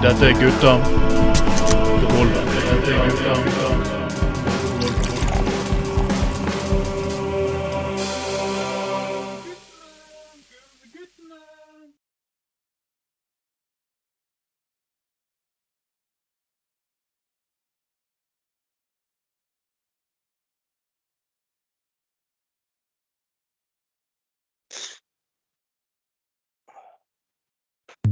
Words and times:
Dette 0.00 0.26
er 0.26 0.32
gutta 0.32 1.07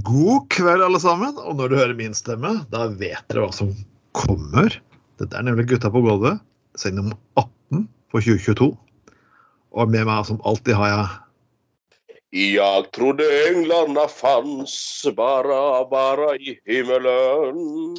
God 0.07 0.49
kveld, 0.55 0.83
alle 0.87 1.01
sammen. 1.03 1.35
Og 1.43 1.57
når 1.59 1.71
du 1.71 1.79
hører 1.81 1.99
min 1.99 2.15
stemme, 2.15 2.61
da 2.71 2.87
vet 2.95 3.25
dere 3.31 3.47
hva 3.47 3.53
som 3.55 3.73
kommer. 4.17 4.75
Dette 5.21 5.35
er 5.35 5.47
nemlig 5.47 5.67
Gutta 5.71 5.91
på 5.91 6.03
gulvet, 6.05 6.43
sending 6.79 7.09
nummer 7.09 7.19
18 7.41 7.87
for 8.13 8.23
2022. 8.23 8.69
Og 9.77 9.91
med 9.93 10.07
meg 10.09 10.29
som 10.29 10.43
alltid 10.49 10.77
har 10.79 10.93
jeg 10.93 11.07
Jeg 12.37 12.87
trodde 12.93 13.27
englene 13.49 14.07
fanns 14.13 14.77
bara, 15.17 15.85
bara 15.91 16.35
i 16.37 16.57
himmelen. 16.69 17.97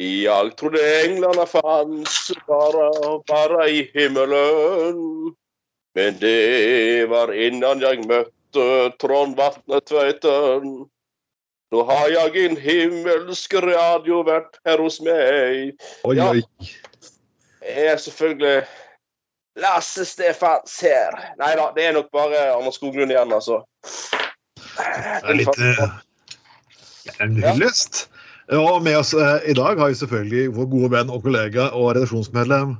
Jeg 0.00 0.54
trodde 0.58 0.80
englene 1.04 1.46
fanns 1.46 2.32
bara, 2.48 2.90
bara 3.28 3.68
i 3.68 3.84
himmelen. 3.94 5.34
Men 5.94 6.16
det 6.20 7.08
var 7.10 7.32
innan 7.34 7.82
jeg 7.82 8.06
møtte 8.08 8.66
Trond 9.02 9.36
Vatne 9.38 9.80
Tveiten. 9.86 10.88
Nå 11.70 11.84
har 11.86 12.08
jeg 12.10 12.44
en 12.48 12.56
himmelsk 12.58 13.52
radiovert 13.62 14.58
her 14.66 14.80
hos 14.82 15.00
meg. 15.06 15.76
Oi, 16.04 16.16
Ja. 16.16 16.30
oi. 16.32 16.42
Jeg 17.62 17.86
er 17.92 17.96
selvfølgelig 18.00 18.62
Lasse 19.60 20.04
Stefans 20.08 20.80
her. 20.82 21.14
Nei 21.38 21.52
da, 21.58 21.68
det 21.76 21.84
er 21.84 21.92
nok 21.94 22.08
bare 22.14 22.40
Anders 22.56 22.74
Skoglund 22.80 23.10
igjen, 23.12 23.32
altså. 23.36 23.60
Det 24.80 25.30
er 25.30 25.34
litt 25.38 25.56
det 25.58 25.74
Ja. 28.50 28.58
Og 28.58 28.82
med 28.82 28.96
oss 28.98 29.12
uh, 29.14 29.38
i 29.46 29.54
dag 29.54 29.78
har 29.78 29.88
vi 29.92 29.94
selvfølgelig 29.94 30.48
vår 30.56 30.66
gode 30.72 30.90
venn 30.90 31.10
og 31.14 31.22
kollega 31.22 31.68
og 31.70 31.92
redaksjonsmedlem. 31.94 32.72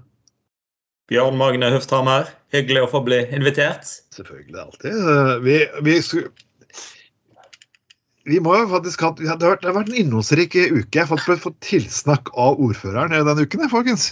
Bjørn 1.11 1.37
Magne 1.39 1.71
Høfthammer, 1.71 2.27
hyggelig 2.55 2.83
å 2.87 2.91
få 2.91 3.05
bli 3.07 3.21
invitert. 3.35 3.87
Selvfølgelig 4.15 4.59
alltid. 4.65 4.99
Uh, 4.99 5.37
Vi, 5.47 5.61
vi, 5.87 5.95
sku- 6.03 6.27
vi 8.29 8.41
må 8.43 8.55
jo 8.59 8.69
faktisk 8.69 9.03
ha 9.05 9.11
Det 9.17 9.29
har 9.29 9.39
vært, 9.41 9.63
det 9.63 9.71
har 9.71 9.77
vært 9.79 9.91
en 9.93 10.01
innholdsrik 10.03 10.57
uke. 10.57 10.99
Jeg 10.99 11.09
har 11.09 11.21
fått, 11.41 11.59
tilsnakk 11.65 12.33
av 12.37 12.61
ordføreren 12.61 13.15
denne 13.15 13.47
uken, 13.47 13.69
folkens. 13.73 14.11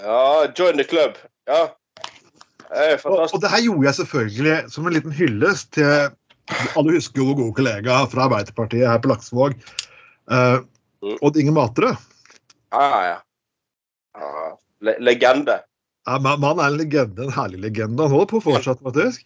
Ja, 0.00 0.46
join 0.56 0.80
the 0.80 0.86
club. 0.88 1.18
Ja. 1.50 1.68
Det 2.74 3.04
Og, 3.06 3.28
og 3.28 3.40
det 3.42 3.50
her 3.52 3.62
gjorde 3.62 3.86
jeg 3.86 3.98
selvfølgelig 4.00 4.54
som 4.72 4.88
en 4.88 4.96
liten 4.96 5.12
hyllest 5.14 5.74
til 5.76 6.08
Alle 6.74 6.96
husker 6.96 7.20
jo 7.22 7.36
gode 7.36 7.54
kollega 7.56 8.00
fra 8.10 8.26
Arbeiderpartiet 8.26 8.88
her 8.88 8.98
på 9.00 9.12
Laksevåg. 9.12 9.54
Uh, 10.28 10.64
Odd 11.24 11.38
Inge 11.40 11.54
Matre. 11.54 11.94
Ja, 12.74 12.88
ja. 13.06 13.16
ja. 14.18 14.50
Le 14.84 14.96
legende. 15.00 15.60
Ja, 16.04 16.18
man, 16.20 16.40
man 16.42 16.60
er 16.60 16.72
en 16.72 16.80
legende, 16.80 17.24
en 17.24 17.32
herlig 17.32 17.62
legende. 17.62 18.02
Han 18.02 18.12
holder 18.12 18.28
på 18.34 18.42
fortsatt, 18.44 18.82
faktisk. 18.84 19.24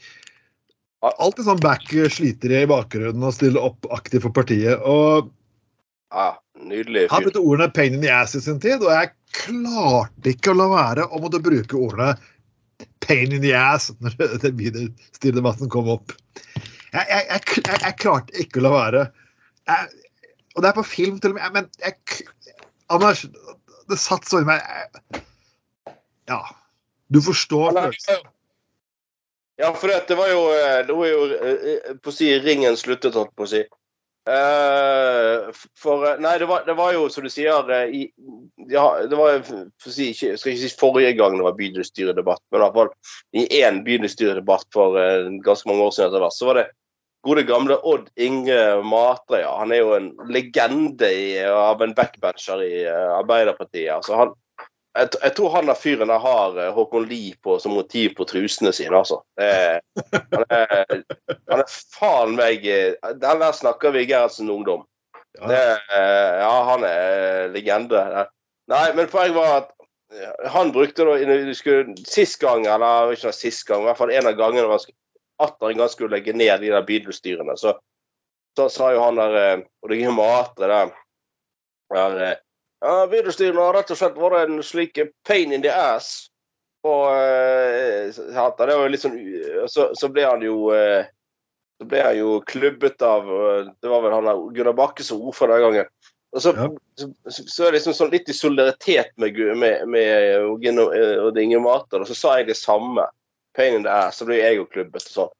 Alltid 1.06 1.46
sånn 1.46 1.60
back 1.62 1.84
sliter 2.10 2.52
i 2.58 2.66
bakgrunnen 2.66 3.22
og 3.22 3.34
stiller 3.36 3.68
opp 3.70 3.86
aktivt 3.94 4.24
for 4.26 4.34
partiet. 4.34 4.80
Og 4.82 5.30
Ja, 6.08 6.38
Nydelig 6.58 7.06
Han 7.10 7.22
brukte 7.22 7.42
ordene 7.44 7.68
'pain 7.70 7.94
in 7.94 8.00
the 8.00 8.10
ass' 8.10 8.34
i 8.34 8.40
sin 8.40 8.58
tid, 8.60 8.82
og 8.82 8.90
jeg 8.90 9.12
klarte 9.36 10.32
ikke 10.32 10.50
å 10.50 10.58
la 10.58 10.68
være 10.72 11.06
å 11.06 11.20
måtte 11.22 11.42
bruke 11.42 11.76
ordene 11.76 12.16
'pain 13.04 13.32
in 13.32 13.42
the 13.42 13.52
ass' 13.54 13.92
når 14.00 14.16
den 14.42 14.56
videostyrdebatten 14.58 15.70
kom 15.70 15.88
opp. 15.92 16.12
Jeg, 16.92 17.04
jeg, 17.06 17.26
jeg, 17.28 17.80
jeg, 17.84 17.94
klarte 18.00 18.42
ikke 18.42 18.62
å 18.62 18.66
la 18.66 18.72
være. 18.74 19.04
Og 20.56 20.64
det 20.64 20.70
er 20.70 20.78
på 20.80 20.86
film 20.88 21.20
til 21.20 21.34
og 21.34 21.38
med, 21.38 21.52
men 21.54 21.70
jeg, 21.84 22.24
Anders, 22.88 23.26
det 23.88 24.00
satt 24.00 24.26
så 24.26 24.42
i 24.42 24.48
meg 24.48 24.64
Ja. 26.28 26.42
Du 27.12 27.20
forstår 27.24 27.72
følelsen. 27.72 28.26
Ja, 29.58 29.72
for 29.74 29.90
det, 29.90 30.14
var 30.14 30.28
jo 30.30 30.42
eh, 30.54 30.86
Det 30.86 30.94
var 30.94 31.06
jo 31.10 31.22
eh, 31.34 31.94
på 31.98 32.12
å 32.12 32.14
si 32.14 32.30
ringen 32.38 32.76
sluttet, 32.78 33.16
holdt 33.18 33.34
på 33.34 33.42
å 33.42 33.50
si. 33.50 33.64
Eh, 34.28 35.48
for 35.78 36.04
eh, 36.06 36.18
Nei, 36.22 36.36
det 36.38 36.46
var, 36.46 36.62
det 36.66 36.76
var 36.78 36.92
jo, 36.94 37.08
som 37.10 37.26
du 37.26 37.30
sier 37.32 37.72
eh, 37.74 37.94
i, 37.96 38.02
ja, 38.70 38.84
Det 39.08 39.18
var 39.18 39.40
for 39.48 39.90
å 39.90 39.94
si, 39.94 40.12
ikke, 40.12 40.36
skal 40.38 40.52
ikke 40.52 40.62
si 40.62 40.78
forrige 40.78 41.14
gang 41.18 41.38
det 41.38 41.46
var 41.46 41.56
bydelsstyredebatt, 41.58 42.42
men 42.52 42.60
i 42.60 42.64
hvert 42.66 42.76
fall 42.76 42.92
i 43.40 43.46
én 43.62 43.80
bydelsstyredebatt 43.86 44.68
for 44.74 44.98
eh, 45.00 45.30
ganske 45.46 45.70
mange 45.70 45.88
år 45.88 45.96
siden, 45.96 46.12
etter 46.12 46.26
hvert, 46.26 46.38
så 46.38 46.50
var 46.50 46.60
det 46.60 46.66
gode 47.26 47.46
gamle 47.48 47.78
Odd 47.82 48.12
Inge 48.20 48.60
Matre. 48.86 49.42
Ja. 49.42 49.56
Han 49.58 49.72
er 49.74 49.82
jo 49.82 49.94
en 49.96 50.12
legende 50.30 51.10
i, 51.10 51.32
av 51.50 51.82
en 51.82 51.96
backbencher 51.98 52.62
i 52.62 52.74
eh, 52.84 53.08
Arbeiderpartiet. 53.16 53.90
altså 53.96 54.20
han 54.22 54.36
jeg, 54.98 55.08
jeg 55.22 55.34
tror 55.38 55.54
han 55.54 55.68
der 55.70 55.78
fyren 55.78 56.10
der 56.10 56.20
har 56.22 56.58
eh, 56.58 56.72
Håkon 56.74 57.06
Lie 57.08 57.58
som 57.62 57.74
motiv 57.76 58.14
på 58.18 58.26
trusene 58.28 58.72
sine, 58.74 58.98
altså. 58.98 59.20
Det, 59.38 59.48
er- 59.48 59.80
han, 60.34 60.44
er, 60.50 61.02
han 61.50 61.62
er 61.62 61.72
faen 61.94 62.36
meg 62.38 62.66
eh, 62.66 62.94
Den 63.20 63.42
der 63.42 63.52
snakker 63.56 63.94
vi 63.94 64.06
Gerhardsen 64.10 64.50
ungdom. 64.50 64.84
Ja. 65.38 65.46
Det, 65.50 65.60
er- 65.94 66.38
ja, 66.42 66.52
han 66.72 66.84
er 66.88 67.48
legende. 67.54 68.04
Nei, 68.68 68.86
men 68.98 69.08
poenget 69.12 69.36
var 69.38 69.52
at 69.62 69.70
eh, 70.12 70.48
han 70.54 70.72
brukte 70.74 71.06
da 71.06 71.18
skulle, 71.54 71.96
Sist 72.04 72.40
gang, 72.42 72.66
eller 72.66 73.14
ikke 73.14 73.32
sist 73.32 73.66
gang, 73.68 73.84
i 73.84 73.90
hvert 73.90 74.00
fall 74.00 74.12
en 74.14 74.30
av 74.32 74.38
gangene 74.38 74.68
han 74.68 74.96
atter 75.38 75.70
en 75.70 75.78
gang 75.84 75.92
skulle 75.92 76.16
legge 76.16 76.34
ned 76.34 76.60
de 76.64 76.72
der 76.74 76.82
bydelsstyrene, 76.82 77.54
så, 77.56 77.76
så 78.58 78.66
sa 78.72 78.90
jo 78.90 79.04
han 79.04 79.20
der 79.20 79.36
eh, 79.38 79.60
Og 79.84 79.92
det 79.92 80.02
er 80.02 80.10
Matre 80.16 80.66
der, 80.72 80.90
der 81.94 82.22
eh, 82.26 82.36
ja, 82.84 83.06
Bydelsstyrene 83.10 83.62
har 83.62 83.74
rett 83.74 83.92
og 83.92 83.98
slett 83.98 84.18
vært 84.18 84.48
en 84.48 84.62
slik 84.62 84.98
pain 85.26 85.52
in 85.52 85.64
the 85.64 85.72
ass. 85.72 86.28
Og 86.86 87.08
uh, 87.10 88.06
det. 88.14 88.66
Det 88.66 88.76
var 88.78 88.92
litt 88.92 89.02
sånn 89.02 89.16
så, 89.66 89.88
så 89.98 90.10
ble 90.14 90.22
han 90.28 90.44
jo 90.46 90.68
uh, 90.70 91.02
Så 91.80 91.88
ble 91.90 92.04
han 92.06 92.14
jo 92.14 92.36
klubbet 92.46 93.02
av 93.02 93.26
eh, 93.26 93.70
Det 93.82 93.90
var 93.90 94.04
vel 94.04 94.14
han 94.14 94.28
der 94.28 94.44
Gunnar 94.54 94.76
Bakke 94.78 95.02
som 95.06 95.20
ordfører 95.22 95.58
den 95.58 95.64
gangen. 95.66 95.90
Og 96.34 96.42
så, 96.42 96.52
Ja. 96.54 96.68
så, 96.98 97.08
så 97.30 97.64
er 97.64 97.70
det 97.70 97.78
liksom 97.78 97.94
sånn 97.94 98.10
litt 98.10 98.30
i 98.30 98.34
solidaritet 98.34 99.12
med, 99.16 99.38
med, 99.58 99.84
med 99.90 100.42
og, 100.42 100.66
og 100.66 101.30
Dinge 101.36 101.60
Mater, 101.62 102.02
og 102.02 102.10
så 102.10 102.16
sa 102.18 102.34
jeg 102.38 102.50
det 102.50 102.58
samme. 102.58 103.06
Pain 103.56 103.78
in 103.78 103.86
the 103.86 103.94
ass. 103.94 104.18
Så 104.18 104.26
ble 104.26 104.38
jeg 104.38 104.58
jo 104.58 104.66
klubbet 104.70 105.06
og 105.06 105.14
sånn. 105.14 105.32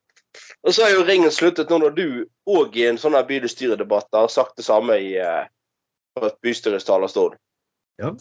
Og 0.62 0.74
så 0.74 0.86
har 0.86 0.94
jo 0.94 1.04
ringen 1.06 1.34
sluttet 1.34 1.70
nå 1.70 1.78
når 1.82 1.94
du 1.98 2.06
òg 2.50 2.78
i 2.78 2.86
en 2.88 2.98
sånn 2.98 3.18
her 3.18 3.26
bystyredebatt 3.26 4.14
har 4.14 4.30
sagt 4.32 4.56
det 4.58 4.66
samme 4.66 4.96
i 5.02 5.16
eh, 5.18 5.44
på 5.46 5.57
et 6.26 6.40
bystyres 6.44 6.86
talerstol. 6.88 7.36
Ja. 7.98 8.12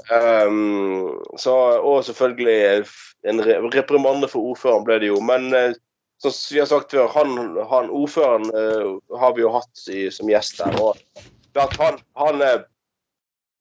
Um, 0.48 1.20
så, 1.38 1.54
og 1.78 2.06
selvfølgelig 2.06 2.86
en 3.30 3.44
reprimande 3.74 4.30
for 4.32 4.54
ordføreren 4.54 4.86
ble 4.88 5.00
det 5.04 5.12
jo. 5.12 5.20
Men 5.22 5.52
eh, 5.54 5.76
som 6.22 6.34
vi 6.54 6.62
har 6.64 6.70
sagt 6.70 6.96
før, 6.96 7.12
han, 7.14 7.36
han 7.70 7.92
ordføreren 7.94 8.48
uh, 8.54 9.18
har 9.22 9.36
vi 9.38 9.46
jo 9.46 9.54
hatt 9.54 9.84
i, 9.94 10.08
som 10.14 10.30
gjest 10.32 10.64
der. 10.64 10.80
Og 10.82 10.98
han, 11.78 12.00
han 12.18 12.42
uh, 12.42 12.66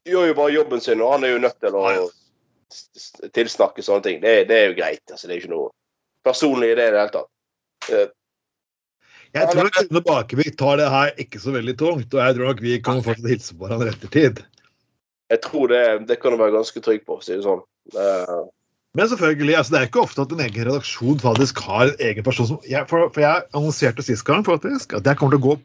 gjør 0.08 0.30
jo 0.30 0.38
bare 0.38 0.54
jobben 0.54 0.80
sin, 0.80 1.04
og 1.04 1.16
han 1.16 1.26
er 1.26 1.34
jo 1.34 1.42
nødt 1.44 1.60
til 1.60 1.76
å 1.76 1.88
tilsnakke 3.36 3.84
sånne 3.84 4.06
ting. 4.06 4.22
Det, 4.22 4.38
det 4.48 4.56
er 4.60 4.70
jo 4.70 4.78
greit. 4.78 5.04
altså 5.10 5.28
Det 5.28 5.36
er 5.36 5.42
ikke 5.44 5.54
noe 5.54 5.72
personlig 6.26 6.72
i 6.72 6.78
det 6.78 6.88
i 6.88 6.94
det 6.94 7.02
hele 7.02 7.14
tatt. 7.14 7.32
Eh, 7.92 8.08
Jeg 9.36 9.52
tror 9.52 9.66
nok 9.66 9.78
Rune 9.82 10.02
Bakevik 10.06 10.58
tar 10.60 10.78
det 10.80 10.90
her 10.92 11.10
ikke 11.22 11.40
så 11.42 11.54
veldig 11.54 11.74
tungt, 11.80 12.14
og 12.14 12.20
jeg 12.22 12.36
tror 12.36 12.50
nok 12.50 12.62
vi 12.64 12.76
kommer 12.84 13.04
fortsatt 13.04 13.24
til 13.24 13.30
å 13.30 13.34
hilse 13.34 13.56
på 13.56 13.66
hverandre 13.66 13.92
etter 13.92 14.12
tid. 14.14 14.44
Jeg 15.32 15.42
tror 15.44 15.72
det, 15.72 15.82
det 16.08 16.20
kan 16.22 16.32
du 16.32 16.40
være 16.40 16.54
ganske 16.54 16.82
trygg 16.84 17.02
på, 17.04 17.18
å 17.18 17.24
si 17.24 17.34
det 17.34 17.44
sånn. 17.44 17.64
Uh... 17.96 18.46
Men 18.96 19.10
selvfølgelig, 19.10 19.58
altså 19.58 19.74
det 19.74 19.80
er 19.80 19.90
ikke 19.90 20.04
ofte 20.06 20.24
at 20.24 20.32
en 20.32 20.40
egen 20.40 20.68
redaksjon 20.70 21.18
faktisk 21.20 21.60
har 21.66 21.90
en 21.90 22.06
egen 22.08 22.24
person 22.24 22.48
som 22.48 22.62
jeg, 22.64 22.88
for, 22.88 23.10
for 23.12 23.24
jeg 23.26 23.44
annonserte 23.52 24.04
sist 24.06 24.24
gang 24.24 24.46
faktisk 24.46 24.96
at 24.96 25.04
jeg 25.04 25.20
kommer 25.20 25.36
til 25.36 25.42
å 25.42 25.48
gå 25.50 25.56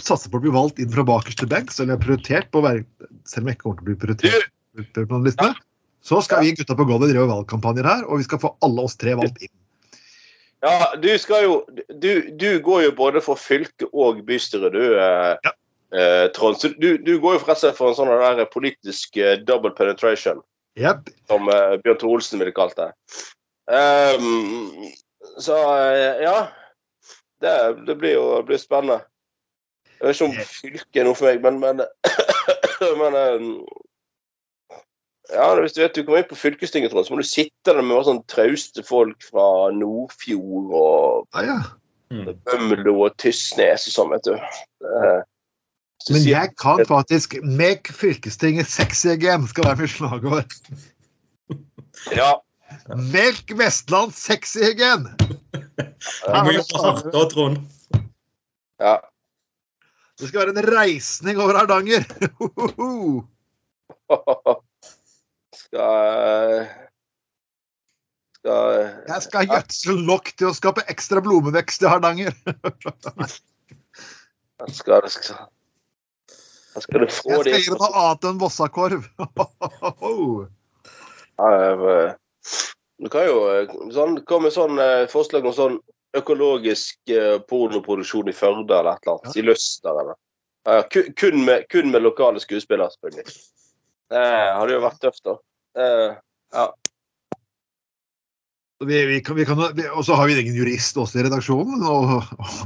satse 0.00 0.30
på 0.32 0.40
å 0.40 0.44
bli 0.46 0.54
valgt 0.54 0.80
inn 0.80 0.90
fra 0.94 1.04
bakerste 1.04 1.46
benk, 1.50 1.68
så 1.70 1.84
eller 1.84 2.00
prioritert 2.00 2.48
på 2.50 2.62
å 2.62 2.64
være 2.64 2.86
Selv 3.28 3.44
om 3.44 3.50
jeg 3.50 3.58
ikke 3.58 3.66
kommer 3.66 3.76
til 3.76 3.84
å 3.84 3.90
bli 3.90 3.98
prioritert 4.00 4.48
prioritert 4.72 5.08
på 5.10 5.18
den 5.18 5.26
listene, 5.28 5.54
så 6.02 6.20
skal 6.24 6.42
vi 6.42 6.54
gutta 6.56 6.76
på 6.78 6.86
gulvet 6.88 7.12
drive 7.12 7.28
valgkampanjer 7.30 7.86
her, 7.86 8.06
og 8.08 8.22
vi 8.22 8.26
skal 8.26 8.40
få 8.42 8.54
alle 8.64 8.86
oss 8.88 8.96
tre 8.98 9.14
valgt 9.18 9.44
inn. 9.44 9.52
Ja, 10.62 10.92
du 11.02 11.08
skal 11.18 11.44
jo 11.44 11.54
Du, 11.90 12.30
du 12.38 12.60
går 12.62 12.84
jo 12.86 12.92
både 12.96 13.20
for 13.24 13.34
fylke 13.40 13.88
og 13.92 14.22
bystyre, 14.26 14.70
du, 14.70 14.82
eh, 14.98 15.36
Ja. 15.44 15.52
eh, 15.94 16.26
Trond. 16.36 16.56
Så 16.60 16.68
du, 16.78 16.96
du 16.98 17.16
går 17.20 17.36
jo 17.36 17.42
forresten 17.44 17.74
for 17.74 17.90
en 17.90 17.98
sånn 17.98 18.12
der 18.38 18.46
politisk 18.52 19.16
eh, 19.16 19.36
double 19.42 19.74
penetration, 19.74 20.42
Yep. 20.78 21.10
som 21.28 21.48
eh, 21.52 21.76
Bjørn 21.82 21.98
Tore 22.00 22.16
Olsen 22.16 22.38
ville 22.40 22.54
kalt 22.56 22.76
det. 22.78 22.90
Um, 23.68 24.88
så 25.38 25.56
eh, 25.92 26.22
ja. 26.24 26.48
Det, 27.42 27.52
det 27.86 27.96
blir 27.98 28.14
jo 28.14 28.24
det 28.38 28.46
blir 28.46 28.58
spennende. 28.62 29.00
Jeg 29.98 30.06
vet 30.08 30.16
ikke 30.16 30.26
om 30.30 30.36
fylke 30.46 31.00
er 31.00 31.06
noe 31.06 31.18
for 31.18 31.26
meg, 31.28 31.42
men, 31.42 31.58
men 31.62 31.82
Men 33.02 33.14
eh, 33.14 33.44
ja, 35.30 35.60
hvis 35.60 35.74
du 35.76 35.82
vet 35.82 35.94
du 35.94 36.02
kommer 36.02 36.22
inn 36.22 36.30
på 36.30 36.38
fylkestinget, 36.38 36.90
Trond, 36.92 37.06
så 37.06 37.14
må 37.14 37.22
du 37.22 37.28
sitte 37.28 37.70
der 37.70 37.78
med 37.78 37.94
masse 37.94 38.10
sånn 38.10 38.24
trauste 38.30 38.82
folk 38.86 39.22
fra 39.28 39.46
Nordfjord 39.76 40.72
og 40.74 41.38
Ja, 41.38 41.44
ja. 41.46 41.60
Mm. 42.12 42.26
Bømlo 42.44 42.92
og 43.06 43.14
Tysnes 43.22 43.86
og 43.88 43.94
sånn, 43.94 44.10
vet 44.12 44.26
du. 44.26 44.34
Eh, 44.36 45.20
så 46.02 46.12
Men 46.12 46.24
jeg 46.26 46.50
kan 46.60 46.82
faktisk 46.84 47.38
Make 47.46 47.94
fylkestinget 47.96 48.68
sexy 48.68 49.08
again, 49.14 49.46
skal 49.48 49.70
være 49.70 49.80
mitt 49.84 49.94
slagord. 49.94 50.56
Ja. 52.12 52.34
Melk 53.14 53.54
Vestland 53.56 54.12
sexy 54.16 54.60
again! 54.66 55.06
Du 55.20 56.42
må 56.42 56.52
jobbe 56.56 56.82
hardt 56.82 57.08
da, 57.14 57.22
Trond. 57.30 57.56
ja. 58.82 58.98
Det 60.20 60.28
skal 60.28 60.42
være 60.42 60.54
en 60.58 60.70
reisning 60.74 61.40
over 61.40 61.54
Hardanger! 61.62 62.04
skal 65.54 66.66
Skal 68.42 68.76
Jeg 69.08 69.22
skal 69.26 69.50
gjødsle 69.50 69.96
nok 70.06 70.32
til 70.34 70.50
å 70.50 70.56
skape 70.56 70.84
ekstra 70.90 71.22
blomvekst 71.22 71.84
i 71.84 71.90
Hardanger. 71.90 72.34
skal, 74.72 75.08
skal, 75.12 75.46
skal 76.82 77.04
du 77.04 77.06
Jeg 77.06 77.14
skal 77.14 77.46
gi 77.46 77.52
deg 77.52 77.70
noe 77.76 77.92
annet 77.92 78.28
enn 78.32 78.42
Vossakorv. 78.42 79.06
Du 83.02 83.08
kan 83.10 83.24
jo 83.26 83.38
sånn, 83.90 84.20
komme 84.30 84.46
med 84.46 84.54
sånn 84.54 84.78
eh, 84.78 85.08
forslag 85.10 85.46
om 85.48 85.54
sånn 85.56 85.78
økologisk 86.14 87.10
eh, 87.10 87.40
pornoproduksjon 87.50 88.30
i 88.30 88.34
Førde 88.36 88.76
eller 88.76 88.92
et 88.92 89.08
eller 89.08 89.16
annet. 89.16 89.38
I 89.40 89.42
Løster 89.48 89.98
eller 90.04 90.14
kun, 91.18 91.44
med, 91.44 91.66
kun 91.72 91.90
med 91.90 92.04
lokale 92.04 92.40
skuespillere, 92.40 92.90
selvfølgelig. 92.94 93.34
Det 94.12 94.28
hadde 94.58 94.74
jo 94.74 94.80
vært 94.82 94.98
tøft, 95.00 95.22
da. 95.24 95.32
Uh, 95.78 96.10
ja. 96.52 96.64
Vi, 98.82 99.06
vi 99.06 99.20
kan, 99.24 99.36
vi 99.38 99.44
kan, 99.46 99.60
og 99.94 100.04
så 100.04 100.14
har 100.18 100.26
vi 100.26 100.32
en 100.34 100.40
egen 100.42 100.56
jurist 100.58 100.96
også 100.98 101.20
i 101.20 101.24
redaksjonen, 101.28 101.82
og, 101.86 102.02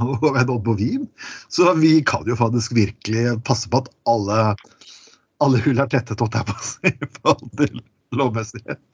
og 0.01 0.23
og 0.27 0.39
er 0.41 0.47
på 0.49 0.73
Wien. 0.79 1.05
Så 1.53 1.73
vi 1.77 2.03
kan 2.03 2.27
jo 2.27 2.35
faktisk 2.39 2.69
virkelig 2.75 3.23
passe 3.47 3.69
på 3.71 3.77
at 3.83 3.89
alle, 4.09 4.37
alle 5.45 5.57
hull 5.63 5.79
er 5.79 5.87
tettet, 5.93 6.19
holdt 6.19 6.37
jeg 6.39 6.47
på 6.49 6.55
å 6.57 6.67
si, 6.67 6.87
i 6.91 7.07
forhold 7.21 7.51
til 7.61 7.73
lovmessighet. 8.17 8.85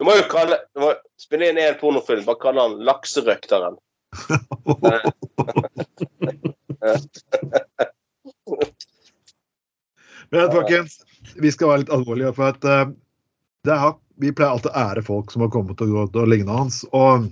Du 0.00 0.02
må 0.08 0.12
jo 0.16 0.24
kalle, 0.32 0.56
du 0.72 0.78
må 0.86 0.90
spille 1.20 1.44
inn 1.50 1.60
en 1.60 1.80
pornofilm, 1.82 2.24
bare 2.26 2.42
kalle 2.46 2.60
han 2.64 2.80
Lakserøkteren. 2.88 3.76
Men 10.32 10.52
folkens, 10.54 10.92
vi 11.40 11.52
skal 11.52 11.68
være 11.70 11.84
litt 11.84 11.92
alvorlige, 11.94 12.32
for 12.36 12.52
at 12.52 12.64
uh, 12.68 12.84
det 13.66 13.78
har, 13.78 13.96
vi 14.22 14.32
pleier 14.34 14.54
alltid 14.56 14.72
å 14.72 14.84
ære 14.90 15.02
folk 15.06 15.32
som 15.32 15.44
har 15.44 15.50
kommet 15.54 15.80
og 15.84 15.92
gått 15.94 16.16
og 16.18 16.30
lignende 16.30 16.56
hans. 16.58 16.82
Og 16.92 17.28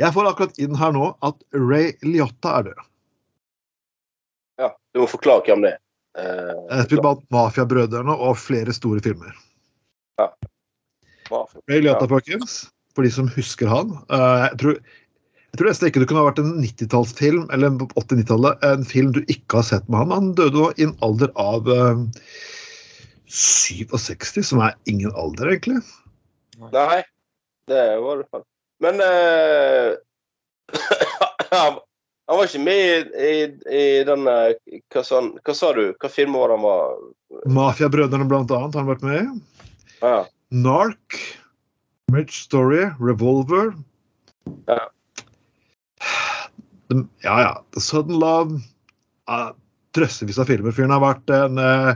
jeg 0.00 0.14
får 0.14 0.28
akkurat 0.30 0.58
inn 0.62 0.74
her 0.78 0.92
nå 0.96 1.12
at 1.24 1.38
Ray 1.54 1.92
Liotta 2.06 2.56
er 2.58 2.68
død. 2.70 2.82
Ja, 4.62 4.68
du 4.94 5.02
må 5.02 5.08
forklare 5.10 5.44
hvem 5.46 5.64
det 5.66 5.74
er. 5.76 5.80
Uh, 6.12 6.52
Spilt 6.68 6.86
spiller 6.90 7.04
blant 7.06 7.22
Mafiabrødrene 7.32 8.14
og 8.28 8.36
flere 8.40 8.74
store 8.76 9.00
filmer. 9.04 9.32
mafia. 11.30 11.60
Ray 11.70 11.80
Liotta, 11.80 12.04
Ja. 12.04 12.10
folkens, 12.10 12.56
for 12.94 13.06
de 13.06 13.10
som 13.10 13.28
husker 13.32 13.70
han. 13.70 13.94
Uh, 14.12 14.48
jeg 14.50 14.58
tror 14.60 14.80
jeg 15.52 15.60
tror 15.60 15.68
nesten 15.68 15.90
ikke 15.90 16.00
det 16.00 16.08
kunne 16.08 16.22
ha 16.22 16.28
vært 16.30 16.40
en 16.40 16.54
90-tallsfilm 16.62 17.42
eller 17.52 17.68
en 17.68 17.80
80-90-tallet, 17.84 18.62
en 18.64 18.86
film 18.88 19.10
du 19.12 19.20
ikke 19.26 19.60
har 19.60 19.66
sett 19.68 19.90
med 19.92 20.00
han. 20.00 20.14
Han 20.16 20.30
døde 20.38 20.56
jo 20.56 20.70
i 20.80 20.86
en 20.86 20.94
alder 21.04 21.28
av 21.36 21.68
uh, 21.68 22.00
67, 23.28 24.40
som 24.48 24.62
er 24.64 24.78
ingen 24.88 25.12
alder, 25.12 25.52
egentlig. 25.52 25.82
Nei, 26.72 27.02
det 27.68 27.84
var 28.00 28.22
det 28.22 28.28
faktisk. 28.32 28.48
Men 28.82 29.04
uh, 29.04 29.92
han 31.52 31.82
han 32.30 32.38
var 32.38 32.48
ikke 32.48 32.64
med 32.64 33.10
i, 33.12 33.28
i, 33.28 33.40
i 33.76 34.04
den 34.08 34.22
eh, 34.30 34.54
hva, 34.94 35.02
sa 35.04 35.18
hva 35.20 35.54
sa 35.56 35.72
du? 35.76 35.82
Hva 36.00 36.08
film 36.08 36.38
var 36.38 36.54
han 36.54 36.62
var 36.64 36.94
Mafiabrødrene, 37.50 38.24
blant 38.30 38.52
annet, 38.54 38.76
har 38.78 38.86
han 38.86 38.88
vært 38.88 39.04
med 39.04 39.18
i. 39.18 39.26
ja. 40.00 40.22
Nark, 40.52 41.18
Mitch 42.12 42.44
Story, 42.46 42.86
Revolver 43.00 43.74
Ja. 44.68 44.86
The- 46.92 47.26
Ja, 47.26 47.36
ja. 47.42 47.80
Sudden 47.80 48.18
Love 48.22 48.60
ja, 49.28 49.52
Drøssevis 49.96 50.38
av 50.40 50.48
filmer. 50.48 50.72
Fyren 50.76 50.92
har 50.94 51.02
vært 51.02 51.32
en 51.36 51.58
eh, 51.60 51.92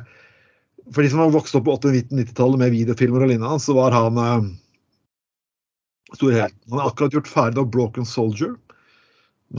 For 0.93 1.03
de 1.03 1.11
som 1.13 1.23
har 1.25 1.33
vokst 1.35 1.57
opp 1.59 1.65
på 1.69 1.75
80-90-tallet 1.81 2.61
med 2.61 2.75
videofilmer 2.75 3.25
og 3.25 3.31
lignende, 3.33 3.59
så 3.63 3.75
var 3.77 3.95
han 3.97 4.21
eh, 4.23 4.45
stor 6.15 6.37
helt. 6.37 6.55
Han 6.71 6.79
har 6.83 6.93
akkurat 6.93 7.17
gjort 7.17 7.31
ferdig 7.33 7.59
av 7.63 7.71
Broken 7.75 8.07
Soldier, 8.07 8.53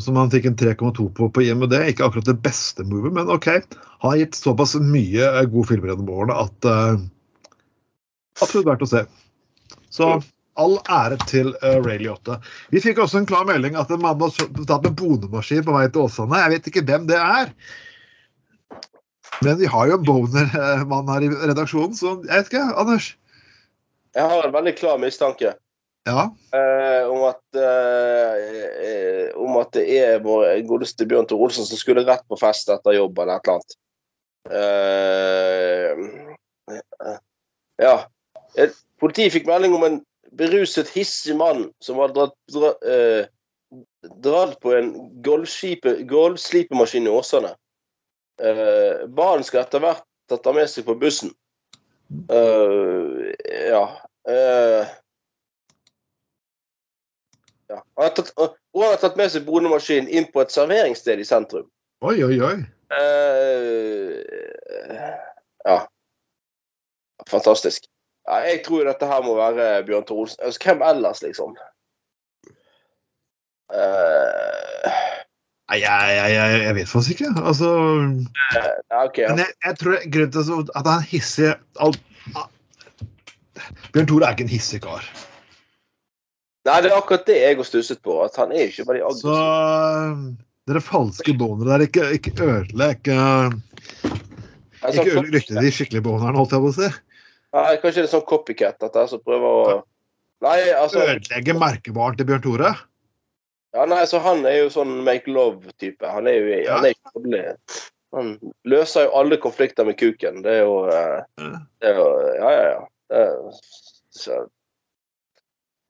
som 0.04 0.16
han 0.20 0.32
fikk 0.32 0.46
en 0.48 0.56
3,2 0.60 1.10
på 1.18 1.28
på 1.36 1.44
IMD. 1.44 1.74
Ikke 1.90 2.06
akkurat 2.08 2.30
det 2.30 2.38
beste 2.46 2.86
movet, 2.88 3.14
men 3.18 3.30
OK. 3.34 3.50
Han 3.50 4.12
har 4.14 4.22
gitt 4.22 4.40
såpass 4.40 4.78
mye 4.80 5.28
eh, 5.34 5.46
gode 5.52 5.68
filmer 5.74 5.92
gjennom 5.92 6.14
årene 6.16 6.40
at 6.46 6.70
eh, 6.72 7.04
absolutt 8.42 8.70
verdt 8.70 8.86
å 8.88 8.92
se. 8.94 9.04
Så 9.92 10.14
all 10.62 10.78
ære 10.92 11.18
til 11.30 11.54
uh, 11.64 11.78
Ray 11.86 12.00
Liotta. 12.02 12.40
Vi 12.74 12.82
fikk 12.84 13.02
også 13.04 13.22
en 13.22 13.30
klar 13.30 13.46
melding 13.50 13.78
at 13.80 13.92
en 13.94 14.02
mann 14.04 14.22
har 14.22 14.34
tatt 14.70 14.88
en 14.88 14.98
bonemaskin 14.98 15.66
på 15.66 15.76
vei 15.76 15.86
til 15.90 16.08
Åsane. 16.08 16.42
Jeg 16.44 16.56
vet 16.56 16.72
ikke 16.72 16.86
hvem 16.90 17.08
det 17.10 17.20
er. 17.22 17.54
Men 19.46 19.60
vi 19.60 19.70
har 19.70 19.88
jo 19.90 19.98
en 20.00 20.06
boner-mann 20.08 21.10
her 21.14 21.26
i 21.28 21.32
redaksjonen, 21.52 21.96
så 21.98 22.18
jeg 22.26 22.34
vet 22.34 22.52
ikke, 22.52 22.66
Anders. 22.80 23.12
Jeg 24.18 24.26
har 24.32 24.48
en 24.48 24.54
veldig 24.56 24.74
klar 24.80 24.98
mistanke 25.02 25.52
Ja, 26.08 26.22
eh, 26.56 27.04
om 27.12 27.26
at 27.28 27.60
eh, 27.60 28.34
eh, 28.88 29.28
om 29.38 29.58
at 29.60 29.74
det 29.76 29.84
er 30.00 30.24
vår 30.24 30.64
godeste 30.70 31.06
Bjørn 31.06 31.28
Tore 31.28 31.50
Olsen 31.50 31.68
som 31.68 31.78
skulle 31.78 32.06
rett 32.08 32.24
på 32.32 32.40
fest 32.40 32.72
etter 32.72 32.96
jobb 32.96 33.20
eller 33.20 33.36
et 33.36 33.44
eller 33.44 33.60
annet. 33.60 33.72
Eh, 34.58 35.92
ja. 37.84 37.96
Eh, 38.58 38.72
Politiet 38.98 39.36
fikk 39.36 39.46
melding 39.50 39.76
om 39.78 39.84
en 39.86 40.00
beruset, 40.38 40.90
hissig 40.94 41.36
mann 41.38 41.72
som 41.84 41.98
var 42.00 42.14
dratt, 42.16 42.36
dra, 42.54 42.74
eh, 42.86 43.26
dratt 44.24 44.60
på 44.64 44.74
en 44.78 44.94
gulvslipe- 45.26 46.02
gulvslipemaskin 46.08 47.08
i 47.08 47.14
Åsane. 47.14 47.56
Eh, 48.42 49.08
Barn 49.08 49.44
skal 49.44 49.66
etter 49.66 49.82
hvert 49.84 50.06
tatt 50.30 50.48
med 50.56 50.70
seg 50.70 50.86
på 50.88 50.96
bussen. 51.00 51.32
Uh, 52.32 53.34
ja. 53.68 53.84
Uh, 54.30 54.88
ja. 57.68 57.82
Han 57.96 58.04
har 58.06 58.14
tatt, 58.16 58.32
og 58.40 58.56
han 58.76 58.94
har 58.94 59.02
tatt 59.02 59.18
med 59.20 59.32
seg 59.32 59.44
bonemaskinen 59.48 60.08
inn 60.08 60.30
på 60.32 60.44
et 60.44 60.54
serveringssted 60.56 61.20
i 61.20 61.28
sentrum. 61.28 61.68
oi, 62.06 62.24
oi, 62.24 62.38
oi. 62.44 62.56
Uh, 62.94 64.24
ja. 65.68 65.80
Fantastisk. 67.28 67.90
Ja, 68.28 68.42
jeg 68.44 68.64
tror 68.66 68.88
dette 68.88 69.08
her 69.08 69.24
må 69.24 69.38
være 69.38 69.68
Bjørn 69.88 70.08
Tore 70.08 70.26
Olsen. 70.26 70.42
Altså, 70.44 70.64
hvem 70.66 70.82
ellers, 70.84 71.22
liksom? 71.24 71.56
Uh... 73.72 74.98
Nei, 75.68 75.82
jeg, 75.82 76.12
jeg, 76.16 76.60
jeg, 76.64 76.76
vet 76.78 76.92
faktisk 76.92 77.16
ikke. 77.18 77.32
Altså 77.44 77.70
ja, 78.56 78.68
OK. 79.02 79.18
Ja. 79.20 79.32
Men 79.34 79.42
jeg, 79.44 79.56
jeg 79.66 79.80
tror 79.82 79.98
grunnen 80.16 80.36
til 80.36 80.60
at 80.64 80.86
han 80.88 80.92
er 80.94 81.08
hissig 81.12 81.50
alt, 81.84 82.04
Bjørn 83.92 84.08
Tore 84.08 84.28
er 84.28 84.36
ikke 84.36 84.48
en 84.48 84.54
hissig 84.54 84.80
kar. 84.84 85.08
Nei, 86.68 86.78
det 86.84 86.92
er 86.92 86.98
akkurat 86.98 87.28
det 87.28 87.38
jeg 87.40 87.58
har 87.60 87.68
stusset 87.68 88.04
på. 88.04 88.20
At 88.24 88.36
han 88.40 88.52
er 88.52 88.68
ikke 88.68 88.86
bare 88.88 89.04
aggressiv. 89.08 89.32
Så 89.32 89.36
dere 90.68 90.84
falske 90.84 91.36
bonere 91.40 91.70
der, 91.74 91.86
ikke, 91.88 92.08
ikke 92.18 92.34
ødelegg 92.44 92.98
ikke, 93.00 93.20
Altså, 94.84 95.02
ikke 95.02 95.14
ødelegg 95.14 95.36
ryktet 95.38 95.62
de 95.64 95.72
skikkelige 95.72 96.04
bonerne, 96.04 96.38
holdt 96.38 96.56
jeg 96.56 96.64
på 96.64 96.72
å 96.72 96.76
si. 96.76 96.90
Nei, 97.58 97.78
kanskje 97.82 98.04
det 98.04 98.08
er 98.08 98.14
sånn 98.14 98.28
copycat 98.30 98.84
at 98.86 98.98
jeg 99.00 99.10
som 99.14 99.24
prøver 99.26 99.48
å 99.48 99.78
Nei, 100.46 100.58
altså 100.78 101.02
Ødelegge 101.02 101.56
merkevaren 101.58 102.18
til 102.20 102.28
Bjørn 102.30 102.44
Tore. 102.44 102.74
Ja, 103.74 103.86
nei, 103.90 104.04
så 104.10 104.20
Han 104.22 104.46
er 104.46 104.60
jo 104.60 104.68
sånn 104.74 104.92
make 105.06 105.32
love-type. 105.34 106.06
Han 106.14 106.30
er 106.30 106.38
jo 106.38 106.60
han 106.70 106.86
er 106.86 106.94
ikke. 106.94 107.56
Han 108.16 108.30
løser 108.70 109.08
jo 109.08 109.16
alle 109.20 109.40
konflikter 109.42 109.88
med 109.88 109.98
kuken. 110.00 110.44
Det 110.46 110.60
er 110.60 110.62
jo, 110.64 110.78
eh, 110.94 111.50
det 111.82 111.90
er 111.90 112.00
jo 112.00 112.06
Ja, 112.38 112.52
ja, 112.54 112.70
ja. 112.70 112.86
Det 113.08 113.24
er, 113.24 113.60
så, 114.18 114.38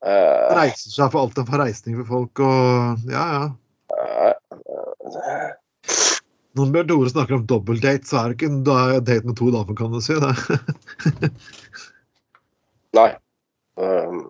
eh, 0.05 0.55
Reiser 0.57 0.95
seg 0.95 1.11
for 1.13 1.25
alt 1.25 1.39
av 1.41 1.51
forreisning 1.51 1.99
for 2.01 2.09
folk 2.15 2.43
og 2.47 3.07
Ja, 3.11 3.27
ja. 3.35 3.45
eh, 3.97 5.53
Når 6.57 6.71
Bjørn 6.73 6.89
Tore 6.89 7.11
snakker 7.11 7.37
om 7.37 7.45
dobbeltdate, 7.49 8.07
så 8.09 8.19
er 8.21 8.31
det 8.31 8.37
ikke 8.37 8.49
en 8.49 8.63
da- 8.65 8.99
date 8.99 9.27
med 9.27 9.37
to 9.37 9.51
damer, 9.53 9.77
kan 9.77 9.93
du 9.93 9.99
si. 10.01 10.15
det. 10.17 11.29
nei. 12.97 13.11
Um, 13.77 14.23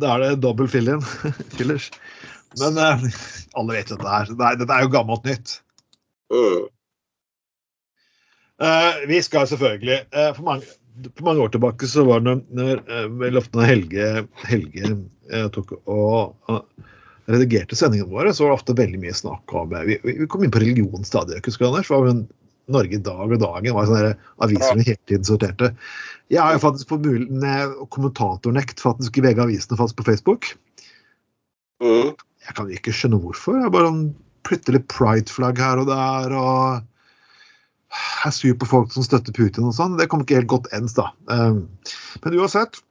Da 0.00 0.14
er 0.14 0.24
det 0.24 0.42
dobbel 0.44 0.70
fill-in. 0.72 1.04
Fillers. 1.58 1.90
Men 2.60 2.80
uh, 2.80 3.04
alle 3.60 3.76
vet 3.76 3.92
dette 3.92 4.08
her. 4.08 4.32
Det 4.32 4.48
er, 4.48 4.58
dette 4.62 4.74
er 4.78 4.86
jo 4.86 4.92
gammelt 4.96 5.28
nytt. 5.28 5.58
Uh. 6.32 6.64
Uh, 8.58 9.04
vi 9.06 9.20
skal 9.22 9.46
selvfølgelig 9.46 10.00
eh, 10.10 10.32
for, 10.34 10.42
mange, 10.42 10.66
for 11.12 11.28
mange 11.28 11.44
år 11.44 11.52
tilbake 11.54 11.86
så 11.86 12.02
var 12.08 12.24
det 12.24 12.32
når, 12.50 12.80
når, 12.82 13.60
Helge, 13.68 14.08
Helge 14.48 14.96
tok 15.54 15.76
og 15.84 16.64
redigerte 17.28 17.76
sendingene 17.76 18.10
våre, 18.10 18.32
så 18.34 18.44
var 18.44 18.52
det 18.52 18.58
ofte 18.60 18.76
veldig 18.78 19.00
mye 19.02 19.16
snakk 19.16 19.54
om 19.56 19.74
eh, 19.76 19.86
Vi, 19.88 19.98
vi 20.04 20.28
kom 20.30 20.44
inn 20.44 20.52
på 20.54 20.62
religion 20.62 21.06
stadig. 21.06 21.42
Husker 21.44 21.66
du, 21.66 21.70
Anders? 21.70 21.90
Var 21.92 22.04
jo 22.04 22.14
en 22.14 22.26
Norge 22.68 22.98
dag 23.00 23.32
og 23.32 23.40
dagen 23.40 23.76
var 23.76 23.86
sånne 23.88 24.10
aviser 24.44 24.76
vi 24.76 24.90
hele 24.90 25.00
tiden 25.08 25.24
sorterte. 25.24 25.70
Jeg 26.28 26.42
har 26.44 26.52
jo 26.52 26.60
faktisk 26.60 26.90
på 26.90 26.98
kommentatornekt 27.94 28.82
faktisk 28.84 29.16
i 29.16 29.24
begge 29.24 29.40
Avisene 29.46 29.78
faktisk 29.80 30.02
på 30.02 30.08
Facebook. 30.10 30.50
Mm. 31.80 32.12
Jeg 32.44 32.56
kan 32.58 32.68
ikke 32.74 32.92
skjønne 32.92 33.20
hvorfor. 33.22 33.56
Jeg 33.62 33.72
bare 33.72 33.88
sånn 33.88 34.02
plutselig 34.44 34.82
pride-flagg 34.92 35.60
her 35.64 35.80
og 35.80 35.88
der. 35.88 36.36
og 36.36 36.84
jeg 37.88 38.28
er 38.28 38.36
sur 38.36 38.56
på 38.60 38.68
folk 38.68 38.92
som 38.92 39.06
støtter 39.06 39.32
Putin 39.32 39.70
og 39.70 39.76
sånn. 39.76 39.96
Det 39.96 40.10
kommer 40.12 40.26
ikke 40.26 40.42
helt 40.42 40.52
godt 40.52 40.68
ens, 40.76 40.96
da. 40.98 41.08
Um, 41.32 41.64
Men 42.24 42.36
uansett. 42.36 42.82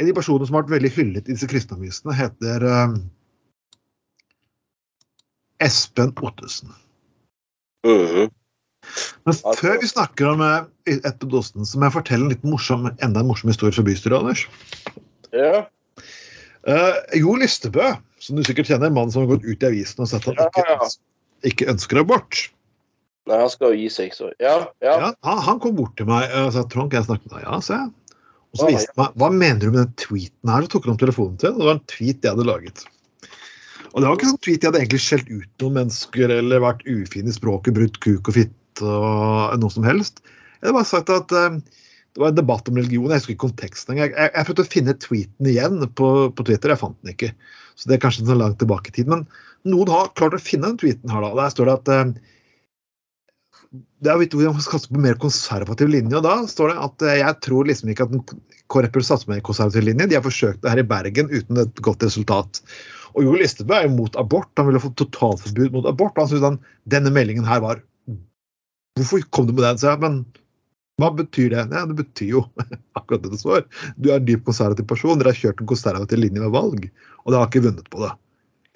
En 0.00 0.06
av 0.06 0.08
de 0.08 0.16
personene 0.16 0.46
som 0.48 0.56
har 0.56 0.62
vært 0.64 0.78
veldig 0.78 0.90
hyllet 0.94 1.26
i 1.28 1.34
disse 1.34 1.46
kristenavisene, 1.50 2.14
heter 2.16 2.62
uh, 2.64 2.94
Espen 5.60 6.14
Ottesen. 6.24 6.72
Mhm. 7.84 8.30
Men 9.28 9.36
før 9.58 9.76
vi 9.82 9.90
snakker 9.90 10.30
om 10.30 10.40
uh, 10.40 10.62
Espen 10.88 11.28
Ottesen, 11.28 11.68
så 11.68 11.76
må 11.76 11.90
jeg 11.90 11.96
fortelle 11.98 12.24
en 12.24 12.32
litt 12.32 12.46
morsom, 12.48 12.88
enda 13.04 13.20
en 13.20 13.28
morsom 13.28 13.52
historie 13.52 13.76
fra 13.76 13.84
bystyret, 13.84 14.16
Anders. 14.22 14.46
Ja. 15.36 15.66
Uh, 16.64 16.96
jo 17.20 17.36
Listebø, 17.40 17.92
som 18.24 18.40
du 18.40 18.44
sikkert 18.48 18.72
kjenner, 18.72 18.88
mannen 18.88 19.12
som 19.12 19.26
har 19.26 19.34
gått 19.34 19.44
ut 19.44 19.60
i 19.60 19.68
avisen 19.68 20.00
og 20.00 20.08
sagt 20.08 20.32
at 20.32 20.40
han 20.40 20.48
ikke, 20.48 20.64
Ja, 20.64 20.80
ja. 20.80 20.90
ikke 21.52 21.68
ønsker 21.74 22.00
abort. 22.00 22.46
Nei, 23.28 23.36
han 23.36 23.52
skal 23.52 23.74
jo 23.74 23.84
gi 23.84 23.92
seg, 23.92 24.16
så 24.16 24.32
Ja. 24.40 24.56
ja. 24.80 24.96
Ja, 24.96 25.12
han, 25.28 25.44
han 25.44 25.60
kom 25.60 25.76
bort 25.76 25.92
til 26.00 26.08
meg 26.08 26.32
og 26.40 26.54
sa 26.56 26.64
Trond, 26.64 26.88
kan 26.88 27.02
jeg 27.02 27.12
snakke 27.12 27.28
med 27.28 27.36
deg? 27.36 27.44
Ja, 27.44 27.60
sa 27.60 27.82
jeg. 27.84 27.92
Og 28.50 28.58
så 28.58 28.70
viste 28.70 28.96
meg 28.98 29.18
hva 29.20 29.28
mener 29.30 29.60
du 29.62 29.68
med 29.70 29.82
den 29.84 29.92
tweeten 30.00 30.50
her, 30.50 30.64
så 30.64 30.72
tok 30.72 30.88
han 30.88 30.96
opp 30.96 31.02
telefonen 31.04 31.36
til. 31.38 31.52
og 31.54 31.60
Det 31.60 31.68
var 31.68 31.76
en 31.76 31.84
tweet 31.92 32.24
jeg 32.26 32.34
hadde 32.34 32.48
laget. 32.48 32.82
Og 33.90 34.02
det 34.02 34.06
var 34.06 34.16
ikke 34.16 34.30
sånn 34.30 34.42
tweet 34.46 34.62
jeg 34.62 34.70
hadde 34.70 34.80
egentlig 34.82 35.02
skjelt 35.04 35.30
ut 35.30 35.62
noen 35.62 35.76
mennesker 35.80 36.34
eller 36.34 36.62
vært 36.62 36.82
ufin 36.86 37.30
i 37.30 37.34
språket, 37.34 37.76
brutt 37.76 38.00
kuk 38.02 38.30
og 38.30 38.36
fitte 38.36 38.86
og 38.86 39.60
noe 39.60 39.74
som 39.74 39.86
helst. 39.86 40.22
Jeg 40.60 40.68
hadde 40.68 40.76
bare 40.78 40.90
sagt 40.90 41.12
at 41.14 41.34
eh, 41.36 41.60
det 42.10 42.22
var 42.22 42.32
en 42.32 42.38
debatt 42.38 42.70
om 42.70 42.78
religion. 42.78 43.10
Jeg 43.10 43.22
husker 43.22 43.34
ikke 43.34 43.46
konteksten 43.46 43.94
engang. 43.94 44.14
Jeg, 44.14 44.32
jeg, 44.34 44.46
prøvde 44.48 44.66
å 44.66 44.70
finne 44.74 44.96
tweeten 45.04 45.50
igjen 45.50 45.86
på, 45.98 46.10
på 46.34 46.46
Twitter, 46.46 46.74
jeg 46.74 46.82
fant 46.82 46.98
den 47.02 47.14
ikke. 47.14 47.30
Så 47.78 47.90
det 47.90 47.96
er 47.96 48.02
kanskje 48.02 48.26
så 48.28 48.36
langt 48.38 48.58
tilbake 48.62 48.90
i 48.90 48.96
tid. 48.98 49.10
Men 49.10 49.24
noen 49.70 49.94
har 49.94 50.10
klart 50.18 50.34
å 50.36 50.42
finne 50.42 50.72
den 50.72 50.80
tweeten 50.82 51.12
her, 51.12 51.22
da. 51.24 51.32
Der 51.38 51.54
står 51.54 51.70
det 51.70 51.78
at 51.78 51.92
eh, 51.94 52.34
det 53.70 54.10
er 54.10 54.18
viktig 54.18 54.40
man 54.40 54.62
skal 54.64 54.80
satse 54.80 54.90
på 54.90 55.02
mer 55.02 55.18
konservativ 55.22 55.90
linje. 55.92 56.16
og 56.18 56.24
Da 56.26 56.32
står 56.50 56.72
det 56.72 56.78
at 56.86 57.04
eh, 57.06 57.18
jeg 57.20 57.36
tror 57.46 57.68
liksom 57.68 57.92
ikke 57.92 58.06
at 58.08 58.32
KrF 58.72 58.94
bør 58.96 59.04
satse 59.06 59.28
på 59.28 59.34
mer 59.34 59.44
konservativ 59.46 59.84
linje. 59.86 60.08
De 60.10 60.16
har 60.18 60.24
forsøkt 60.24 60.62
det 60.64 60.72
her 60.72 60.82
i 60.82 60.88
Bergen 60.90 61.30
uten 61.30 61.60
et 61.62 61.82
godt 61.86 62.02
resultat. 62.02 62.62
Og 63.14 63.26
Jo 63.26 63.36
Listebø 63.38 63.76
er 63.76 63.86
jo 63.86 63.94
mot 63.94 64.18
abort. 64.18 64.50
Han 64.58 64.66
ville 64.70 64.82
fått 64.82 64.98
totalforbud 64.98 65.76
mot 65.76 65.86
abort. 65.86 66.18
Han 66.18 66.30
syntes 66.30 66.58
denne 66.90 67.14
meldingen 67.14 67.46
her 67.46 67.62
var 67.62 67.84
Hvorfor 68.98 69.22
kom 69.30 69.46
du 69.46 69.54
med 69.54 69.62
den? 69.64 69.78
Så 69.78 69.92
jeg. 69.92 70.00
Men 70.02 70.24
hva 71.00 71.12
betyr 71.16 71.54
det? 71.54 71.62
Ja, 71.70 71.84
det 71.86 71.96
betyr 72.00 72.32
jo 72.34 72.42
akkurat 72.98 73.22
det 73.22 73.30
det 73.36 73.38
står. 73.40 73.62
Du 73.96 74.10
er 74.10 74.18
en 74.18 74.26
dyp 74.26 74.42
konservativ 74.48 74.88
person. 74.90 75.20
Dere 75.20 75.30
har 75.30 75.38
kjørt 75.38 75.62
en 75.62 75.70
konservativ 75.70 76.20
linje 76.20 76.42
ved 76.42 76.52
valg, 76.56 76.90
og 77.22 77.30
dere 77.30 77.44
har 77.44 77.52
ikke 77.52 77.68
vunnet 77.68 77.86
på 77.94 78.02
det. 78.02 78.10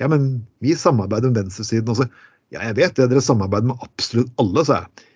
Ja, 0.03 0.09
men 0.11 0.47
vi 0.65 0.75
samarbeider 0.79 1.31
med 1.31 1.45
venstresiden 1.45 1.91
også. 1.93 2.07
Ja, 2.55 2.63
jeg 2.69 2.77
vet 2.79 2.95
det. 2.99 3.09
Dere 3.11 3.23
samarbeider 3.25 3.73
med 3.73 3.83
absolutt 3.83 4.31
alle, 4.41 4.63
sa 4.67 4.85
jeg. 4.85 5.09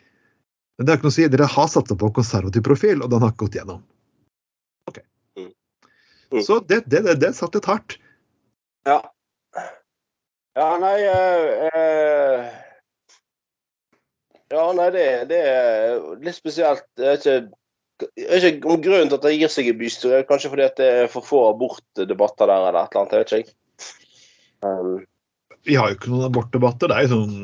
Men 0.78 0.87
det 0.87 0.92
er 0.92 0.99
ikke 0.99 1.09
noe 1.09 1.14
å 1.14 1.18
si. 1.18 1.28
Dere 1.30 1.50
har 1.54 1.71
satsa 1.71 1.99
på 1.99 2.09
en 2.09 2.16
konservativ 2.16 2.64
profil, 2.66 3.02
og 3.04 3.12
den 3.12 3.23
har 3.23 3.35
ikke 3.35 3.45
gått 3.47 3.59
gjennom. 3.59 3.85
Ok. 4.90 4.99
Mm. 5.38 5.52
Mm. 6.35 6.42
Så 6.47 6.59
det, 6.66 6.83
det, 6.90 7.04
det, 7.07 7.18
det 7.23 7.33
satt 7.38 7.54
litt 7.59 7.68
hardt. 7.71 7.99
Ja. 8.88 8.99
Ja, 10.59 10.73
nei 10.83 10.97
eh, 11.07 11.68
eh, 11.68 12.47
Ja, 14.50 14.64
nei, 14.75 14.88
det, 14.95 15.04
det 15.30 15.38
er 15.45 16.00
litt 16.25 16.38
spesielt. 16.38 16.87
Jeg 16.99 17.21
vet 17.21 17.26
ikke, 17.28 18.16
ikke 18.38 18.73
om 18.73 18.83
grunnen 18.83 19.11
til 19.11 19.18
at 19.18 19.26
det 19.28 19.37
gir 19.37 19.52
seg 19.52 19.71
i 19.71 19.76
bystyret, 19.76 20.26
kanskje 20.30 20.50
fordi 20.54 20.66
at 20.66 20.80
det 20.80 20.88
er 21.04 21.12
for 21.12 21.26
få 21.26 21.45
abortdebatter 21.52 22.50
der 22.50 22.71
eller 22.71 22.80
et 22.80 22.97
eller 22.97 23.04
annet. 23.04 23.14
Jeg 23.14 23.23
vet 23.23 23.35
ikke. 23.45 23.57
Um, 24.66 24.97
Vi 25.67 25.75
har 25.79 25.91
jo 25.91 25.99
ikke 25.99 26.12
noen 26.12 26.29
abortdebatter. 26.29 26.91
Det 26.91 26.97
er 26.97 27.09
jo 27.09 27.17
sånn 27.17 27.35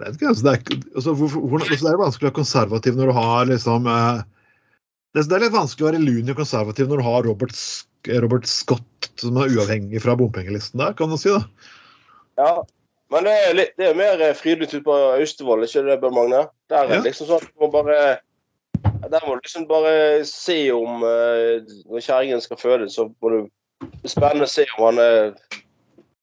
jeg 0.00 0.14
vet 0.14 0.16
ikke, 0.16 0.28
altså, 0.32 0.44
det, 0.46 0.52
er, 0.52 0.84
altså, 0.96 1.12
hvor, 1.12 1.32
hvor, 1.36 1.60
altså, 1.60 1.84
det 1.84 1.90
er 1.92 1.98
vanskelig 2.00 2.24
å 2.24 2.30
være 2.30 2.38
konservativ 2.38 2.94
når 2.96 3.10
du 3.10 3.16
har 3.18 3.48
liksom 3.50 3.88
eh, 3.92 4.22
det, 5.12 5.24
det 5.28 5.36
er 5.36 5.42
litt 5.44 5.52
vanskelig 5.52 5.84
å 5.84 5.90
være 5.90 6.00
lun 6.06 6.32
og 6.32 6.38
konservativ 6.40 6.88
når 6.88 7.02
du 7.02 7.04
har 7.04 7.26
Robert, 7.26 7.60
Robert 8.24 8.48
Scott 8.48 9.10
som 9.20 9.36
er 9.36 9.52
uavhengig 9.52 10.00
fra 10.00 10.14
bompengelisten 10.16 10.80
der, 10.80 10.96
kan 10.96 11.12
du 11.12 11.18
si. 11.20 11.34
da. 11.34 11.42
ja. 12.40 12.54
Men 13.10 13.26
det 13.26 13.30
er, 13.42 13.54
litt, 13.58 13.72
det 13.74 13.88
er 13.90 13.96
mer 13.98 14.20
eh, 14.22 14.38
ut 14.38 14.60
ute 14.62 14.80
på 14.86 14.96
Austevoll, 15.18 15.64
ikke 15.66 15.82
det, 15.82 15.96
Bjørn 16.00 16.14
Magne? 16.14 16.44
Der 16.70 16.84
er 16.84 17.00
Ja. 17.00 17.04
liksom 17.04 17.26
sånn 17.26 17.42
at 17.42 17.48
du 17.50 17.64
må 17.64 17.70
bare 17.74 17.96
Der 19.10 19.24
må 19.26 19.34
du 19.34 19.40
liksom 19.42 19.66
bare 19.66 20.22
se 20.24 20.60
om 20.72 21.02
eh, 21.02 21.58
Når 21.90 22.04
kjerringen 22.06 22.40
skal 22.40 22.60
føde, 22.60 22.86
så 22.88 23.08
må 23.10 23.32
du 23.34 23.40
spennende 24.06 24.46
se 24.46 24.64
om 24.78 24.86
han 24.86 25.02
er 25.02 25.34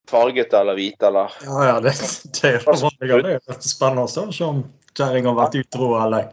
farget 0.09 0.53
eller 0.53 0.77
hvite 0.77 1.07
eller 1.07 1.33
Ja, 1.43 1.59
ja, 1.67 1.75
det, 1.83 1.93
det 2.37 2.49
er 2.49 2.57
jo. 2.63 2.89
Det 2.99 3.11
er 3.11 3.37
jo 3.37 3.59
spennende 3.59 4.07
å 4.07 4.11
se 4.11 4.45
om 4.47 4.63
kjerringa 4.97 5.33
har 5.33 5.39
vært 5.43 5.59
utro 5.61 5.91
eller 5.99 6.31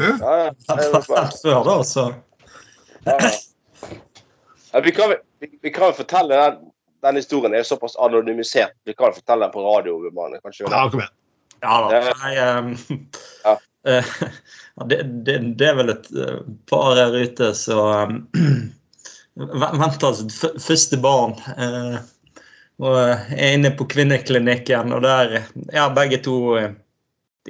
Ja, 0.00 0.12
ja. 0.46 0.50
det 0.76 0.86
er 0.90 1.32
før, 1.42 1.64
da. 1.68 1.78
Så 1.84 2.08
Ja. 3.06 3.16
Ja, 4.72 4.80
vi, 4.80 4.92
kan, 4.96 5.10
vi, 5.40 5.48
vi 5.62 5.70
kan 5.70 5.90
jo 5.90 5.98
fortelle 5.98 6.36
den, 6.38 6.54
den 7.04 7.18
historien 7.20 7.52
er 7.54 7.66
såpass 7.66 7.96
anonymisert. 8.00 8.72
Vi 8.88 8.94
kan 8.96 9.10
jo 9.10 9.18
fortelle 9.18 9.44
den 9.44 9.52
på 9.52 9.64
radio. 9.66 9.98
Magne, 10.16 10.38
kanskje. 10.40 10.64
Ja, 10.70 10.86
kom 10.88 11.02
igjen. 11.02 11.12
ja 11.60 11.74
da. 11.82 11.98
Ja. 11.98 12.14
Nei, 12.22 12.32
um, 12.58 13.04
Ja. 13.44 13.58
Uh, 13.82 14.04
det, 14.86 15.00
det, 15.26 15.32
det 15.58 15.66
er 15.66 15.74
vel 15.74 15.88
et 15.90 16.04
eh, 16.14 16.36
par 16.70 16.92
her 16.94 17.16
ute 17.18 17.48
som 17.58 18.20
venter 19.34 20.12
sitt 20.14 20.36
første 20.62 21.00
barn. 21.02 21.34
eh, 21.56 21.96
og 22.80 22.96
er 23.02 23.52
inne 23.56 23.70
på 23.76 23.84
kvinneklinikken, 23.92 24.92
og 24.96 25.02
der 25.04 25.40
ja, 25.74 25.88
begge 25.94 26.18
to 26.24 26.36
eh, 26.58 26.70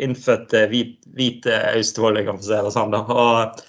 innfødte 0.03 0.67
hvit, 0.73 0.97
hvite 1.17 1.59
austevoldinger, 1.75 2.35
for 2.39 2.43
å 2.43 2.49
si 2.49 2.59
det 2.67 2.73
sånn. 2.75 2.95
da, 2.97 3.03
og 3.07 3.63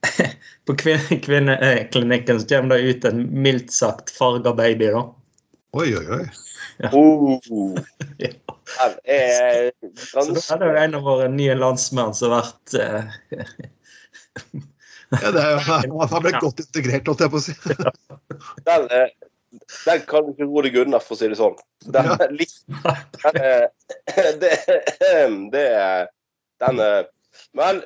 på 0.70 0.76
kvinneklinikken 0.80 2.40
så 2.40 2.46
kommer 2.54 2.76
det 2.76 2.94
ut 2.94 3.08
en 3.10 3.24
mildt 3.44 3.72
sagt 3.74 4.12
farga 4.16 4.52
baby. 4.56 4.92
da. 4.94 5.02
Oi, 5.76 5.88
oi, 5.96 6.06
oi. 6.20 6.24
Oh. 6.92 7.38
Ja. 8.20 8.30
Er 9.04 9.72
Så 9.98 10.22
da 10.30 10.54
er 10.54 10.58
det 10.60 10.66
jo 10.68 10.76
en 10.78 10.94
av 10.94 11.02
våre 11.04 11.26
nye 11.32 11.54
landsmenn 11.58 12.12
som 12.14 12.30
har 12.32 12.46
vært 12.46 12.74
eh, 12.78 13.02
Ja, 15.10 15.32
det 15.34 15.42
er 15.42 15.56
jo, 15.56 15.98
han 16.06 16.22
ble 16.22 16.32
godt 16.38 16.62
integrert, 16.62 17.08
holdt 17.10 17.24
jeg 17.24 17.32
på 17.32 17.40
å 17.40 17.42
si. 17.42 17.54
den, 18.68 18.86
er- 18.94 19.10
den 19.86 20.00
kan 20.06 20.26
du 20.26 20.34
ikke 20.34 20.46
ro 20.46 20.62
deg 20.62 20.76
unna, 20.84 21.00
for 21.02 21.16
å 21.16 21.20
si 21.20 21.28
det 21.30 21.38
sånn. 21.38 21.56
Den 21.90 22.12
er 22.14 22.34
litt 22.34 22.54
den 23.22 23.38
er, 23.40 23.64
det, 24.42 24.52
det 25.54 25.64
er 25.66 26.10
Den 26.62 26.82
er 26.84 27.08
Men 27.56 27.80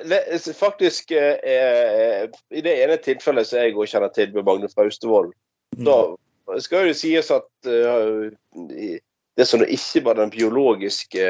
faktisk 0.57 1.11
eh, 1.15 1.39
eh, 1.41 2.29
I 2.51 2.61
det 2.65 2.75
ene 2.83 2.99
tilfellet 3.01 3.49
som 3.49 3.63
jeg 3.63 3.75
òg 3.75 3.89
kjenner 3.89 4.13
til 4.13 4.33
med 4.35 4.45
Magne 4.45 4.69
Faustevold, 4.69 5.31
Austevoll, 5.77 6.15
da 6.45 6.61
skal 6.61 6.85
jo 6.85 6.91
det 6.91 6.99
sies 6.99 7.31
at 7.33 7.69
eh, 7.69 9.07
det 9.35 9.47
som 9.49 9.61
det 9.63 9.71
ikke 9.73 10.03
var 10.05 10.19
den 10.19 10.33
biologiske 10.33 11.29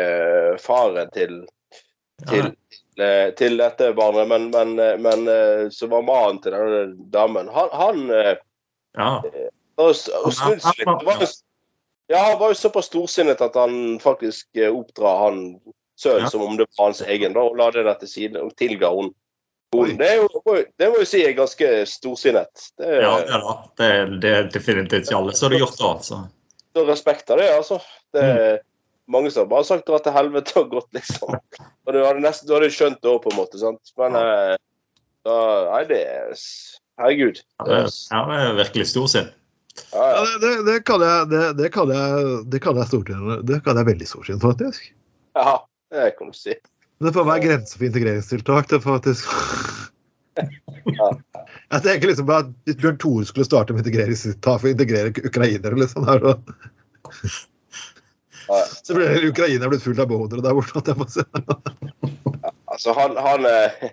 faren 0.62 1.12
til 1.16 1.46
til, 2.30 2.52
til 3.36 3.58
dette 3.60 3.90
barnet, 3.92 4.30
men, 4.32 4.46
men, 4.54 4.78
men 5.04 5.72
som 5.76 5.92
var 5.92 6.06
mannen 6.08 6.38
til 6.40 6.54
denne 6.56 7.10
damen, 7.12 7.50
han, 7.52 7.74
han 7.76 8.38
Ja. 8.96 9.10
Var 9.82 9.92
og 9.92 10.34
snudd 10.36 10.62
litt. 10.62 10.86
Det 10.86 11.06
var 11.06 11.22
jo 11.22 11.28
Ja, 12.08 12.20
han 12.22 12.40
var 12.40 12.52
jo 12.54 12.58
såpass 12.60 12.86
storsinnet 12.92 13.40
at 13.42 13.56
han 13.58 13.98
faktisk 14.00 14.60
eh, 14.62 14.70
oppdra 14.70 15.16
han 15.24 15.40
sønnen 15.98 16.28
Ja. 16.28 16.30
som 16.30 16.44
om 16.46 16.58
det 16.58 16.68
var 16.78 16.90
hans 16.92 17.02
egen, 17.02 17.34
da, 17.34 17.42
og 17.42 17.56
la 17.58 17.72
det 17.72 17.86
der 17.88 17.98
til 18.02 18.12
side 18.12 18.42
og 18.42 18.52
tilga 18.60 18.92
hun. 18.94 19.14
Det, 19.76 20.06
er 20.08 20.22
jo, 20.22 20.28
det 20.80 20.88
må 20.92 21.02
jeg 21.02 21.08
si 21.10 21.22
er 21.26 21.34
ganske 21.36 21.70
storsinnet. 21.90 22.68
Det 22.78 22.86
er 22.86 23.02
Ja, 23.02 23.16
det, 23.26 23.40
da. 23.42 23.56
Det, 23.80 23.90
det 24.24 24.32
er 24.38 24.50
definitivt 24.54 25.10
ikke 25.10 25.18
alle 25.18 25.34
som 25.36 25.52
har 25.52 25.60
gjort 25.60 25.78
det. 25.80 25.90
altså. 25.90 26.20
så 26.76 26.86
respekt 26.88 27.30
av 27.34 27.42
det, 27.42 27.50
altså. 27.56 27.80
Det 28.14 28.24
er 28.24 28.60
mange 29.12 29.32
som 29.32 29.44
har 29.44 29.50
bare 29.52 29.68
sagt 29.68 29.88
dra 29.90 30.00
til 30.00 30.16
helvete 30.16 30.60
og 30.62 30.70
gått, 30.78 30.92
liksom. 30.96 31.36
Og 31.36 31.94
du 31.94 32.00
hadde 32.06 32.24
nesten 32.24 32.48
du 32.48 32.54
hadde 32.56 32.70
skjønt 32.72 33.02
det 33.02 33.12
òg, 33.12 33.20
på 33.26 33.34
en 33.34 33.40
måte. 33.42 33.60
sant? 33.60 33.92
Men 34.00 34.16
ja. 34.20 34.56
da, 35.26 35.40
Nei, 35.74 35.84
det 35.90 36.02
er 36.06 36.38
Herregud. 37.02 37.42
Ja, 37.60 37.66
det, 37.68 37.82
ja, 38.12 38.22
det 38.30 38.40
er 38.46 38.56
virkelig 38.62 38.88
storsinn. 38.94 39.34
Ja, 39.92 40.04
Ja, 40.06 40.26
ja. 40.26 40.38
det, 40.44 40.52
det, 40.68 40.76
kaller 40.88 41.10
jeg, 41.12 41.30
det, 41.34 41.42
det 41.60 41.70
kan 41.74 41.90
jeg, 41.92 42.30
det 42.52 42.62
kan 42.64 42.78
jeg. 42.80 43.42
Det 43.50 43.60
kaller 43.66 43.82
jeg 43.84 43.90
veldig 43.92 44.08
storsinn, 44.08 44.40
faktisk. 44.44 44.92
ja, 45.36 45.56
det 45.92 46.12
kan 46.18 46.32
du 46.32 46.38
si. 46.38 46.56
Det 47.04 47.12
får 47.12 47.26
være 47.28 47.44
grenser 47.44 47.78
for 47.82 47.86
integreringstiltak. 47.90 48.70
Det 48.72 48.80
faktisk 48.84 49.28
Ja. 50.96 51.08
Jeg 51.72 51.82
tenker 51.84 52.10
liksom 52.12 52.30
at 52.36 52.50
Hvis 52.68 52.76
Bjørn 52.80 52.98
Tore 53.00 53.26
skulle 53.28 53.46
starte 53.48 53.74
med 53.74 53.86
integreringstiltak 53.86 54.62
for 54.62 54.68
å 54.70 54.74
integrere 54.74 55.12
ukrainere, 55.28 55.78
liksom, 55.80 56.06
der, 56.08 56.20
så, 56.22 56.36
Ja. 58.46 58.60
så 58.86 58.94
blir 58.94 59.26
Ukraina 59.32 59.70
blitt 59.72 59.82
fullt 59.84 60.00
av 60.04 60.08
bodere 60.12 60.44
der 60.46 60.54
borte. 60.54 60.84
jeg 60.86 61.10
si. 61.10 61.24
Altså, 62.70 62.94
han, 62.94 63.16
han 63.18 63.48
eh, 63.50 63.88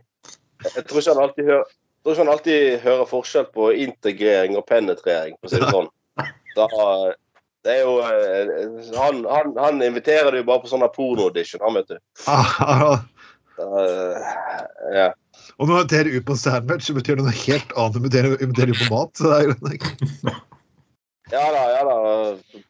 Jeg 0.77 0.85
tror 0.87 1.01
ikke 1.01 1.15
han 1.15 1.23
alltid 1.25 1.49
hører 1.49 1.71
tror 2.03 2.15
ikke 2.15 2.23
han 2.25 2.33
alltid 2.35 2.79
hører 2.85 3.09
forskjell 3.11 3.49
på 3.55 3.69
integrering 3.85 4.57
og 4.59 4.67
penetrering, 4.69 5.37
for 5.41 5.49
å 5.49 5.53
si 5.55 5.61
det 5.63 5.73
sånn. 5.75 5.91
Da, 6.53 6.67
det 7.65 7.73
er 7.73 7.79
jo 7.87 7.93
eh, 8.05 8.91
Han, 8.99 9.23
han, 9.25 9.55
han 9.57 9.79
inviterer 9.87 10.29
deg 10.35 10.43
jo 10.43 10.49
bare 10.51 10.61
på 10.61 10.69
sånn 10.69 10.83
porno-audition, 10.93 11.63
han, 11.65 11.79
vet 11.79 11.89
du. 11.95 11.99
Ah, 12.29 12.99
Da, 13.57 13.69
ja. 14.97 15.07
Og 15.61 15.69
når 15.69 15.73
du 15.73 15.81
inviterer 15.81 16.11
ut 16.19 16.27
på 16.29 16.35
en 16.35 16.41
sandwich, 16.41 16.87
så 16.89 16.95
betyr 16.97 17.17
det 17.21 17.25
noe 17.27 17.35
helt 17.45 17.73
annet 17.79 17.97
enn 17.97 18.29
å 18.33 18.37
invitere- 18.45 18.73
ut 18.75 18.81
på 18.83 18.89
mat. 18.93 19.13
Så 19.17 19.29
det 19.29 19.37
er 19.39 19.45
jo 19.47 19.55
ja 21.33 21.45
da, 21.55 21.63
ja 21.73 21.83
da. 21.89 21.97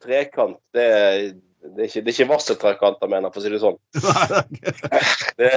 Trekant, 0.05 0.59
det, 0.77 0.87
er- 0.87 1.35
det 1.63 1.87
er 1.87 1.89
ikke, 1.91 2.03
det 2.03 2.11
er 2.11 2.17
ikke 2.17 2.31
vasseltrekanter, 2.35 3.11
mener 3.11 3.27
jeg, 3.31 3.35
for 3.35 3.41
å 3.41 3.45
si 3.47 3.53
det 3.55 3.63
sånn. 3.63 3.79
Nei, 4.07 4.43
Det, 5.39 5.51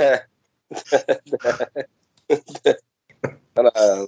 det, 2.30 2.40
det, 2.66 2.78
den 3.56 3.70
er 3.72 4.06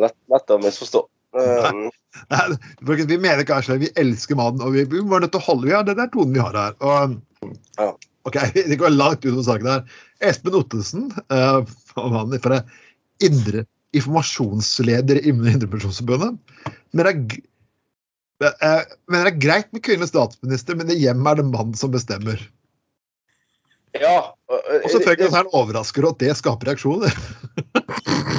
lett, 0.00 0.16
lett 0.32 0.52
å 0.54 0.60
misforstå. 0.62 1.02
Um, 1.32 1.86
Nei, 2.28 3.04
vi 3.08 3.16
mener 3.16 3.46
kanskje 3.48 3.78
vi 3.80 3.88
elsker 4.00 4.36
mannen, 4.36 4.60
og 4.60 4.74
vi, 4.76 4.84
vi 4.90 5.00
var 5.08 5.22
nødt 5.24 5.32
til 5.32 5.40
å 5.40 5.46
holde 5.46 5.70
Ja, 5.70 5.80
den 5.86 5.96
der 5.96 6.10
tonen 6.12 6.34
vi 6.36 6.42
har 6.44 6.56
her. 6.58 6.74
Og, 6.84 7.14
ok, 8.28 8.36
Det 8.70 8.80
går 8.80 8.92
langt 8.92 9.24
ut 9.24 9.38
av 9.38 9.44
saken 9.48 9.70
her. 9.70 9.86
Espen 10.24 10.58
Ottesen, 10.58 11.06
uh, 11.32 11.62
mannen 11.96 12.42
fra 12.42 12.60
indre 13.24 13.64
informasjonsleder 13.96 15.20
i 15.20 15.32
Indremisjonsforbundet, 15.32 16.38
men 16.96 17.04
det 17.04 17.10
er 17.12 18.76
eh, 18.80 18.92
men 19.12 19.20
det 19.26 19.32
er 19.34 19.42
greit 19.44 19.68
med 19.76 19.84
kvinnelig 19.84 20.08
statsminister, 20.08 20.78
men 20.80 20.90
i 20.90 20.96
hjemmet 20.96 21.28
er 21.34 21.42
det 21.42 21.50
mannen 21.50 21.76
som 21.78 21.92
bestemmer. 21.92 22.40
ja. 24.00 24.32
og- 24.48 24.70
Og 24.84 24.88
selvfølgelig 24.90 25.28
er 25.28 25.36
han 25.36 25.52
overrasket 25.52 26.02
over 26.02 26.14
at 26.14 26.18
det 26.24 26.36
skaper 26.40 26.72
reaksjoner. 26.72 27.12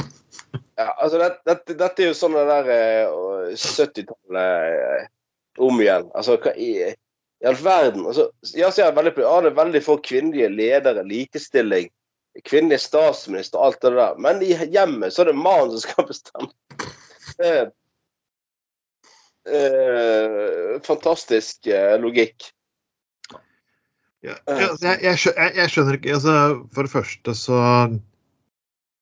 Ja, 0.83 0.91
altså 0.99 1.19
det, 1.21 1.29
dette, 1.47 1.75
dette 1.79 2.03
er 2.03 2.09
jo 2.09 2.15
sånn 2.17 2.35
det 2.35 2.43
der 2.49 2.69
eh, 2.73 3.53
70-tallet 3.55 4.39
eh, 4.67 5.05
om 5.63 5.79
igjen. 5.79 6.09
Altså, 6.17 6.35
hva 6.43 6.51
i, 6.59 6.71
i 6.91 7.47
all 7.47 7.59
verden 7.59 8.07
altså, 8.09 8.29
Ja, 8.57 8.71
så 8.73 8.87
er 8.87 8.97
veldig, 8.97 9.13
ja, 9.23 9.35
det 9.45 9.53
er 9.53 9.59
veldig 9.61 9.83
få 9.85 9.97
kvinnelige 10.03 10.49
ledere, 10.51 11.05
likestilling, 11.07 11.87
kvinnelig 12.43 12.81
statsminister 12.83 13.63
alt 13.63 13.79
det 13.85 13.93
der. 13.95 14.19
Men 14.25 14.43
i 14.43 14.51
hjemmet 14.73 15.15
så 15.15 15.23
er 15.23 15.31
det 15.31 15.39
mannen 15.39 15.71
som 15.75 15.85
skal 15.85 16.09
bestemme. 16.09 16.51
Eh, 17.39 17.67
eh, 19.55 20.81
fantastisk 20.83 21.71
eh, 21.71 21.95
logikk. 22.01 22.49
Ja, 24.23 24.35
altså, 24.47 24.87
jeg, 24.87 24.99
jeg, 25.03 25.19
skjønner, 25.19 25.39
jeg, 25.43 25.55
jeg 25.59 25.71
skjønner 25.71 25.97
ikke 25.97 26.11
altså, 26.15 26.33
For 26.71 26.87
det 26.87 26.91
første 26.93 27.33
så 27.35 27.57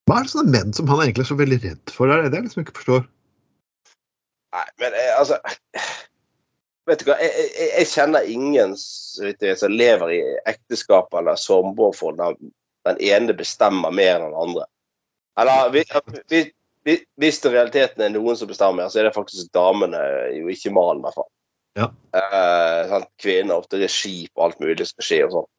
Hva 0.09 0.19
er 0.19 0.25
det 0.27 0.31
sånne 0.33 0.51
menn 0.55 0.73
som 0.75 0.89
han 0.91 1.03
egentlig 1.03 1.25
er 1.25 1.29
så 1.31 1.37
veldig 1.39 1.59
redd 1.63 1.93
for? 1.93 2.09
Det 2.09 2.15
er 2.17 2.29
det 2.31 2.39
jeg 2.39 2.47
liksom 2.47 2.63
ikke 2.65 2.77
forstår. 2.79 3.03
Nei, 4.51 4.65
men 4.81 4.95
jeg, 4.97 5.11
altså 5.17 5.37
Vet 6.89 7.03
du 7.03 7.11
hva, 7.11 7.15
jeg, 7.21 7.43
jeg, 7.53 7.67
jeg 7.77 7.87
kjenner 7.91 8.25
ingen 8.27 8.73
jeg 8.75 9.57
som 9.61 9.71
lever 9.71 10.15
i 10.15 10.21
ekteskap 10.49 11.13
eller 11.15 11.37
samboerforhold 11.39 12.17
der 12.19 12.39
den 12.89 12.97
ene 13.05 13.35
bestemmer 13.37 13.93
mer 13.93 14.15
enn 14.17 14.25
den 14.31 14.39
andre. 14.41 14.65
Eller 15.39 15.69
vi- 15.69 15.85
vi- 16.33 16.51
vi- 16.83 17.05
hvis 17.21 17.39
det 17.43 17.51
realiteten 17.53 18.01
er 18.01 18.09
noen 18.09 18.35
som 18.35 18.49
bestemmer, 18.49 18.89
så 18.89 18.99
er 18.99 19.03
det 19.07 19.13
faktisk 19.15 19.51
damene, 19.53 20.01
jo 20.33 20.49
ikke 20.49 20.73
mannen, 20.73 21.03
i 21.03 21.05
hvert 21.05 21.19
fall. 21.19 21.29
Ja. 21.77 21.87
Eh, 22.17 22.89
sant? 22.89 23.07
Kvinner, 23.21 23.61
ofte 23.61 23.77
regi 23.79 24.27
på 24.33 24.43
alt 24.43 24.59
mulig 24.59 24.87
skal 24.89 25.05
skje 25.05 25.21
og 25.27 25.31
sånn. 25.37 25.49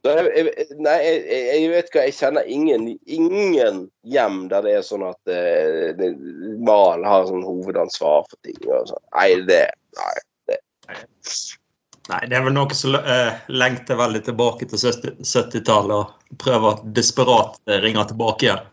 Jeg, 0.00 0.30
jeg, 0.32 0.66
nei, 0.80 0.96
jeg, 1.04 1.40
jeg 1.60 1.70
vet 1.74 1.90
hva, 1.92 2.04
jeg 2.08 2.16
kjenner 2.16 2.46
ingen, 2.48 2.86
ingen 3.04 3.82
hjem 4.08 4.42
der 4.48 4.64
det 4.64 4.78
er 4.78 4.86
sånn 4.86 5.04
at 5.04 5.32
eh, 5.32 6.06
Mal 6.64 7.04
har 7.04 7.28
sånn 7.28 7.44
hovedansvar 7.44 8.24
for 8.30 8.38
ting. 8.46 8.56
Og 8.64 8.88
sånn. 8.88 9.04
Nei, 9.18 9.30
det 9.50 9.64
Nei. 9.98 10.14
Nei, 12.10 12.20
det 12.26 12.38
er 12.38 12.42
vel 12.42 12.54
noe 12.56 12.74
som 12.74 12.96
uh, 12.96 13.36
lengter 13.52 13.98
veldig 13.98 14.22
tilbake 14.26 14.66
til 14.70 14.80
70 14.82 15.20
70-tallet 15.22 15.94
og 15.94 16.38
prøver 16.42 16.80
desperat 16.96 17.58
uh, 17.70 17.76
ringe 17.84 18.02
tilbake 18.10 18.48
igjen 18.48 18.64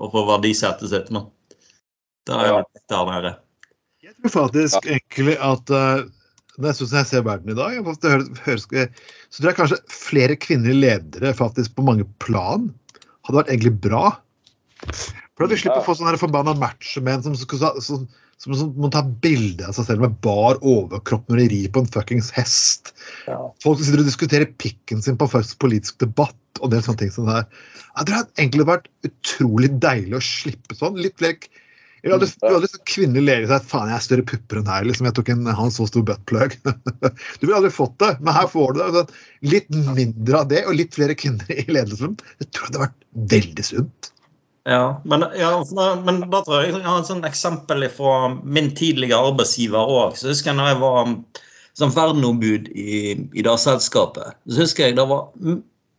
og 0.00 0.12
få 0.14 0.22
verdisettet 0.28 0.92
sitt. 0.92 1.10
Men 1.12 1.26
det 2.28 2.38
er 2.38 2.48
jo 2.48 2.62
litt 2.62 2.92
der 2.92 3.10
nede. 3.10 3.32
Jeg 4.06 4.14
tror 4.16 4.34
faktisk 4.36 4.88
egentlig 4.88 5.36
at 5.44 5.74
uh, 5.74 6.06
når 6.56 6.70
jeg, 6.70 6.78
synes 6.80 6.94
jeg 6.96 7.08
ser 7.10 7.24
verden 7.26 7.52
i 7.52 7.56
dag, 7.58 7.76
det 7.76 8.12
høres, 8.12 8.28
høres, 8.46 8.66
så 9.30 9.42
tror 9.42 9.50
jeg 9.50 9.58
kanskje 9.58 9.80
flere 9.92 10.36
kvinnelige 10.40 10.80
ledere 10.80 11.34
faktisk 11.36 11.74
på 11.76 11.84
mange 11.86 12.06
plan 12.22 12.70
hadde 13.26 13.40
vært 13.40 13.50
egentlig 13.52 13.74
bra. 13.88 14.14
For 15.36 15.44
da 15.44 15.50
vi 15.52 15.58
slipper 15.60 15.82
å 15.82 15.86
få 15.86 15.96
sånne 15.98 16.20
forbanna 16.20 16.54
matchmenn 16.56 17.24
som, 17.24 17.34
som, 17.36 17.50
som, 17.84 18.06
som, 18.40 18.56
som 18.56 18.72
må 18.80 18.88
ta 18.92 19.02
bilde 19.24 19.66
av 19.68 19.76
seg 19.76 19.90
selv 19.90 20.06
med 20.06 20.16
bar 20.24 20.60
overkropp 20.64 21.28
når 21.28 21.42
de 21.42 21.48
rir 21.52 21.72
på 21.74 21.82
en 21.82 21.90
fuckings 21.92 22.30
hest. 22.36 22.94
Ja. 23.28 23.38
Folk 23.64 23.80
som 23.80 23.88
sitter 23.88 24.04
og 24.04 24.08
diskuterer 24.08 24.52
pikken 24.62 25.04
sin 25.04 25.18
på 25.20 25.28
faktisk 25.28 25.60
politisk 25.64 26.00
debatt 26.04 26.36
og 26.62 26.70
en 26.70 26.76
del 26.76 26.86
sånne 26.86 27.02
ting 27.04 27.12
som 27.12 27.28
det. 27.28 27.42
Jeg 27.96 27.98
tror 27.98 28.08
det 28.08 28.18
hadde 28.20 28.40
egentlig 28.40 28.68
vært 28.70 28.90
utrolig 29.08 29.72
deilig 29.82 30.16
å 30.16 30.24
slippe 30.24 30.78
sånn. 30.78 31.00
Litt 31.00 31.18
flere 31.20 31.36
jeg 32.06 32.14
hadde, 32.14 32.28
du 32.40 32.54
hadde 32.54 32.70
sånn 32.70 32.88
kvinnelig 32.88 33.24
lege 33.26 33.48
seg 33.50 33.68
faen, 33.70 33.90
jeg 33.90 33.98
har 33.98 34.04
større 34.04 34.26
pupper 34.30 34.60
enn 34.60 34.68
deg. 34.68 34.88
liksom, 34.88 35.08
Jeg 35.08 35.16
tok 35.18 35.30
en 35.32 35.48
han 35.60 35.72
så 35.74 35.86
stor 35.90 36.04
buttplug. 36.06 36.56
du 37.38 37.46
ville 37.46 37.56
aldri 37.58 37.72
fått 37.74 37.96
det, 38.02 38.12
men 38.20 38.36
her 38.36 38.50
får 38.52 38.76
du 38.76 38.82
det. 38.96 39.06
Litt 39.54 39.70
mindre 39.86 40.42
av 40.42 40.50
det, 40.52 40.62
og 40.66 40.78
litt 40.78 40.94
flere 40.94 41.16
kvinner 41.18 41.50
i 41.50 41.66
ledelsen. 41.66 42.14
Det 42.38 42.50
tror 42.50 42.66
jeg 42.66 42.70
hadde 42.70 42.84
vært 42.84 43.08
veldig 43.34 43.66
sunt. 43.66 44.12
Ja, 44.66 45.00
men, 45.06 45.22
ja, 45.38 45.50
men 46.02 46.24
da 46.26 46.40
tror 46.42 46.64
jeg 46.64 46.72
jeg 46.72 46.82
har 46.82 46.98
et 46.98 47.10
sånt 47.10 47.26
eksempel 47.28 47.86
fra 47.94 48.32
min 48.42 48.72
tidligere 48.74 49.30
arbeidsgiver 49.30 49.92
òg. 49.98 50.16
Så 50.18 50.32
husker 50.32 50.50
jeg 50.50 50.58
når 50.58 50.72
jeg 50.72 50.80
var 50.82 51.12
som 51.76 51.92
verneombud 51.94 52.70
i, 52.74 53.14
i 53.14 53.44
det 53.46 53.56
selskapet, 53.62 54.34
så 54.48 54.64
husker 54.64 54.88
jeg 54.88 54.96
det 54.98 55.06
var 55.10 55.28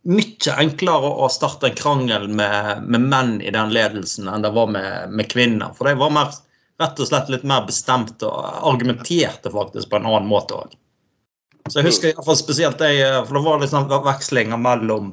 mye 0.08 0.54
enklere 0.56 1.10
å 1.20 1.28
starte 1.32 1.68
en 1.68 1.76
krangel 1.76 2.28
med, 2.32 2.84
med 2.88 3.06
menn 3.10 3.38
i 3.44 3.52
den 3.54 3.72
ledelsen 3.74 4.28
enn 4.30 4.44
det 4.44 4.52
var 4.56 4.70
med, 4.72 5.12
med 5.12 5.28
kvinner. 5.30 5.74
For 5.76 5.88
de 5.88 5.98
var 6.00 6.12
mer, 6.14 6.34
rett 6.80 7.00
og 7.02 7.10
slett 7.10 7.30
litt 7.32 7.46
mer 7.48 7.66
bestemte 7.68 8.28
og 8.28 8.68
argumenterte 8.72 9.52
faktisk 9.52 9.90
på 9.90 10.00
en 10.00 10.08
annen 10.08 10.30
måte 10.30 10.56
òg. 10.56 10.76
Så 11.68 11.82
jeg 11.82 11.90
husker 11.90 12.10
i 12.10 12.16
hvert 12.16 12.28
fall 12.30 12.38
spesielt 12.40 12.80
det, 12.80 12.92
for 13.28 13.36
det 13.36 13.44
var 13.44 13.66
sånn 13.68 13.90
vekslinger 14.06 14.60
mellom 14.62 15.12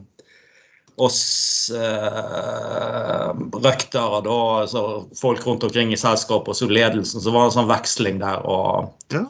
oss 0.95 1.71
eh, 1.75 3.31
røktere, 3.51 4.21
da, 4.23 4.37
altså 4.61 4.83
folk 5.19 5.43
rundt 5.43 5.65
omkring 5.67 5.91
i 5.91 5.99
selskapet 5.99 6.53
og 6.53 6.55
så 6.55 6.69
ledelsen, 6.71 7.19
så 7.19 7.33
var 7.35 7.43
det 7.43 7.51
en 7.51 7.57
sånn 7.57 7.71
veksling 7.73 8.21
der. 8.23 8.45
og 8.47 8.93
Ja. 9.11 9.25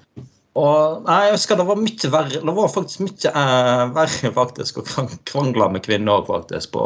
Og 0.55 1.01
nei, 1.03 1.17
jeg 1.27 1.35
husker 1.35 1.59
det 1.59 1.65
var 1.67 1.79
mye 1.81 2.09
verre 2.13 2.39
Det 2.39 2.53
var 2.57 2.69
faktisk 2.71 3.01
mye 3.03 3.31
eh, 3.31 3.81
verre 3.95 4.29
faktisk 4.37 4.77
å 4.79 4.85
krangle 5.27 5.67
med 5.73 5.83
kvinner 5.83 6.21
òg, 6.21 6.29
faktisk. 6.29 6.71
På, 6.77 6.85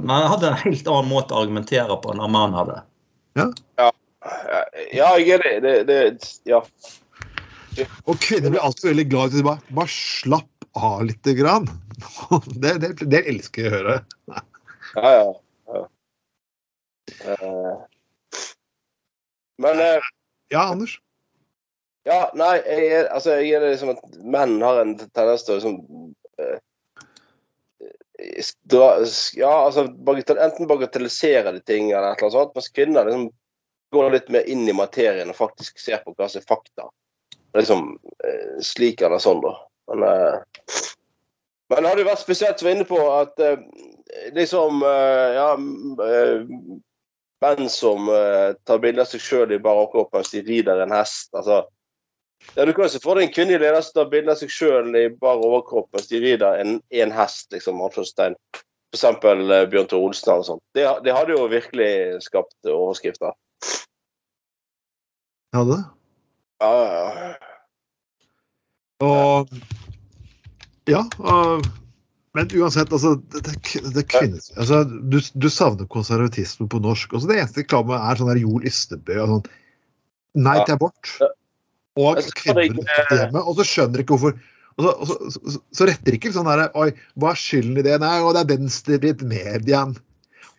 men 0.00 0.14
jeg 0.14 0.30
hadde 0.34 0.48
en 0.48 0.62
helt 0.62 0.88
annen 0.94 1.10
måte 1.10 1.36
å 1.36 1.42
argumentere 1.44 1.98
på 2.00 2.14
enn 2.14 2.22
mannen 2.24 2.56
hadde. 2.56 2.78
Ja, 3.36 3.50
Ja, 4.92 5.10
jeg 5.20 5.36
er 5.36 5.44
det. 5.44 5.52
det, 5.64 5.74
det 5.88 5.98
ja. 6.48 6.62
Og 8.08 8.18
kvinner 8.20 8.52
blir 8.52 8.64
alltid 8.64 8.90
veldig 8.90 9.06
glad 9.12 9.22
i 9.22 9.30
at 9.30 9.36
de 9.38 9.44
bare, 9.46 9.76
bare 9.78 9.92
slapp 9.92 10.66
av 10.80 11.04
lite 11.08 11.36
grann. 11.38 11.68
Det, 12.62 12.78
det, 12.80 12.94
det 13.12 13.20
elsker 13.28 13.66
jeg 13.66 13.70
å 13.70 13.74
høre. 13.74 13.94
Ja, 14.96 15.10
ja. 15.12 15.24
ja. 15.74 15.82
Eh, 17.28 17.74
men 19.60 19.82
eh, 19.84 20.08
Ja, 20.52 20.64
Anders? 20.72 20.96
Ja, 22.10 22.24
nei, 22.34 22.56
jeg 22.66 22.86
er, 22.90 23.08
altså, 23.14 23.36
jeg 23.38 23.54
er 23.54 23.68
liksom 23.68 23.92
at 23.94 24.18
menn 24.18 24.56
har 24.64 24.80
en 24.82 24.96
tendens 24.98 25.44
til 25.46 25.54
å 25.54 25.58
liksom 25.60 25.76
eh, 26.42 26.58
dra, 28.72 28.88
Ja, 29.38 29.52
altså 29.66 29.84
bagatell, 30.08 30.40
enten 30.42 30.68
bagatellisere 30.70 31.54
de 31.54 31.62
ting 31.62 31.92
eller 31.92 32.10
et 32.10 32.18
eller 32.18 32.26
annet 32.26 32.38
sånt, 32.38 32.56
mens 32.56 32.72
kvinner 32.74 33.06
liksom 33.06 33.28
går 33.94 34.10
litt 34.14 34.28
mer 34.34 34.50
inn 34.50 34.66
i 34.68 34.74
materien 34.76 35.30
og 35.30 35.38
faktisk 35.38 35.78
ser 35.82 36.02
på 36.04 36.14
hva 36.16 36.28
som 36.30 36.42
er 36.42 36.50
fakta. 36.50 36.90
Liksom 37.58 37.94
eh, 38.26 38.58
slik 38.62 39.02
eller 39.06 39.22
sånn, 39.22 39.42
da. 39.46 39.54
Men, 39.90 40.06
eh, 40.06 40.36
men 41.70 41.82
det 41.82 41.90
hadde 41.92 42.04
jo 42.04 42.10
vært 42.10 42.22
spesielt 42.26 42.60
som 42.60 42.70
var 42.70 42.76
inne 42.78 42.90
på 42.90 43.00
at 43.14 43.42
eh, 43.46 43.58
liksom 44.34 44.82
eh, 44.86 45.26
Ja, 45.38 45.50
eh, 46.06 46.46
menn 47.40 47.70
som 47.72 48.10
eh, 48.12 48.54
tar 48.66 48.82
bilde 48.82 49.06
av 49.06 49.10
seg 49.10 49.22
sjøl 49.24 49.54
i 49.54 49.62
bar 49.62 49.78
overkropp 49.78 50.18
mens 50.18 50.34
de 50.34 50.42
rider 50.46 50.82
en 50.82 50.94
hest. 50.94 51.30
altså 51.34 51.64
ja, 52.56 52.64
Du 52.66 52.72
kan 52.72 52.84
jo 52.86 52.90
se 52.92 53.00
for 53.02 53.18
deg 53.18 53.28
en 53.28 53.34
kvinnelig 53.34 53.60
leder 53.62 53.82
som 53.84 53.98
tar 54.00 54.10
bilde 54.12 54.32
av 54.34 54.40
seg 54.40 54.50
sjøl 54.54 54.90
i 54.98 55.06
bar 55.20 55.40
overkropp 55.44 55.88
mens 55.96 56.08
de 56.10 56.20
rider 56.22 56.60
en, 56.62 56.78
en 56.90 57.12
hest. 57.14 57.50
liksom, 57.54 57.80
anførselstegn. 57.84 58.36
Eksempel 58.94 59.44
eh, 59.54 59.66
Bjørn 59.70 59.86
Tore 59.90 60.08
Olsen 60.10 60.32
og 60.40 60.46
sånt. 60.48 60.62
Det, 60.74 60.86
det 61.06 61.14
hadde 61.14 61.36
jo 61.36 61.44
virkelig 61.52 61.90
skapt 62.26 62.56
overskrifter. 62.66 63.36
Hadde 65.54 65.76
det? 65.76 65.84
Ja, 66.60 66.72
ja, 66.84 67.04
ja. 67.20 67.34
Og 69.00 69.54
Ja. 70.90 71.04
Og, 71.18 71.64
men 72.34 72.50
uansett, 72.54 72.92
altså 72.94 73.14
det, 73.32 73.40
det, 73.46 73.54
det 73.94 74.04
kvinnes, 74.10 74.50
altså, 74.58 74.82
du, 74.84 75.18
du 75.34 75.48
savner 75.50 75.86
konservatisme 75.90 76.68
på 76.70 76.78
norsk. 76.82 77.12
Også 77.14 77.30
det 77.30 77.38
eneste 77.40 77.62
reklame 77.64 77.96
er 77.98 78.18
sånn 78.20 78.30
der 78.30 78.38
Joel 78.42 78.66
Ystebø 78.70 79.16
og 79.24 79.32
sånn 79.34 79.48
Nei 80.38 80.56
Ja. 80.60 80.64
til 80.68 80.76
abort. 80.76 81.08
Og 82.00 82.20
kvinner 82.38 82.66
ikke- 82.68 83.06
hjemme. 83.10 83.44
Og 83.44 83.60
så 83.60 83.68
skjønner 83.68 84.04
ikke 84.04 84.16
hvorfor 84.16 84.38
og 84.78 84.84
så, 84.84 84.90
og 84.90 85.06
så, 85.06 85.40
så, 85.52 85.60
så 85.76 85.86
retter 85.88 86.16
ikke 86.16 86.32
sånn 86.32 86.48
derre 86.48 86.70
Oi, 86.78 86.90
hva 87.20 87.34
er 87.34 87.40
skylden 87.40 87.80
i 87.80 87.84
det? 87.84 87.98
Nei, 88.00 88.16
og 88.24 88.34
det 88.36 88.44
er 88.44 88.52
venstrevridd 88.54 89.24
mediene. 89.28 89.98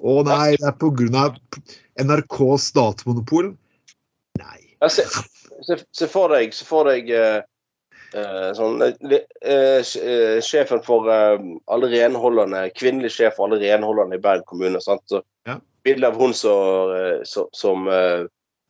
Å 0.01 0.17
nei, 0.25 0.56
det 0.58 0.67
er 0.67 1.15
av 1.21 1.38
NRKs 2.01 2.67
statsmonopol. 2.71 3.51
Nei. 4.41 4.60
Ja, 4.82 4.89
se, 4.89 5.06
se, 5.65 5.77
se 5.93 6.10
for 6.10 6.34
deg, 6.34 6.54
se 6.58 6.65
for 6.65 6.89
deg 6.89 7.10
uh, 7.13 7.41
sånn, 8.58 8.82
eh, 8.82 9.91
Sjefen 10.45 10.82
for 10.86 11.10
alle 11.12 11.91
renholderne, 11.93 12.65
kvinnelig 12.77 13.13
sjef 13.17 13.38
for 13.38 13.47
alle 13.47 13.62
renholderne 13.62 14.17
i 14.17 14.23
Bergen 14.23 14.47
kommune. 14.49 14.82
Sant? 14.84 15.06
Så, 15.10 15.23
Ja. 15.49 15.58
Bilde 15.82 16.12
av 16.12 16.17
hun 16.21 16.34
som, 16.38 17.47
som, 17.58 17.88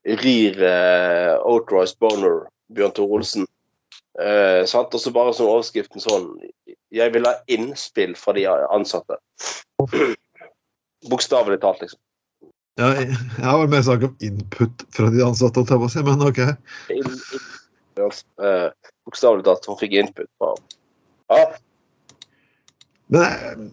rir 0.07 0.62
uh, 0.63 1.36
Outrice 1.43 1.97
Boner, 1.99 2.45
Bjørn 2.75 2.93
Tore 2.97 3.17
Olsen. 3.19 3.47
Eh, 4.19 4.62
sant? 4.67 4.93
Og 4.93 4.99
så 5.01 5.12
bare 5.15 5.34
som 5.34 5.47
overskriften 5.47 6.03
sånn 6.03 6.25
Jeg 6.91 7.13
vil 7.13 7.23
ha 7.27 7.38
innspill 7.47 8.15
fra 8.19 8.34
de 8.36 8.43
ansatte. 8.51 9.15
Bokstavelig 11.10 11.62
talt, 11.63 11.81
liksom. 11.86 11.99
Ja, 12.79 12.89
jeg, 12.97 13.15
har 13.43 13.57
vel 13.62 13.71
mer 13.71 13.84
snakk 13.86 14.03
om 14.07 14.13
input 14.23 14.84
fra 14.95 15.10
de 15.13 15.23
ansatte, 15.25 15.63
men 16.07 16.23
OK. 16.27 16.39
eh, 18.43 18.67
Bokstavelig 19.07 19.45
talt. 19.47 19.67
Hun 19.67 19.79
fikk 19.79 19.95
input 20.03 20.29
fra 20.39 20.53
Ja. 21.31 21.45
Men, 23.12 23.21
jeg- 23.21 23.71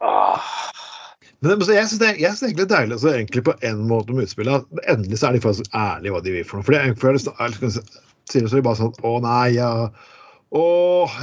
Ah. 0.00 0.40
Men 1.50 1.66
så 1.66 1.74
jeg 1.74 1.88
syns 1.90 2.00
synes 2.00 2.00
det 2.00 2.08
er 2.08 2.48
egentlig 2.48 2.66
deilig 2.70 2.96
altså, 2.96 3.12
egentlig 3.12 3.44
på 3.44 3.54
en 3.68 3.84
måte 3.90 4.16
med 4.16 4.26
utspillet. 4.28 4.64
at 4.64 4.90
Endelig 4.94 5.20
så 5.20 5.28
er 5.28 5.36
de 5.36 5.44
faktisk 5.44 5.76
ærlige 5.76 6.14
hva 6.14 6.20
de 6.24 6.34
vil 6.34 6.46
for 6.48 6.60
noe. 6.60 6.66
For 6.66 6.76
det, 6.76 6.98
før 7.02 7.18
sier 7.20 8.46
så 8.48 8.56
er 8.56 8.60
de 8.60 8.64
bare 8.64 8.80
sånn 8.80 8.94
Å 9.04 9.14
nei, 9.24 9.48
ja. 9.58 9.70
Å, 10.54 10.64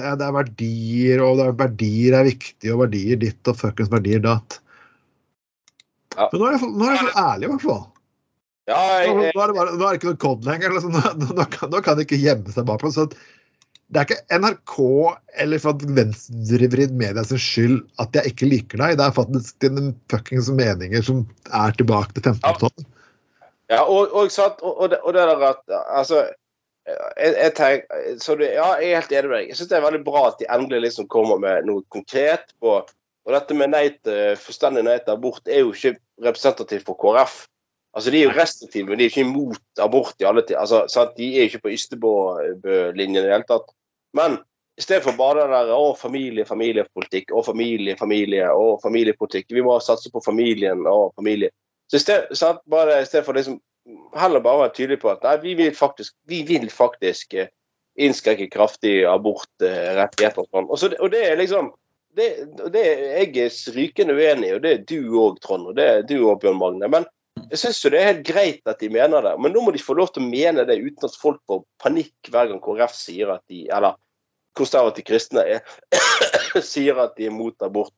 ja, 0.03 0.11
det 0.19 0.27
er 0.27 0.35
verdier, 0.35 1.23
og 1.23 1.39
det 1.39 1.47
er, 1.47 1.55
verdier 1.61 2.17
er 2.19 2.27
viktig, 2.27 2.73
og 2.73 2.83
verdier 2.83 3.21
ditt 3.21 3.47
og 3.47 3.57
fuckings 3.57 3.91
verdier 3.93 4.21
datt. 4.23 4.59
Ja. 6.17 6.27
Men 6.33 6.41
nå 6.41 6.49
er 6.49 6.57
de 6.57 6.69
nå 6.75 6.89
er 6.89 6.97
de 6.97 7.05
så 7.05 7.13
ærlige, 7.23 7.47
i 7.47 7.51
hvert 7.53 7.63
fall. 7.63 7.83
Ja, 8.69 8.81
jeg, 8.99 9.07
jeg, 9.07 9.31
nå 9.33 9.43
er 9.43 9.53
det, 9.53 9.55
bare, 9.57 9.77
nå 9.77 9.85
er 9.87 9.95
det 9.95 10.01
ikke 10.01 10.11
noe 10.11 10.21
COD 10.21 10.49
lenger. 10.49 10.75
Liksom. 10.75 10.97
Nå, 11.21 11.29
nå, 11.37 11.45
kan, 11.55 11.71
nå 11.71 11.81
kan 11.85 11.97
de 11.97 12.05
ikke 12.05 12.19
gjemme 12.19 12.53
seg 12.53 12.67
bakpå. 12.67 12.91
så 12.93 13.07
Det 13.91 13.99
er 13.99 14.07
ikke 14.07 14.39
NRK 14.39 14.75
eller 15.43 15.59
for 15.59 15.75
at 15.75 15.81
venstrevridd 15.97 16.93
media 16.95 17.23
sin 17.27 17.41
skyld 17.43 17.79
at 17.99 18.15
jeg 18.15 18.31
ikke 18.31 18.47
liker 18.47 18.79
deg. 18.79 18.97
Det 18.99 19.03
er 19.03 19.17
faktisk 19.17 19.57
dine 19.63 19.89
fuckings 20.11 20.47
meninger 20.55 21.03
som 21.03 21.25
er 21.51 21.75
tilbake 21.75 22.15
til 22.15 22.23
15-tallet. 22.31 22.85
ja 23.71 23.81
og, 23.83 24.13
og, 24.15 24.31
sant, 24.31 24.63
og, 24.63 24.77
og, 24.77 24.93
det, 24.93 25.01
og 25.03 25.17
det 25.17 25.25
der 25.27 25.43
at 25.49 25.75
Altså 25.81 26.23
jeg, 26.87 27.35
jeg 27.35 27.53
tenker, 27.57 27.99
så 28.23 28.35
det, 28.39 28.53
ja, 28.55 28.71
jeg 28.79 28.89
er 28.93 29.01
helt 29.01 29.13
enig 29.13 29.29
med 29.29 29.37
deg. 29.37 29.51
Jeg 29.51 29.59
syns 29.59 29.69
det 29.71 29.77
er 29.77 29.85
veldig 29.85 30.01
bra 30.07 30.23
at 30.29 30.39
de 30.39 30.49
endelig 30.55 30.81
liksom 30.87 31.11
kommer 31.11 31.41
med 31.41 31.67
noe 31.67 31.83
konkret. 31.93 32.55
på 32.63 32.79
Og 32.81 33.35
dette 33.35 33.57
med 33.57 33.73
nei 33.75 33.85
til, 34.01 34.39
fullstendig 34.41 34.85
nei 34.87 34.97
til 35.03 35.13
abort 35.13 35.51
er 35.51 35.65
jo 35.65 35.75
ikke 35.75 35.97
representativt 36.25 36.87
for 36.87 36.97
KrF. 37.01 37.43
Altså 37.91 38.11
De 38.13 38.21
er 38.21 38.29
jo 38.29 38.39
restriktive, 38.39 38.87
men 38.87 38.99
de 38.99 39.05
er 39.05 39.11
ikke 39.11 39.25
imot 39.27 39.83
abort 39.83 40.15
i 40.23 40.27
alle 40.27 40.45
tider. 40.45 40.61
Altså, 40.63 40.85
sant? 40.87 41.13
De 41.19 41.27
er 41.35 41.45
jo 41.45 41.51
ikke 41.51 41.65
på 41.67 41.75
Ystebø-linjen 41.75 43.19
i 43.19 43.25
det 43.27 43.33
hele 43.35 43.47
tatt. 43.49 43.67
Men 44.17 44.39
i 44.77 44.83
stedet 44.83 45.03
for 45.05 45.17
bare 45.17 45.43
det 45.43 45.51
der 45.53 45.73
å, 45.75 45.91
familie, 45.97 46.45
familiepolitikk, 46.47 47.33
og 47.35 47.45
familie, 47.45 47.97
familie, 47.99 48.47
og 48.55 48.79
familiepolitikk. 48.83 49.51
Vi 49.53 49.63
må 49.65 49.75
satse 49.83 50.11
på 50.11 50.23
familien 50.25 50.87
og 50.89 51.11
familie. 51.19 51.51
Så 51.91 51.99
i 51.99 52.05
stedet, 52.05 52.37
sant? 52.39 52.63
Bare, 52.71 53.01
i 53.01 53.07
stedet 53.09 53.27
for 53.27 53.37
liksom 53.37 53.59
heller 54.15 54.43
bare 54.43 54.65
være 54.65 54.75
tydelig 54.77 55.01
på 55.01 55.11
at 55.11 55.23
nei, 55.25 55.35
vi 55.43 55.53
vil 55.59 55.75
faktisk, 55.75 56.15
vi 56.29 56.41
vil 56.47 56.69
faktisk 56.71 57.33
eh, 57.33 57.51
innskrenke 57.99 58.47
kraftig 58.53 59.01
abortrettigheter 59.09 60.45
og 60.45 60.49
sånn. 60.49 60.69
Og, 60.69 60.79
så, 60.79 60.91
og 60.99 61.11
det 61.13 61.25
er 61.27 61.39
liksom 61.39 61.71
det, 62.17 62.27
det 62.73 62.81
er 62.81 63.01
jeg 63.21 63.45
er 63.45 63.75
rykende 63.75 64.15
uenig 64.17 64.49
i, 64.49 64.53
og 64.57 64.63
det 64.63 64.71
er 64.71 64.85
du 64.87 65.17
òg, 65.21 65.37
Trond, 65.43 65.69
og 65.71 65.77
det 65.77 65.87
er 65.87 66.01
du 66.07 66.17
òg, 66.19 66.41
Bjørn 66.43 66.59
Magne. 66.59 66.89
Men 66.91 67.07
jeg 67.49 67.59
syns 67.61 67.81
jo 67.83 67.91
det 67.93 67.99
er 67.99 68.09
helt 68.11 68.23
greit 68.27 68.69
at 68.69 68.81
de 68.81 68.89
mener 68.91 69.23
det. 69.25 69.33
Men 69.41 69.53
nå 69.55 69.63
må 69.65 69.73
de 69.73 69.81
få 69.81 69.95
lov 69.97 70.11
til 70.13 70.23
å 70.23 70.29
mene 70.29 70.65
det 70.67 70.79
uten 70.81 71.07
at 71.07 71.17
folk 71.19 71.41
får 71.49 71.63
panikk 71.81 72.31
hver 72.31 72.51
gang 72.51 72.61
KrF 72.63 72.93
sier 72.95 73.33
at 73.33 73.43
de 73.51 73.65
Eller 73.71 73.97
konservative 74.57 75.07
kristne 75.07 75.43
er, 75.47 75.61
sier 76.73 76.99
at 76.99 77.15
de 77.17 77.29
er 77.29 77.35
mot 77.35 77.55
abort. 77.63 77.93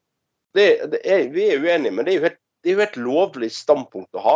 Det, 0.54 0.68
det 0.94 1.00
er, 1.02 1.28
vi 1.34 1.48
er 1.50 1.64
uenige, 1.64 1.94
men 1.96 2.06
det 2.06 2.14
er 2.14 2.20
jo 2.20 2.26
helt, 2.28 2.42
det 2.62 2.70
er 2.70 2.78
jo 2.78 2.84
et 2.86 3.00
lovlig 3.02 3.50
standpunkt 3.54 4.20
å 4.20 4.26
ha. 4.26 4.36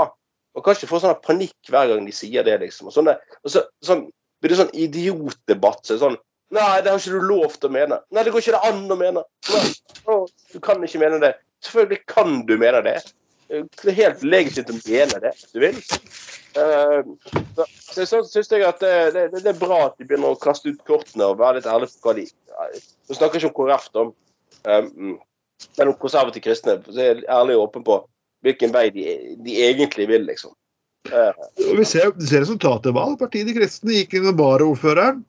Man 0.57 0.65
kan 0.65 0.73
ikke 0.73 0.89
få 0.89 1.01
sånn 1.03 1.19
panikk 1.21 1.69
hver 1.69 1.91
gang 1.91 2.07
de 2.07 2.15
sier 2.15 2.45
det, 2.47 2.55
liksom. 2.63 2.89
Og, 2.89 2.95
sånne, 2.95 3.13
og 3.43 3.53
så, 3.53 3.61
sånn, 3.85 4.07
blir 4.41 4.53
det 4.53 4.57
sånn 4.57 4.73
idiotdebatt. 4.73 5.85
Så 5.85 5.99
sånn 6.01 6.17
Nei, 6.55 6.79
det 6.79 6.93
har 6.93 7.01
ikke 7.01 7.19
du 7.19 7.25
lov 7.27 7.57
til 7.59 7.67
å 7.67 7.73
mene. 7.75 7.97
Nei, 8.15 8.21
det 8.23 8.31
går 8.31 8.39
ikke 8.39 8.53
det 8.55 8.69
an 8.69 8.93
å 8.93 8.95
mene. 8.95 9.23
Nei, 9.51 9.63
å, 10.07 10.13
du 10.53 10.61
kan 10.63 10.83
ikke 10.87 11.01
mene 11.01 11.17
det. 11.19 11.33
Selvfølgelig 11.67 12.05
kan 12.07 12.37
du 12.47 12.53
mene 12.55 12.79
det. 12.85 12.93
Det 13.47 13.91
er 13.91 13.95
helt 13.95 14.23
legitimt 14.27 14.73
å 14.73 14.77
mene 14.79 15.21
det 15.23 15.31
hvis 15.37 15.53
du 15.53 15.61
vil. 15.63 15.77
Eh, 16.57 16.99
så 17.79 18.05
så 18.09 18.21
syns 18.27 18.51
jeg 18.51 18.65
at 18.67 18.81
det, 18.83 18.93
det, 19.15 19.25
det 19.37 19.53
er 19.53 19.59
bra 19.59 19.85
at 19.87 19.95
de 19.99 20.07
begynner 20.07 20.33
å 20.33 20.41
kaste 20.41 20.73
ut 20.73 20.83
kortene 20.87 21.29
og 21.29 21.39
være 21.39 21.59
litt 21.59 21.69
ærlige 21.69 21.95
på 22.01 22.11
hva 22.11 22.17
de 22.19 22.27
Nå 22.57 23.13
snakker 23.13 23.37
jeg 23.37 23.45
ikke 23.45 23.53
om 23.53 23.67
KrF, 23.69 23.83
da. 23.93 24.03
Um, 24.65 25.11
men 25.77 25.91
om 25.91 25.97
konservative 26.01 26.41
kristne. 26.41 26.79
Så 26.89 26.97
er 26.97 27.11
jeg 27.11 27.27
ærlig 27.29 27.55
og 27.55 27.67
åpen 27.67 27.85
på 27.85 27.99
hvilken 28.45 28.73
vei 28.73 28.87
de, 28.95 29.03
de 29.45 29.59
egentlig 29.67 30.07
vil, 30.09 30.25
liksom. 30.25 30.55
Eh, 31.07 31.45
Vi 31.77 31.85
ser, 31.85 32.09
ser 32.17 32.41
resultatet 32.43 32.89
av 32.89 32.97
valg. 32.97 33.19
Partiet 33.21 33.47
De 33.47 33.55
kristne 33.55 33.99
gikk 33.99 34.17
inn 34.17 34.25
med 34.27 34.41
varaordføreren 34.41 35.21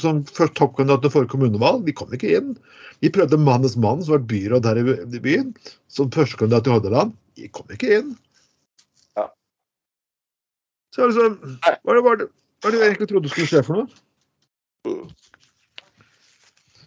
som 0.00 0.22
først 0.24 0.54
toppkandidat 0.58 1.04
til 1.04 1.12
forrige 1.12 1.32
kommunevalg. 1.34 1.84
De 1.86 1.94
kom 1.96 2.12
ikke 2.14 2.36
inn. 2.38 2.54
Vi 3.04 3.10
prøvde 3.12 3.40
Mannes 3.40 3.76
mann, 3.76 4.02
som 4.04 4.16
var 4.16 4.24
byråd 4.30 4.68
her 4.68 4.80
i 4.80 5.20
byen, 5.20 5.52
som 5.88 6.12
førstekandidat 6.14 6.68
i 6.68 6.74
Hordaland. 6.74 7.12
De 7.36 7.50
kom 7.52 7.68
ikke 7.74 7.98
inn. 7.98 8.14
Ja. 9.18 9.28
Så 10.94 11.10
liksom, 11.10 11.36
hva 11.60 11.76
er 11.76 12.00
det, 12.00 12.04
hva 12.04 12.14
er 12.14 12.24
det, 12.24 12.80
jeg 12.80 12.88
egentlig 12.88 13.10
trodde 13.12 13.32
skulle 13.32 13.50
skje 13.50 13.64
for 13.66 13.82
noe? 13.82 15.04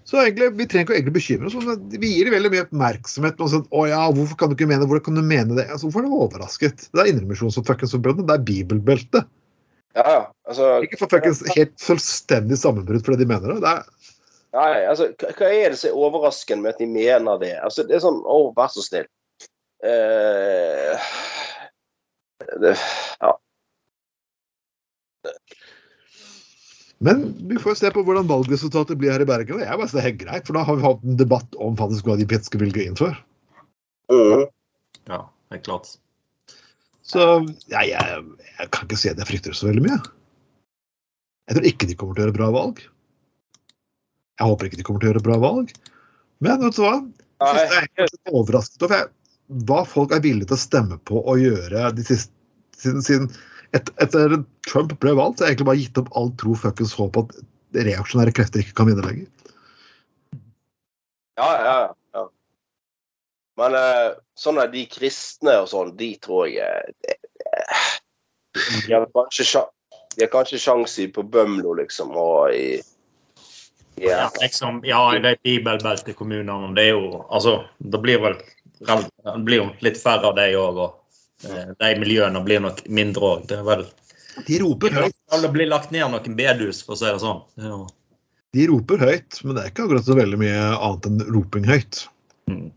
Så 0.07 0.21
egentlig, 0.21 0.53
Vi 0.55 0.67
trenger 0.71 0.85
ikke 0.85 0.95
egentlig 0.95 1.17
bekymre 1.17 1.49
oss. 1.49 1.79
Vi 1.91 2.11
gir 2.13 2.29
veldig 2.31 2.51
mye 2.53 2.63
oppmerksomhet. 2.63 3.41
Og 3.43 3.51
sånn, 3.51 3.65
å 3.75 3.81
ja, 3.89 4.05
hvorfor 4.15 4.39
kan 4.39 4.49
du 4.49 4.55
ikke 4.55 4.69
mene 4.69 4.87
Hvordan 4.87 5.03
kan 5.09 5.19
du 5.19 5.25
mene 5.25 5.57
det? 5.57 5.67
Altså, 5.67 5.89
hvorfor 5.89 6.05
er 6.05 6.07
du 6.07 6.15
overrasket? 6.15 6.87
Det 6.95 7.03
er 7.03 7.11
Indremisjon 7.11 7.51
som 7.51 7.65
fuckings. 7.67 7.91
Det 7.91 8.23
er 8.23 8.45
bibelbeltet. 8.47 9.27
Ja, 9.95 10.03
ja. 10.03 10.23
Altså, 10.47 10.71
Ikke 10.85 10.99
for 10.99 11.11
fuckings 11.11 11.43
helt 11.55 11.75
fullstendig 11.81 12.59
sammenbrudd 12.59 13.05
fordi 13.05 13.23
de 13.23 13.29
mener 13.29 13.53
det. 13.53 13.61
det 13.63 13.71
er, 13.71 14.11
nei, 14.57 14.71
altså, 14.89 15.09
hva 15.23 15.51
er 15.51 15.73
det 15.73 15.79
som 15.81 15.91
er 15.91 16.01
overraskende 16.07 16.65
med 16.65 16.75
at 16.75 16.81
de 16.83 16.89
mener 16.91 17.41
det? 17.41 17.55
Altså, 17.63 17.85
det 17.87 17.97
er 17.97 18.03
sånn 18.05 18.21
Å, 18.25 18.39
vær 18.57 18.71
så 18.73 18.85
snill. 18.85 19.09
Uh, 19.77 20.97
det, 22.61 22.73
ja. 23.21 23.33
men 27.05 27.21
vi 27.49 27.59
får 27.61 27.77
se 27.77 27.91
på 27.93 28.01
hvordan 28.05 28.29
valgresultatet 28.29 28.97
blir 28.97 29.13
her 29.13 29.21
i 29.21 29.29
Bergen. 29.29 29.59
og 29.59 29.61
Jeg 29.61 29.77
bare 29.77 29.91
det 29.91 30.01
er 30.01 30.07
helt 30.07 30.21
greit, 30.23 30.47
for 30.47 30.57
da 30.57 30.65
har 30.65 30.79
vi 30.79 30.85
hatt 30.87 31.05
en 31.05 31.19
debatt 31.19 31.57
om 31.61 31.77
faktisk 31.77 32.09
hva 32.09 32.17
de 32.17 32.25
skal 32.41 32.63
vil 32.63 32.73
gå 32.73 32.87
inn 32.87 32.97
for. 32.97 33.13
Mm. 34.09 34.47
Ja, 35.11 35.21
helt 35.53 35.67
klart. 35.67 35.93
Så 37.07 37.23
ja, 37.71 37.83
jeg, 37.87 38.23
jeg 38.57 38.71
kan 38.75 38.87
ikke 38.87 38.99
si 38.99 39.11
at 39.11 39.19
jeg 39.21 39.29
frykter 39.29 39.55
så 39.55 39.69
veldig 39.69 39.85
mye. 39.85 39.99
Jeg 41.47 41.57
tror 41.57 41.67
ikke 41.69 41.87
de 41.87 41.95
kommer 41.99 42.17
til 42.17 42.25
å 42.25 42.27
gjøre 42.27 42.37
bra 42.37 42.47
valg. 42.55 42.81
Jeg 44.37 44.49
håper 44.51 44.67
ikke 44.67 44.79
de 44.79 44.85
kommer 44.87 45.01
til 45.01 45.09
å 45.09 45.13
gjøre 45.13 45.27
bra 45.27 45.37
valg. 45.41 45.71
Men 46.43 46.59
vet 46.61 46.75
du 46.75 46.81
hva? 46.83 46.97
Jeg 47.47 47.69
er 47.77 47.87
helt 48.01 48.33
overrasket 48.33 48.83
over 48.85 49.07
hva 49.67 49.83
folk 49.87 50.11
er 50.11 50.23
villige 50.25 50.49
til 50.49 50.57
å 50.57 50.59
stemme 50.59 50.97
på 51.07 51.21
og 51.21 51.39
gjøre 51.39 51.91
de 51.95 52.03
siste, 52.03 52.33
siden, 52.75 53.03
siden 53.05 53.29
et, 53.75 53.89
etter 54.03 54.35
Trump 54.67 54.91
ble 55.01 55.13
valgt, 55.15 55.39
så 55.39 55.45
har 55.45 55.51
jeg 55.51 55.57
egentlig 55.57 55.69
bare 55.69 55.81
gitt 55.81 56.01
opp 56.01 56.11
all 56.19 56.33
tro 56.41 56.55
fuckings 56.59 56.95
håp 56.97 57.19
at 57.21 57.37
reaksjonære 57.77 58.33
krefter 58.35 58.63
ikke 58.63 58.75
kan 58.77 58.89
vinne 58.89 59.05
lenger. 59.05 59.29
Ja, 61.37 61.47
ja, 61.47 61.73
ja. 61.85 61.87
Men 63.57 63.77
eh, 63.77 64.11
sånn 64.37 64.59
er 64.61 64.69
de 64.73 64.83
kristne 64.91 65.55
og 65.63 65.71
sånn, 65.71 65.95
de 65.97 66.11
tror 66.21 66.45
jeg 66.51 66.93
eh, 67.09 67.87
De 68.85 68.93
har 68.93 69.07
kanskje, 69.13 69.63
de 70.15 70.25
har 70.25 70.31
kanskje 70.33 70.61
sjanse 70.61 71.07
på 71.13 71.25
Bømlo, 71.25 71.73
liksom, 71.81 72.13
og 72.17 72.53
i 72.53 72.77
Ja. 73.97 74.27
Ja, 74.27 74.29
liksom, 74.43 74.83
ja, 74.85 74.99
de 75.17 75.33
bibelbeltekommunene, 75.41 76.75
det 76.77 76.83
er 76.91 76.93
jo 76.93 77.25
Altså, 77.33 77.63
det 77.81 78.01
blir 78.03 78.21
vel 78.21 78.37
det 78.79 79.43
blir 79.45 79.57
jo 79.57 79.67
litt 79.81 79.97
færre 79.97 80.29
av 80.29 80.35
de 80.37 80.51
òg, 80.57 80.77
og 80.77 81.49
eh, 81.49 81.71
de 81.81 81.93
miljøene 81.97 82.41
blir 82.45 82.61
nok 82.61 82.83
mindre 82.93 83.31
òg. 83.31 83.47
Det 83.49 83.57
er 83.57 83.65
vel 83.65 83.85
De 84.45 84.59
roper 84.61 84.93
høyt. 84.93 85.15
Det 85.41 85.49
blir 85.53 85.69
lagt 85.71 85.89
ned 85.91 86.05
noen 86.13 86.37
bedehus, 86.37 86.83
for 86.85 86.93
å 86.93 86.99
si 86.99 87.09
det 87.09 87.21
sånn. 87.23 87.41
Ja. 87.63 87.79
De 88.55 88.67
roper 88.69 89.01
høyt, 89.01 89.39
men 89.43 89.57
det 89.57 89.63
er 89.63 89.71
ikke 89.71 89.87
akkurat 89.87 90.05
så 90.05 90.17
veldig 90.17 90.39
mye 90.41 90.59
annet 90.75 91.09
enn 91.09 91.23
roping 91.33 91.65
høyt. 91.67 92.03
Mm. 92.49 92.67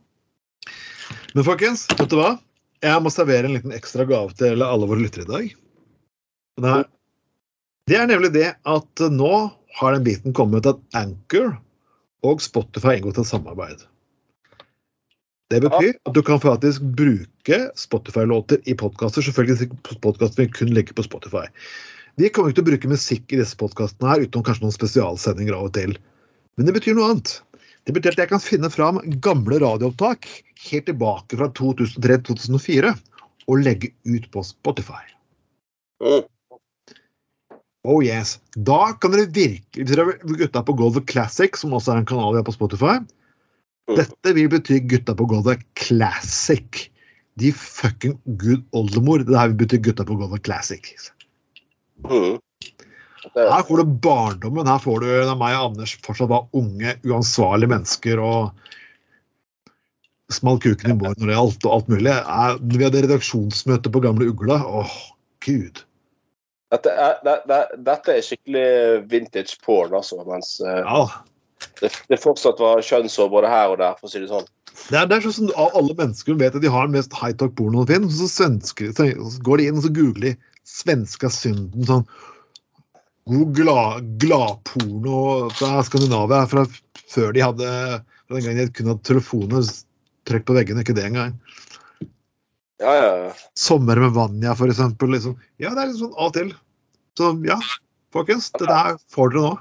Men 1.34 1.46
folkens, 1.46 1.86
vet 1.94 2.10
du 2.10 2.18
hva? 2.18 2.34
Jeg 2.82 3.02
må 3.04 3.12
servere 3.12 3.46
en 3.46 3.54
liten 3.54 3.74
ekstra 3.76 4.06
gave 4.08 4.32
til 4.38 4.64
alle 4.64 4.88
våre 4.88 5.04
lyttere 5.04 5.26
i 5.26 5.30
dag. 5.30 5.52
Det 6.60 6.78
det 7.90 7.96
er 7.98 8.06
nemlig 8.06 8.28
det 8.36 8.48
at 8.70 9.02
nå 9.10 9.30
har 9.80 9.94
den 9.96 10.04
biten 10.06 10.34
kommet 10.36 10.66
at 10.68 10.78
Anchor 10.94 11.56
og 12.26 12.42
Spotify 12.44 12.92
har 12.92 13.00
inngått 13.00 13.18
et 13.18 13.26
samarbeid. 13.26 13.82
Det 15.50 15.58
betyr 15.64 15.96
at 16.06 16.14
du 16.14 16.20
kan 16.22 16.38
faktisk 16.38 16.84
bruke 16.94 17.58
Spotify-låter 17.80 18.60
i 18.70 18.76
podkaster. 18.78 19.24
Selvfølgelig 19.26 19.72
podkaster 20.04 20.44
vi 20.44 20.52
kun 20.54 20.70
legger 20.76 20.94
på 20.94 21.06
Spotify. 21.08 21.48
Vi 22.20 22.30
kommer 22.30 22.52
ikke 22.52 22.60
til 22.60 22.66
å 22.68 22.70
bruke 22.70 22.92
musikk 22.92 23.34
i 23.34 23.40
disse 23.40 23.58
podkastene 23.58 24.12
her, 24.12 24.22
utenom 24.22 24.46
kanskje 24.46 24.68
noen 24.68 24.76
spesialsendinger 24.76 25.58
av 25.58 25.66
og 25.66 25.74
til. 25.74 25.96
Men 26.54 26.70
det 26.70 26.76
betyr 26.78 26.94
noe 26.94 27.10
annet. 27.10 27.40
Det 27.88 27.94
betyr 27.96 28.14
at 28.14 28.24
jeg 28.24 28.32
kan 28.32 28.42
finne 28.42 28.70
fram 28.72 29.00
gamle 29.24 29.60
radioopptak 29.62 30.28
helt 30.66 30.86
tilbake 30.90 31.38
fra 31.40 31.48
2003-2004 31.56 32.92
og 33.50 33.64
legge 33.64 33.92
ut 34.06 34.28
på 34.34 34.44
Spotify. 34.46 35.02
Mm. 36.04 36.26
Oh 37.88 38.02
yes. 38.04 38.36
Da 38.56 38.92
kan 39.00 39.14
dere 39.14 39.30
virkelig 39.32 39.86
Hvis 39.86 39.96
dere 39.96 40.12
er 40.12 40.36
gutta 40.42 40.60
på 40.64 40.74
gulvet 40.76 41.08
Classic, 41.08 41.56
som 41.56 41.72
også 41.72 41.94
er 41.94 42.02
en 42.02 42.08
kanal 42.08 42.34
vi 42.34 42.42
har 42.42 42.48
på 42.48 42.56
Spotify 42.56 42.98
Mm. 43.90 43.96
Dette 43.98 44.34
vil 44.36 44.50
bety 44.52 44.78
gutta 44.86 45.16
på 45.18 45.26
gulvet 45.26 45.62
Classic. 45.78 46.86
De 47.40 47.50
fucking 47.56 48.18
good 48.38 48.62
oldemor. 48.76 49.24
Det 49.26 49.38
her 49.38 49.50
vil 49.50 49.62
bety 49.64 49.80
gutta 49.82 50.06
på 50.06 50.18
gulvet 50.20 50.44
Classic. 50.46 50.92
Mm. 52.06 52.38
Her 53.34 53.62
får 53.68 53.82
du 53.82 53.94
barndommen. 54.04 54.68
Her 54.68 54.80
får 54.80 55.02
du 55.02 55.08
da 55.28 55.36
meg 55.36 55.56
og 55.58 55.72
Anders 55.72 55.96
fortsatt 56.04 56.30
var 56.32 56.46
unge, 56.56 56.94
uansvarlige 57.04 57.72
mennesker 57.72 58.22
og 58.24 58.50
smalt 60.32 60.62
kuken 60.64 60.92
i 60.94 60.96
båren 60.96 61.18
når 61.18 61.30
det 61.30 61.36
gjaldt, 61.36 61.64
og 61.66 61.74
alt 61.74 61.88
mulig. 61.90 62.14
Vi 62.76 62.84
hadde 62.86 63.02
redaksjonsmøte 63.04 63.92
på 63.92 64.02
Gamle 64.04 64.30
Ugla. 64.30 64.60
Åh, 64.64 64.94
gud. 65.44 65.82
dette, 66.70 66.92
er, 66.94 67.18
det, 67.26 67.34
det, 67.50 67.58
dette 67.88 68.14
er 68.14 68.24
skikkelig 68.24 68.68
vintage 69.10 69.58
porn, 69.66 69.92
altså. 69.98 70.22
Mens 70.28 70.54
eh, 70.62 70.80
Ja. 70.86 71.02
det, 71.82 71.90
det 72.08 72.20
fortsatt 72.22 72.62
var 72.62 72.80
kjønnshår 72.86 73.28
både 73.32 73.50
her 73.50 73.74
og 73.74 73.80
der, 73.82 73.98
for 73.98 74.06
å 74.08 74.12
si 74.12 74.22
det 74.22 74.30
sånn. 74.30 74.46
Det 74.86 74.96
er, 74.96 75.08
det 75.10 75.18
er 75.18 75.26
sånn 75.26 75.50
som 75.50 75.72
alle 75.76 75.96
mennesker 75.98 76.38
vet 76.40 76.54
at 76.56 76.62
de 76.62 76.70
har 76.72 76.86
den 76.86 76.94
mest 76.94 77.12
high-talk 77.18 77.56
pornoen 77.58 77.82
som 77.82 77.90
finnes. 77.90 78.16
Så, 78.22 78.30
svensker, 78.32 78.94
så 78.96 79.10
går 79.44 79.60
de 79.60 79.66
inn 79.68 79.80
og 79.82 79.84
så 79.84 79.92
googler 79.92 80.30
de 80.30 80.36
'svenska 80.70 81.28
synden'. 81.34 81.88
sånn 81.90 82.06
God 83.30 83.56
glad- 83.56 84.06
gladporno 84.22 85.50
fra 85.54 85.84
Skandinavia 85.86 86.46
fra 86.50 86.64
før 87.10 87.32
de 87.36 87.44
hadde 87.44 87.68
fra 87.70 88.36
den 88.36 88.44
gangen 88.46 88.64
de 88.64 88.72
kunne 88.74 88.94
ha 88.96 89.02
telefoner 89.06 89.66
trykt 90.26 90.48
på 90.48 90.56
veggene. 90.56 90.82
Ikke 90.82 90.96
det 90.96 91.06
engang. 91.06 91.36
Ja, 92.80 92.92
ja, 92.96 93.16
ja. 93.26 93.32
'Sommer 93.54 93.96
med 94.00 94.12
Vanja', 94.16 94.54
for 94.56 94.72
eksempel. 94.72 95.10
Liksom. 95.14 95.38
Ja, 95.58 95.74
det 95.74 95.82
er 95.82 95.90
litt 95.90 96.00
sånn 96.00 96.14
av 96.16 96.30
og 96.30 96.36
til. 96.38 96.54
Så 97.18 97.32
ja, 97.44 97.58
folkens. 98.14 98.50
Det 98.56 98.66
der 98.66 98.96
får 99.12 99.34
dere 99.34 99.42
nå. 99.48 99.56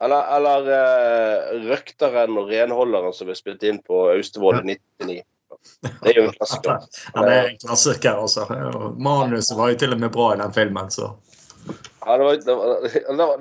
Eller, 0.00 0.30
eller 0.36 0.70
uh, 0.72 1.66
Røkteren 1.68 2.38
og 2.40 2.48
renholderen 2.48 3.12
som 3.12 3.28
ble 3.28 3.36
spilt 3.36 3.66
inn 3.68 3.82
på 3.84 4.06
Austevoll 4.14 4.62
i 4.62 4.78
99. 4.78 5.20
Det 5.84 6.14
er 6.14 6.22
jo 6.22 6.28
en 6.30 6.36
klassiker. 6.38 6.86
Ja, 7.14 7.24
det 7.26 7.34
er 7.34 7.48
en 7.50 7.58
klassiker, 7.60 8.22
altså. 8.22 8.46
Manuset 8.96 9.58
var 9.58 9.74
jo 9.74 9.80
til 9.82 9.92
og 9.92 10.00
med 10.00 10.14
bra 10.14 10.30
i 10.32 10.40
den 10.40 10.54
filmen, 10.56 10.88
så 10.94 11.12
Ja, 12.06 12.16
det, 12.16 12.24
var, 12.24 12.36
det, 12.36 12.54
var, 12.54 12.80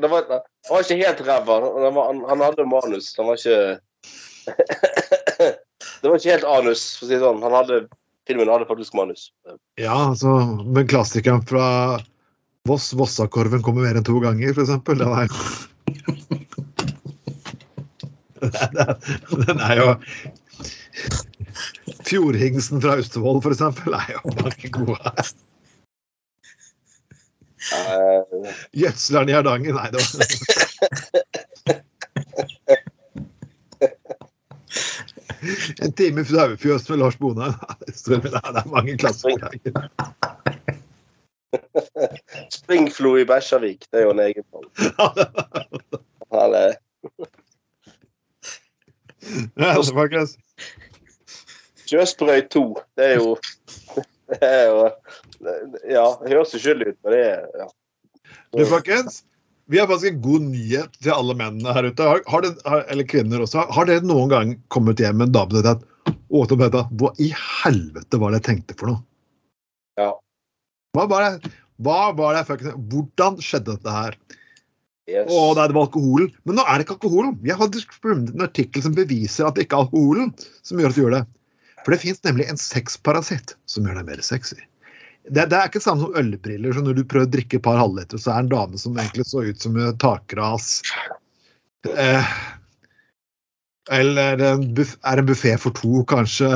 det, 0.02 0.08
var, 0.08 0.22
det, 0.28 0.42
var, 0.70 0.80
ikke 0.84 0.96
helt 1.00 1.22
ræva. 1.28 1.56
Han, 1.96 2.18
han 2.28 2.42
hadde 2.44 2.66
manus. 2.68 3.14
Han 3.18 3.30
var 3.30 3.36
ikke 3.40 3.80
Det 6.02 6.10
var 6.10 6.18
ikke 6.20 6.34
helt 6.34 6.48
anus, 6.48 6.82
for 6.98 7.06
å 7.06 7.10
si 7.10 7.16
det 7.16 7.24
sånn. 7.24 7.44
Han 7.46 7.56
hadde, 7.56 7.76
filmen 8.28 8.52
hadde 8.52 8.68
faktisk 8.68 8.94
manus. 9.00 9.22
Ja, 9.80 9.96
altså, 10.10 10.30
men 10.68 10.92
klassikeren 10.92 11.44
fra 11.48 11.68
Voss, 12.68 12.94
Vossakorven 12.94 13.64
kommer 13.64 13.82
mer 13.88 13.96
enn 14.00 14.08
to 14.08 14.20
ganger, 14.24 14.50
eksempel. 14.52 14.98
Det 15.00 15.08
var 15.08 15.28
Den 19.48 19.60
er 19.66 19.76
jo 19.80 19.88
Fjordhingsten 22.10 22.82
fra 22.84 22.92
Austevoll, 23.00 23.40
eksempel, 23.52 23.92
er 23.96 24.10
jo 24.16 24.22
mange 24.40 24.68
gode. 24.76 25.10
Eh, 27.70 28.19
Gjødsleren 28.78 29.30
i 29.30 29.36
Hardanger, 29.38 29.74
nei, 29.78 29.88
det 29.94 30.00
var 30.00 30.08
En 35.80 35.94
time 35.96 36.26
fra 36.28 36.40
Haugefjøs 36.44 36.90
med 36.90 36.98
Lars 37.00 37.16
Bonheim. 37.20 37.54
Det 37.88 38.34
er 38.36 38.68
mange 38.68 38.98
klasser 39.00 39.30
Springflo 42.52 43.16
i 43.18 43.26
Bæsjavik, 43.26 43.86
det 43.92 44.00
er 44.02 44.04
jo 44.06 44.12
en 44.14 44.20
egen 44.20 44.44
fall 44.52 44.68
Ja. 46.30 46.60
Sjøsprøyt 51.90 52.52
2, 52.54 52.64
det 52.98 53.06
er 53.06 53.16
jo 53.18 53.38
Det 54.30 54.40
er 54.46 54.66
jo 54.70 54.90
Ja, 55.90 56.06
det 56.22 56.34
høres 56.34 56.56
uskyldig 56.56 56.94
ut, 56.94 57.00
men 57.04 57.14
det 57.16 57.22
er 57.26 57.46
ja. 57.64 57.68
Du, 58.56 58.64
folkens, 58.70 59.22
vi 59.70 59.80
har 59.80 59.88
faktisk 59.90 60.14
en 60.14 60.22
god 60.24 60.48
nyhet 60.50 60.96
til 60.98 61.14
alle 61.14 61.36
mennene 61.38 61.74
her 61.76 61.90
ute. 61.92 62.08
Har, 62.12 62.24
har 62.28 62.46
det, 62.46 62.56
har, 62.66 62.86
eller 62.90 63.08
kvinner 63.10 63.44
også. 63.46 63.68
Har 63.76 63.90
dere 63.90 64.06
noen 64.08 64.32
gang 64.32 64.56
kommet 64.74 65.02
hjem 65.02 65.20
med 65.22 65.30
en 65.30 65.36
dame 65.36 65.54
og 65.54 65.62
sagt 65.62 65.76
at 65.76 65.86
«Å, 66.10 66.42
Tom 66.50 66.62
Petter, 66.62 66.90
hva 66.98 67.12
i 67.22 67.30
helvete 67.36 68.18
var 68.22 68.34
det 68.34 68.40
jeg 68.40 68.48
tenkte 68.48 68.78
for 68.80 68.92
noe? 68.92 69.02
Ja. 70.00 70.12
Hva 70.98 71.06
var 71.12 71.26
det, 71.26 71.52
hva 71.86 72.00
var 72.18 72.38
det 72.38 72.44
jeg 72.50 72.74
Hvordan 72.90 73.38
skjedde 73.46 73.76
dette 73.76 73.94
her? 73.94 74.18
Yes. 75.10 75.30
Å, 75.30 75.54
nei, 75.58 75.66
det 75.70 75.78
var 75.78 75.88
alkoholen. 75.88 76.32
Men 76.46 76.60
nå 76.60 76.66
er 76.66 76.78
det 76.78 76.86
ikke 76.86 76.98
alkoholen. 77.00 77.36
Jeg 77.46 77.58
har 77.60 77.78
funnet 78.02 78.34
en 78.34 78.46
artikkel 78.46 78.86
som 78.86 78.98
beviser 78.98 79.48
at 79.48 79.58
det 79.58 79.66
ikke 79.66 79.78
er 79.78 79.88
alkoholen 79.88 80.34
som 80.66 80.82
gjør 80.82 80.94
at 80.94 80.98
du 80.98 81.04
gjør 81.04 81.16
det. 81.18 81.24
For 81.86 81.96
det 81.96 82.02
fins 82.04 82.22
nemlig 82.26 82.50
en 82.50 82.60
sexparasitt 82.62 83.56
som 83.70 83.88
gjør 83.88 84.02
deg 84.02 84.10
mer 84.12 84.22
sexy. 84.26 84.60
Det, 85.28 85.46
det 85.52 85.58
er 85.58 85.68
ikke 85.70 85.82
samme 85.84 86.06
som 86.06 86.16
ølbriller. 86.18 86.74
så 86.74 86.84
Når 86.86 87.00
du 87.00 87.04
prøver 87.06 87.28
å 87.28 87.34
drikke 87.34 87.60
et 87.60 87.66
par 87.66 87.80
halvliter, 87.82 88.22
så 88.22 88.32
er 88.32 88.42
det 88.42 88.48
en 88.48 88.54
dame 88.56 88.80
som 88.82 88.98
egentlig 88.98 89.28
så 89.30 89.44
ut 89.46 89.66
som 89.66 89.76
en 89.78 89.98
takras. 90.02 90.70
Eh, 91.90 92.32
eller 94.00 94.42
en 94.46 94.66
buff, 94.78 94.96
er 95.10 95.22
en 95.22 95.30
buffé 95.30 95.56
for 95.62 95.76
to, 95.78 96.04
kanskje. 96.10 96.50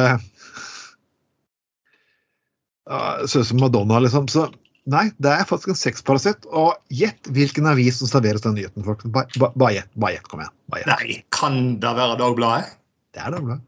Ja, 2.90 3.00
Ser 3.28 3.44
ut 3.44 3.48
som 3.52 3.62
Madonna, 3.62 4.00
liksom. 4.04 4.28
Så 4.32 4.48
nei, 4.92 5.06
det 5.24 5.32
er 5.32 5.48
faktisk 5.48 5.74
en 5.74 5.80
sexparasitt. 5.80 6.48
Og 6.52 6.74
gjett 6.94 7.30
hvilken 7.36 7.70
avis 7.70 8.02
som 8.02 8.10
serveres 8.12 8.46
den 8.46 8.58
nyheten. 8.60 8.86
folkens. 8.86 9.14
Bare 9.40 9.76
gjett, 9.76 9.92
kom 10.32 10.44
igjen. 10.44 10.56
Nei, 10.90 11.20
kan 11.36 11.62
det 11.84 11.94
være 12.00 12.18
Dagbladet? 12.22 12.74
Det 13.14 13.22
er 13.24 13.38
Dagbladet. 13.38 13.64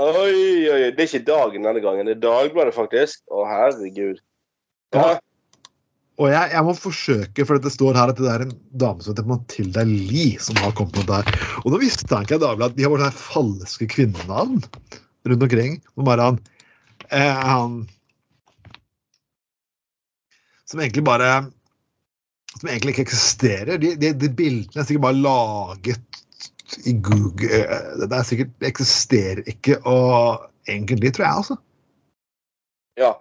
Oi, 0.00 0.70
oi. 0.72 0.80
Det 0.94 1.04
er 1.04 1.08
ikke 1.08 1.26
Dagen 1.26 1.66
denne 1.66 1.82
gangen. 1.84 2.08
Det 2.08 2.16
er 2.16 2.22
Dagbladet, 2.22 2.74
faktisk. 2.76 3.20
Å, 3.28 3.44
herregud. 3.48 4.22
Ja, 4.96 5.18
Og 6.20 6.28
jeg, 6.28 6.50
jeg 6.52 6.64
må 6.66 6.74
forsøke, 6.76 7.46
for 7.48 7.60
det 7.62 7.72
står 7.72 7.96
her 7.96 8.12
at 8.12 8.18
det 8.20 8.28
er 8.28 8.44
en 8.44 8.52
dame 8.76 9.00
som 9.04 9.14
heter 9.14 9.28
Matilda 9.28 9.84
Lie 9.88 10.36
som 10.44 10.58
har 10.60 10.74
kommet 10.76 10.98
med 11.00 11.08
det 11.08 11.20
her. 11.22 11.46
Og 11.62 11.72
nå 11.72 11.80
visste 11.80 12.20
ikke 12.20 12.40
Dagbladet 12.42 12.74
at 12.74 12.78
de 12.78 12.84
har 12.84 12.92
bare 12.92 13.08
sånne 13.08 13.22
falske 13.22 13.88
kvinnenavn 13.92 14.60
rundt 15.28 15.46
omkring. 15.48 15.78
Og 15.96 16.06
bare 16.08 16.28
han, 16.28 16.40
eh, 17.08 17.42
han 17.48 17.82
Som 20.68 20.80
egentlig 20.80 21.04
bare 21.04 21.30
Som 22.58 22.68
egentlig 22.68 22.94
ikke 22.94 23.08
eksisterer. 23.08 23.80
De, 23.80 23.94
de, 23.96 24.12
de 24.12 24.28
bildene 24.28 24.84
er 24.84 24.88
sikkert 24.88 25.08
bare 25.08 25.24
laget 25.24 26.22
i 26.86 26.92
Google. 26.92 27.48
eh, 27.48 27.92
Det 28.02 28.16
er 28.16 28.26
sikkert 28.28 28.52
det 28.60 28.68
eksisterer 28.72 29.42
ikke, 29.50 29.78
og 29.88 30.46
egentlig, 30.68 31.14
tror 31.14 31.26
jeg, 31.26 31.34
altså. 31.42 31.56
ja. 33.00 33.12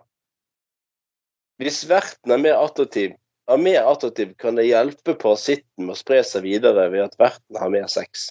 Hvis 1.62 1.84
verten 1.90 2.34
er 2.34 2.42
mer 2.42 2.58
attraktiv, 2.58 3.12
er 3.52 3.58
mer 3.62 3.86
attraktiv, 3.86 4.34
kan 4.42 4.56
det 4.58 4.66
hjelpe 4.66 5.14
parasitten 5.14 5.86
med 5.86 5.94
å 5.94 6.00
spre 6.00 6.24
seg 6.26 6.46
videre 6.48 6.88
ved 6.90 7.04
at 7.04 7.18
verten 7.22 7.60
har 7.62 7.70
mer 7.70 7.86
sex. 7.92 8.30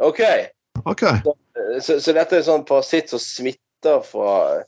OK. 0.00 0.22
OK. 0.88 1.02
Så, 1.84 1.98
så 2.00 2.14
dette 2.16 2.38
er 2.38 2.40
en 2.40 2.46
sånn 2.48 2.64
parasitt 2.68 3.12
som 3.12 3.20
smitter 3.20 4.00
fra, 4.06 4.62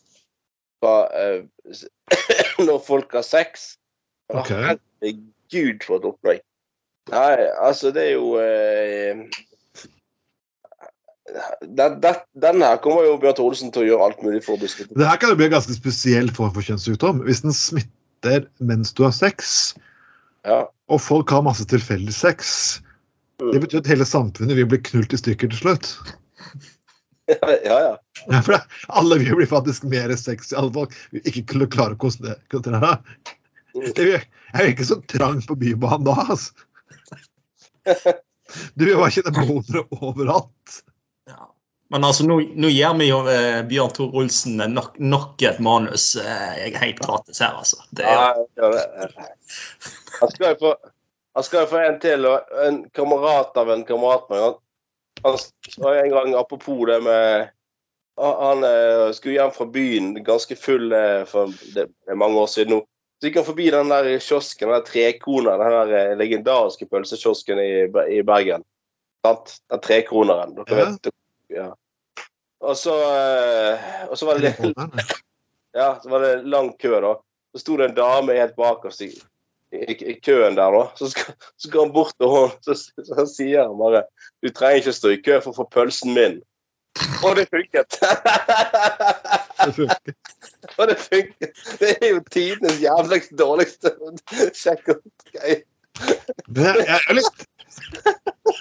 fra 0.84 0.94
uh, 1.16 1.78
når 2.66 2.82
folk 2.84 3.16
har 3.16 3.24
sex. 3.24 3.78
Okay. 4.28 4.76
Ok. 4.76 4.84
Herregud, 5.00 5.86
for 5.86 5.96
et 6.02 6.08
opplegg. 6.12 6.44
Nei, 7.12 7.48
altså, 7.60 7.90
det 7.92 8.04
er 8.10 8.14
jo 8.18 8.36
eh, 8.40 9.24
den, 11.62 12.00
den, 12.00 12.14
den 12.42 12.62
her 12.62 12.78
kommer 12.82 13.06
jo 13.06 13.16
Bjørn 13.22 13.40
Olsen 13.42 13.72
til 13.74 13.84
å 13.84 13.88
gjøre 13.88 14.08
alt 14.08 14.22
mulig 14.24 14.42
for 14.44 14.54
å 14.54 14.60
bli. 14.60 14.70
Det 14.94 15.08
her 15.08 15.20
kan 15.20 15.32
jo 15.32 15.38
bli 15.40 15.48
en 15.48 15.56
ganske 15.56 15.76
spesiell 15.76 16.30
form 16.34 16.52
for 16.54 16.66
kjønnssykdom. 16.66 17.22
Hvis 17.26 17.42
den 17.44 17.56
smitter 17.56 18.46
mens 18.62 18.94
du 18.94 19.04
har 19.06 19.14
sex, 19.16 19.74
Ja. 20.44 20.64
og 20.92 21.00
folk 21.00 21.30
har 21.32 21.42
masse 21.46 21.64
tilfeldig 21.70 22.14
sex, 22.14 22.80
det 23.40 23.60
betyr 23.64 23.80
at 23.82 23.90
hele 23.90 24.06
samfunnet 24.06 24.56
vil 24.56 24.68
bli 24.70 24.78
knult 24.90 25.12
i 25.16 25.18
stykker 25.18 25.50
til 25.50 25.58
slutt. 25.62 25.90
ja, 27.32 27.50
ja. 27.64 27.94
Ja, 28.30 28.40
for 28.40 28.54
det, 28.54 28.60
alle 28.88 29.18
vil 29.20 29.34
bli 29.40 29.48
faktisk 29.48 29.86
mer 29.90 30.12
sexy. 30.16 30.54
Alle 30.56 30.72
folk 30.72 30.94
vil 31.12 31.24
ikke 31.32 31.66
klare 31.72 31.96
å 31.96 32.00
konsentrere 32.00 32.38
seg. 32.54 33.34
Det 33.96 34.06
Jeg 34.06 34.22
er 34.54 34.70
ikke 34.70 34.86
så 34.86 35.00
trang 35.10 35.40
på 35.42 35.56
Bybanen 35.58 36.06
da, 36.06 36.14
altså. 36.28 36.54
Du 38.78 38.84
vil 38.84 38.98
bare 39.00 39.10
kjenne 39.10 39.32
boner 39.34 39.80
overalt. 40.04 40.82
Men 41.94 42.04
altså, 42.08 42.24
nå, 42.26 42.40
nå 42.58 42.68
gir 42.74 42.94
vi 42.98 43.06
jo 43.06 43.20
eh, 43.30 43.60
Bjørn 43.70 43.92
Tor 43.94 44.16
Olsen 44.18 44.58
nok, 44.72 44.96
nok 44.98 45.42
et 45.46 45.60
manus 45.62 46.08
eh, 46.18 46.48
jeg 46.58 46.72
er 46.72 46.80
helt 46.82 47.02
gratis 47.04 47.38
her, 47.38 47.54
altså. 47.60 47.84
Det 47.94 48.02
er, 48.02 49.12
Han 50.18 50.32
skal 50.32 50.48
jo 50.48 50.56
få 50.58 50.72
han 51.34 51.46
skal 51.46 51.64
jo 51.64 51.70
få 51.70 51.80
en 51.82 52.00
til, 52.02 52.26
og 52.30 52.58
en 52.66 52.80
kamerat 52.94 53.56
av 53.58 53.70
en 53.70 53.84
kamerat 53.86 54.26
med 54.30 54.42
han, 54.42 54.56
han 55.24 55.38
sa 55.38 55.94
en 55.98 56.10
gang, 56.10 56.34
apropos 56.38 56.84
det 56.90 57.00
med 57.02 57.48
Han 58.18 58.66
eh, 58.66 59.12
skulle 59.14 59.38
hjem 59.38 59.54
fra 59.54 59.66
byen 59.66 60.10
ganske 60.26 60.58
full 60.58 60.92
eh, 60.94 61.22
for 61.26 61.54
det 61.74 61.88
er 62.10 62.18
mange 62.18 62.38
år 62.38 62.50
siden 62.50 62.76
nå. 62.76 62.80
Så 63.18 63.26
gikk 63.30 63.40
han 63.40 63.48
forbi 63.48 63.70
den 63.74 63.90
der 63.90 64.10
kiosken, 64.18 64.68
den 64.68 64.76
der 64.76 64.86
trekona, 64.86 65.56
den 65.62 65.74
der 65.78 65.94
eh, 65.98 66.18
legendariske 66.18 66.86
pølsekiosken 66.90 67.58
i, 67.62 67.72
i 68.18 68.20
Bergen. 68.26 68.62
Sant? 69.26 69.56
Den 69.70 69.82
trekroneren. 69.82 70.54
Dere 70.58 70.78
Ja. 70.78 70.86
vet 70.90 71.10
ja. 71.54 71.70
Og 72.64 72.76
så, 72.80 72.94
eh, 72.96 74.08
og 74.08 74.18
så 74.18 74.26
var 74.28 74.40
det 74.40 74.54
ja, 75.74 76.00
så 76.02 76.08
var 76.08 76.20
det 76.24 76.48
lang 76.48 76.72
kø, 76.80 77.00
da. 77.00 77.14
Så 77.52 77.62
sto 77.62 77.76
det 77.76 77.90
en 77.90 77.96
dame 77.96 78.36
helt 78.38 78.56
bak 78.56 78.84
oss 78.88 79.00
i, 79.04 79.10
i, 79.74 79.94
i 79.94 80.14
køen 80.20 80.56
der, 80.56 80.72
da. 80.72 80.84
Så 80.98 81.10
skal, 81.12 81.34
så 81.56 81.70
går 81.70 81.86
han 81.86 81.94
bort 81.94 82.14
til 82.18 82.30
henne, 82.30 82.56
så, 82.64 82.76
så, 82.78 83.26
sier 83.30 83.68
han 83.68 83.78
bare 83.78 84.04
Du 84.42 84.50
trenger 84.50 84.82
ikke 84.82 84.96
stå 84.96 85.14
i 85.14 85.22
kø 85.22 85.40
for 85.40 85.52
å 85.52 85.58
få 85.62 85.68
pølsen 85.76 86.14
min. 86.16 86.40
Og 87.26 87.36
det 87.36 87.48
funket! 87.50 87.98
Det. 89.74 89.88
Og 90.78 90.88
det 90.88 90.98
funket! 91.02 91.64
Det 91.80 91.90
er 91.98 92.12
jo 92.14 92.20
tidenes 92.30 92.78
jævligst 92.82 93.34
dårligste 93.38 93.92
sjekk-greie. 94.54 95.64
Men 96.54 96.80
jeg, 96.82 97.00
er 97.00 97.18
litt, 97.18 97.44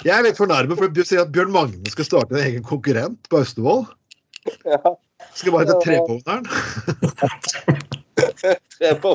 jeg 0.03 0.13
er 0.13 0.25
litt 0.25 0.39
fornærmet, 0.39 0.77
for 0.79 0.91
du 0.91 1.03
sier 1.05 1.23
at 1.23 1.31
Bjørn 1.35 1.53
Magne 1.53 1.91
skal 1.93 2.07
starte 2.07 2.35
en 2.35 2.43
egen 2.43 2.63
konkurrent 2.67 3.21
på 3.31 3.39
Austevoll. 3.41 3.85
Ja, 4.67 4.79
Skal 5.33 5.53
bare 5.55 5.65
hete 5.69 5.79
Trepåneren. 5.83 6.45
tre 8.77 8.95
på 8.99 9.11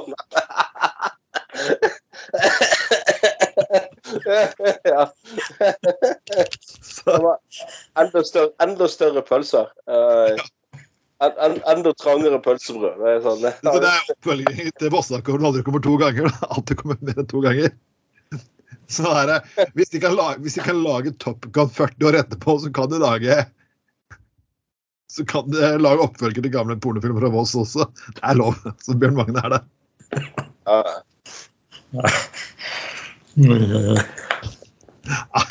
ja. 4.85 5.03
Enda 7.99 8.25
større, 8.25 8.53
enda 8.63 8.89
større 8.89 9.23
pølser. 9.27 9.69
En, 11.19 11.59
enda 11.67 11.93
trangere 11.99 12.39
pølsebrød. 12.45 12.99
Det 13.03 13.13
er 13.17 13.23
sånn, 13.25 13.45
så 13.67 13.75
det 13.83 13.91
er 13.91 14.13
oppfølging 14.15 14.73
til 14.79 14.93
Vossakåren 14.95 15.49
aldri 15.49 15.65
kommer 15.67 15.83
to 15.85 15.97
ganger. 16.01 16.31
da. 16.31 16.51
Alltid 16.55 16.81
kommer 16.83 17.01
mer 17.03 17.19
enn 17.19 17.31
to 17.31 17.43
ganger. 17.45 17.75
Så 18.95 19.05
er 19.13 19.27
det, 19.29 19.69
hvis 19.77 19.93
de 19.93 20.01
kan 20.01 20.17
lage, 20.17 20.41
hvis 20.45 20.57
de 20.59 20.65
kan 20.65 20.83
lage 20.85 21.13
Top 21.21 21.45
Gun 21.53 21.71
40 21.71 22.09
år 22.09 22.21
etterpå, 22.23 22.59
så 22.63 22.73
kan 22.73 22.91
de 22.93 23.01
lage 23.03 23.37
så 25.09 25.25
kan 25.25 25.51
de 25.51 25.79
lage 25.81 26.05
oppfølger 26.05 26.43
til 26.45 26.53
gamle 26.53 26.77
pornofilmer 26.81 27.23
fra 27.25 27.31
Voss 27.33 27.55
også. 27.57 27.87
Det 28.13 28.23
er 28.23 28.37
lov. 28.37 28.57
Så 28.85 28.97
Bjørn 28.97 29.17
Magne 29.17 29.41
er 29.41 29.55
det. 29.55 29.61
ja. 35.09 35.45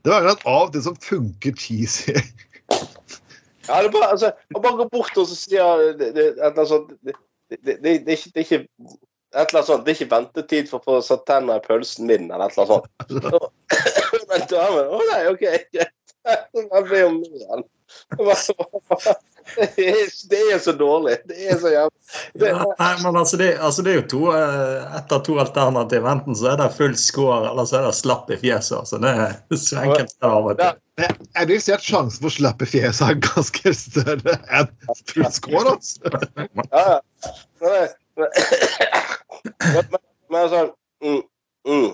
Det 0.00 0.12
var 0.12 0.30
at 0.30 0.46
av 0.48 0.70
det 0.72 0.82
som 0.86 0.96
funker 1.02 1.52
cheesy 1.58 2.14
ja, 3.70 3.82
det 3.82 3.88
er 3.90 3.92
bare, 3.92 4.10
altså, 4.10 4.30
man 4.54 4.62
bare 4.62 4.78
går 4.80 4.88
bort 4.92 5.18
og 5.20 5.26
så 5.30 5.36
sier 5.38 5.82
det, 5.98 6.08
det, 6.16 6.24
sånt 6.66 6.88
det, 7.04 7.14
det, 7.50 7.58
det, 7.66 7.74
det, 7.82 7.92
er 7.92 8.16
ikke, 8.16 8.32
det 8.34 8.40
er 8.40 8.46
ikke 8.46 8.62
et 9.34 9.40
eller 9.40 9.60
annet 9.60 9.66
sånt, 9.66 9.84
Det 9.86 9.92
er 9.92 9.98
ikke 9.98 10.14
ventetid 10.16 10.70
for 10.70 10.80
å 10.80 10.86
få 10.86 11.00
satt 11.06 11.26
tenner 11.30 11.60
i 11.60 11.66
pølsen 11.66 12.08
min, 12.10 12.30
eller 12.30 12.50
et 12.50 12.58
eller 12.58 12.72
annet 12.74 13.30
sånt. 13.30 13.50
Men 14.30 14.46
damen 14.50 14.94
Å 14.96 15.02
nei, 15.12 15.20
OK, 15.30 15.44
greit. 15.74 15.96
Jeg 16.26 16.86
ber 16.90 17.04
om 17.06 17.20
mer 17.20 17.36
igjen. 17.38 17.68
Det 19.50 19.82
er, 19.82 20.10
det 20.30 20.40
er 20.54 20.58
så 20.62 20.72
dårlig. 20.78 21.16
Det 21.26 21.36
er 21.50 21.56
så 21.58 21.72
jævlig 21.72 22.42
Ja, 22.42 22.60
nei, 22.78 22.90
men 23.02 23.16
altså 23.18 23.38
det, 23.40 23.48
altså 23.58 23.82
det 23.82 23.92
er 23.92 23.96
jo 23.98 24.04
to, 24.12 24.20
eh, 24.36 24.96
ett 24.98 25.14
av 25.16 25.24
to 25.26 25.38
alternativ. 25.42 26.06
Enten 26.06 26.36
så 26.38 26.52
er 26.52 26.60
det 26.60 26.68
full 26.76 26.94
score, 27.00 27.48
eller 27.50 27.66
så 27.66 27.80
er 27.80 27.88
det 27.88 27.96
slapp 27.98 28.30
i 28.30 28.38
fjeset. 28.38 28.76
Altså 28.78 29.00
det 29.02 29.10
er 29.10 29.34
så 29.56 29.80
enkelt 29.82 30.14
det 30.14 30.28
er 30.28 30.36
av 30.36 30.50
og 30.52 30.60
til. 30.60 30.78
Jeg, 31.00 31.16
jeg 31.40 31.50
vil 31.50 31.62
si 31.64 31.74
at 31.74 31.86
sjansen 31.86 32.26
for 32.26 32.36
slapp 32.36 32.62
i 32.62 32.70
fjeset 32.76 33.06
er 33.08 33.22
ganske 33.26 33.74
større 33.80 34.38
enn 34.60 34.70
full 35.14 35.30
score. 35.34 35.74
Altså. 35.74 35.98
Ja, 36.70 36.86
ja. 37.64 37.86
Men, 39.44 39.86
men, 39.94 40.02
men, 40.34 40.48
sånn 40.52 40.70
mm, 41.04 41.22
mm. 41.68 41.88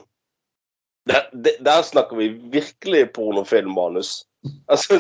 Der, 1.06 1.28
der- 1.62 1.86
snakker 1.86 2.18
vi 2.18 2.28
virkelig 2.50 3.04
pornofilmmanus. 3.14 4.24
Altså, 4.72 4.98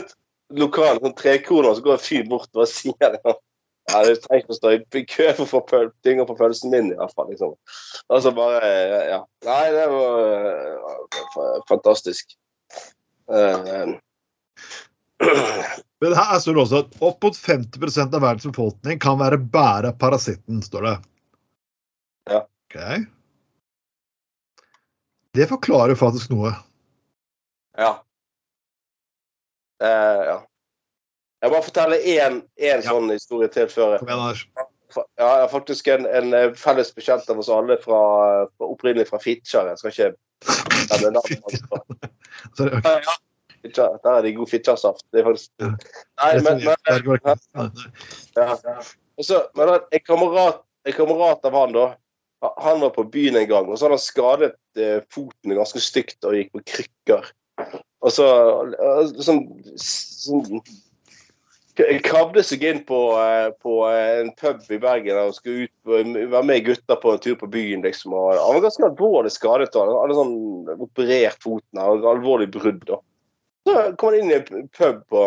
lokal 0.54 1.00
sånn 1.02 1.16
trekroner, 1.18 1.74
så 1.74 1.82
går 1.82 1.96
jeg 1.96 2.04
fyr 2.06 2.28
bort 2.30 2.50
og 2.54 2.68
sier. 2.70 3.18
Ja, 3.86 4.00
du 4.02 4.16
trenger 4.18 4.42
ikke 4.42 4.54
å 4.54 4.58
stå 4.58 4.70
i 4.74 5.02
kø 5.06 5.26
for 5.36 5.44
å 5.44 5.50
få 5.50 5.60
pøl- 5.68 5.92
tynger 6.06 6.26
på 6.26 6.34
pølsen 6.38 6.72
min, 6.72 6.88
i. 6.90 6.96
Liksom. 6.98 7.52
Altså 8.10 8.32
bare 8.34 8.70
Ja. 9.10 9.20
Nei, 9.46 9.64
det 9.74 9.84
var 9.92 11.62
fantastisk. 11.68 12.34
Uh, 13.30 13.94
Men 16.02 16.12
her 16.18 16.38
står 16.42 16.54
det 16.54 16.62
også 16.64 16.80
at 16.84 16.98
opp 17.00 17.22
mot 17.24 17.38
50% 17.38 18.14
av 18.14 18.22
verdens 18.26 18.46
befolkning 18.50 18.98
kan 19.02 19.18
være 19.22 19.38
bære 19.38 19.94
parasitten, 19.98 20.62
står 20.62 20.82
det. 20.90 20.96
Ja. 22.30 22.42
Okay. 22.70 23.04
Det 25.36 25.46
forklarer 25.50 25.94
faktisk 25.98 26.30
noe. 26.32 26.52
Ja. 27.76 27.92
Eh, 29.82 30.22
ja. 30.30 30.38
Jeg 31.44 31.52
må 31.52 31.60
fortelle 31.62 31.98
én 32.00 32.38
Ja. 32.58 32.78
sånn 32.82 33.10
historie 33.12 33.48
til 33.52 33.68
før. 33.68 33.98
Kom 34.00 34.08
igjen, 34.08 34.18
Anders. 34.22 34.46
Ja, 34.96 35.04
jeg 35.18 35.26
har 35.42 35.48
faktisk 35.52 35.88
en, 35.92 36.06
en 36.06 36.32
eh, 36.34 36.52
felles 36.56 36.92
bekjent 36.94 37.28
av 37.30 37.38
oss 37.42 37.50
alle 37.52 37.76
fra, 37.82 37.98
opprinnelig 38.64 39.08
fra 39.10 39.18
Fitjar. 39.20 39.66
Jeg 39.74 39.78
skal 39.82 39.92
ikke 39.92 40.12
nevne 40.92 41.12
navnet. 41.18 42.10
Ja, 42.60 42.98
ja. 43.02 43.14
Fitjar. 43.64 43.96
Der 44.04 44.10
er 44.18 44.22
det 44.22 44.34
god 44.36 44.48
Fitjar-saft. 44.50 45.04
Det 45.12 45.20
er 45.20 45.24
faktisk 45.26 45.50
Ja. 45.60 45.68
Nei, 46.22 46.32
men, 46.44 46.60
men, 46.64 46.76
er- 46.86 47.02
men, 47.04 47.38
nei. 47.56 47.68
ja, 48.36 48.76
Også, 49.18 49.38
men 49.56 49.72
en 49.92 50.02
kamerat, 50.06 50.60
en 50.86 50.92
kamerat 50.96 51.44
av 51.48 51.52
han 51.56 51.72
da 51.76 51.86
Han 52.42 52.80
var 52.82 52.90
på 52.92 53.06
byen 53.08 53.36
en 53.40 53.48
gang, 53.48 53.68
og 53.68 53.78
så 53.78 53.86
hadde 53.86 53.96
han 53.96 54.04
skadet 54.04 54.80
eh, 54.80 54.98
foten 55.12 55.54
ganske 55.56 55.80
stygt 55.80 56.26
og 56.26 56.36
gikk 56.36 56.52
på 56.52 56.64
krykker. 56.72 57.30
Og 58.04 58.12
så 58.12 58.26
sånn, 59.24 59.46
sånn 59.80 60.60
jeg 61.76 62.00
Kravde 62.06 62.40
seg 62.46 62.62
inn 62.64 62.78
på, 62.88 62.98
eh, 63.20 63.50
på 63.60 63.74
eh, 63.90 64.22
en 64.22 64.30
pub 64.38 64.62
i 64.72 64.78
Bergen 64.80 65.18
og 65.20 65.34
skulle 65.36 65.66
ut, 65.66 65.74
være 65.84 66.44
med 66.48 66.64
gutta 66.64 66.96
på 67.00 67.12
en 67.12 67.20
tur 67.20 67.36
på 67.40 67.48
byen. 67.52 67.82
liksom. 67.84 68.14
Og 68.16 68.32
han 68.32 68.56
var 68.56 68.64
ganske 68.64 68.86
alvorlig 68.86 69.32
skadet. 69.34 69.72
da. 69.74 69.84
Han 69.84 69.98
hadde 70.00 70.16
sånn 70.16 70.36
operert 70.86 71.42
foten 71.42 71.82
og 71.82 72.06
alvorlig 72.08 72.48
brudd. 72.54 72.84
da. 72.88 73.00
Så 73.66 73.76
kom 74.00 74.14
han 74.14 74.22
inn 74.22 74.32
i 74.32 74.38
en 74.38 74.70
pub 74.72 75.02
på, 75.12 75.26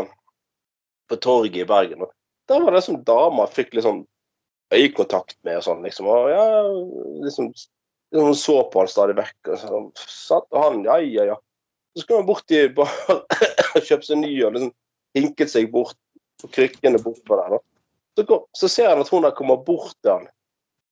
på 1.10 1.20
torget 1.22 1.62
i 1.66 1.70
Bergen. 1.70 2.08
og 2.08 2.14
Der 2.50 2.66
var 2.66 2.74
det 2.74 2.86
som 2.88 3.04
dama 3.06 3.46
fikk 3.48 3.76
litt 3.76 3.86
sånn 3.86 4.06
øyekontakt 4.76 5.38
med 5.48 5.60
og 5.60 5.66
sånn, 5.66 5.84
liksom. 5.86 6.10
Og 6.10 6.30
ja, 6.32 6.44
liksom, 7.26 7.52
liksom 8.14 8.36
så 8.38 8.58
på 8.72 8.84
han 8.84 8.92
stadig 8.92 9.18
vekk. 9.20 9.54
Og 9.54 9.62
så 9.62 9.82
satt 10.06 10.50
han, 10.56 10.84
ja, 10.88 11.00
ja, 11.04 11.32
ja. 11.34 11.40
Så 11.96 12.04
skulle 12.04 12.22
han 12.22 12.30
bort 12.30 12.54
i 12.54 12.68
bar 12.74 12.92
og 13.10 13.26
kjøpe 13.88 14.06
seg 14.06 14.22
ny 14.22 14.32
og 14.46 14.56
liksom 14.56 14.74
hinket 15.18 15.52
seg 15.52 15.72
bort 15.74 15.98
på 16.40 16.52
krykkene 16.54 17.02
bortpå 17.02 17.40
der. 17.40 17.58
Så, 18.18 18.26
går, 18.30 18.46
så 18.58 18.70
ser 18.72 18.92
han 18.92 19.02
at 19.02 19.10
hun 19.12 19.26
der 19.26 19.36
kommer 19.36 19.60
bort 19.66 19.96
til 20.04 20.14
han. 20.14 20.30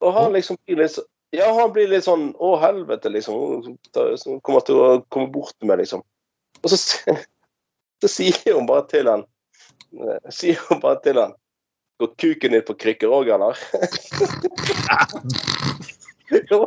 Og 0.03 0.13
han 0.13 0.33
liksom 0.35 0.59
blir 0.65 0.83
litt 0.83 0.99
Ja, 1.35 1.49
han 1.51 1.73
blir 1.75 1.89
litt 1.91 2.05
sånn 2.05 2.29
Å, 2.39 2.53
helvete, 2.61 3.09
liksom. 3.11 3.65
Som 4.21 4.37
kommer 4.45 4.63
til 4.65 4.77
å 4.79 4.91
komme 5.13 5.27
bort 5.33 5.53
til 5.57 5.69
meg, 5.69 5.81
liksom. 5.81 6.03
Og 6.63 6.71
så, 6.71 6.77
så 8.01 8.09
sier 8.09 8.55
hun 8.55 8.69
bare 8.69 8.85
til 8.89 9.09
han 9.11 9.25
eh, 9.97 10.31
Sier 10.33 10.61
hun 10.69 10.81
bare 10.83 11.01
til 11.03 11.19
han 11.21 11.35
Går 11.97 12.09
kuken 12.21 12.51
din 12.51 12.61
på 12.67 12.73
krykker 12.77 13.07
òg, 13.13 13.29
eller? 13.33 13.57
Jo. 16.51 16.65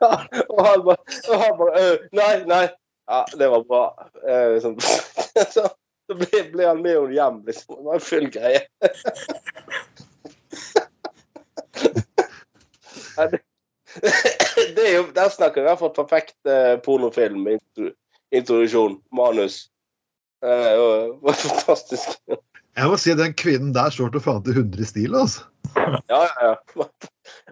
Ja, 0.00 0.10
han 0.58 0.82
bare, 0.84 0.96
og 1.30 1.38
han 1.40 1.54
bare 1.58 1.80
«Øh, 1.80 1.98
Nei, 2.12 2.34
nei. 2.46 2.66
Ja, 3.08 3.22
det 3.38 3.48
var 3.48 3.62
bra. 3.64 3.82
Uh, 4.20 4.58
sånn. 4.60 4.76
Så, 5.54 5.64
så 6.06 6.16
ble, 6.20 6.42
ble 6.52 6.66
han 6.68 6.82
med 6.84 6.92
henne 6.98 7.16
hjem, 7.16 7.38
liksom. 7.48 7.78
Det 7.78 7.86
var 7.88 7.96
en 7.98 8.04
full 8.10 8.28
greie. 8.34 8.62
Ja, 13.16 13.24
det, 13.32 13.38
det 14.76 14.82
er 14.84 14.94
jo, 14.98 15.04
Der 15.16 15.28
snakker 15.32 15.62
vi 15.62 15.64
i 15.64 15.68
hvert 15.70 15.80
fall 15.80 15.94
perfekt 15.96 16.36
eh, 16.50 16.74
pornofilm. 16.84 17.46
Introduksjon. 18.34 18.98
Manus. 19.16 19.54
Eh, 20.44 20.74
og- 20.76 20.85
var 21.44 21.52
fantastisk. 21.60 22.18
Jeg 22.76 22.90
må 22.92 22.96
si 23.00 23.12
at 23.14 23.20
den 23.20 23.36
kvinnen 23.36 23.72
der 23.76 23.92
står 23.92 24.12
til 24.12 24.22
faen 24.24 24.42
til 24.44 24.58
100 24.58 24.82
i 24.82 24.88
stil, 24.90 25.14
altså. 25.16 25.46
Ja, 25.76 26.20
ja, 26.22 26.50
ja. 26.50 26.54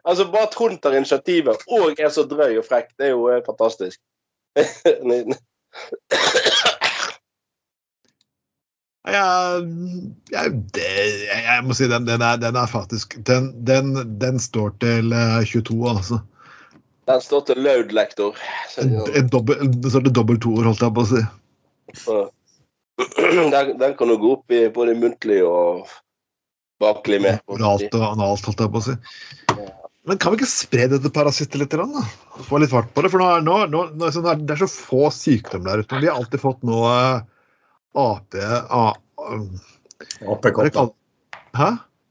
Altså, 0.04 0.26
bare 0.32 0.52
hun 0.58 0.76
tar 0.78 0.96
initiativet 0.96 1.64
og 1.72 2.00
er 2.00 2.12
så 2.12 2.26
drøy 2.28 2.58
og 2.60 2.66
frekk, 2.68 2.92
det 2.98 3.10
er 3.10 3.14
jo 3.16 3.30
fantastisk. 3.46 4.00
Jeg, 9.04 9.64
jeg, 10.32 10.50
det, 10.72 10.84
jeg, 11.28 11.64
må 11.66 11.74
si 11.76 11.84
den, 11.90 12.06
den, 12.08 12.22
er, 12.24 12.38
den 12.40 12.56
er 12.56 12.70
faktisk 12.70 13.18
Den, 13.28 13.50
den, 13.66 13.90
den 14.20 14.38
står 14.40 14.70
til 14.80 15.12
eh, 15.12 15.44
22, 15.44 15.90
altså. 15.90 16.18
Den 17.10 17.20
står 17.20 17.42
til 17.50 17.60
Laud-lektor. 17.60 18.38
En, 18.80 18.94
en 19.12 19.28
dobbel, 19.28 19.60
en, 19.60 19.74
til 19.82 20.08
dobbelt 20.08 20.40
toer, 20.46 20.64
holdt 20.70 20.86
jeg 20.86 20.96
på 20.96 21.04
å 21.04 21.10
si. 21.10 21.20
Den, 23.50 23.78
den 23.78 23.94
kan 23.98 24.08
du 24.08 24.16
gå 24.20 24.32
opp 24.36 24.52
i 24.54 24.66
både 24.70 24.94
muntlig 24.94 25.40
og 25.46 25.88
baklig 26.82 27.18
med. 27.24 27.40
Oralt 27.50 27.96
og 27.96 28.04
analt, 28.06 28.46
holdt 28.46 28.62
jeg 28.62 28.70
på 28.70 28.82
å 28.82 28.84
si. 28.84 28.94
Men 30.04 30.20
kan 30.20 30.34
vi 30.34 30.38
ikke 30.38 30.50
spre 30.50 30.86
dette 30.92 31.10
parasittet 31.10 31.56
litt? 31.58 31.74
Da? 31.74 32.04
Få 32.46 32.60
litt 32.60 32.70
fart 32.70 32.90
på 32.94 33.02
det. 33.02 33.10
For 33.10 33.22
nå 33.22 33.28
er, 33.32 33.44
nå, 33.44 33.56
nå, 33.72 33.84
nå, 33.94 34.02
det 34.04 34.12
sånn 34.14 34.44
det 34.44 34.54
er 34.54 34.62
så 34.62 34.68
få 34.70 35.08
sykdommer 35.14 35.72
der 35.72 35.84
ute. 35.84 36.02
Vi 36.02 36.10
har 36.10 36.20
alltid 36.20 36.42
fått 36.44 36.62
noe 36.66 36.92
eh, 36.92 37.22
AP... 38.04 38.36
Det 38.36 38.50
Apekopper. 40.28 40.92
Hæ? 41.56 41.70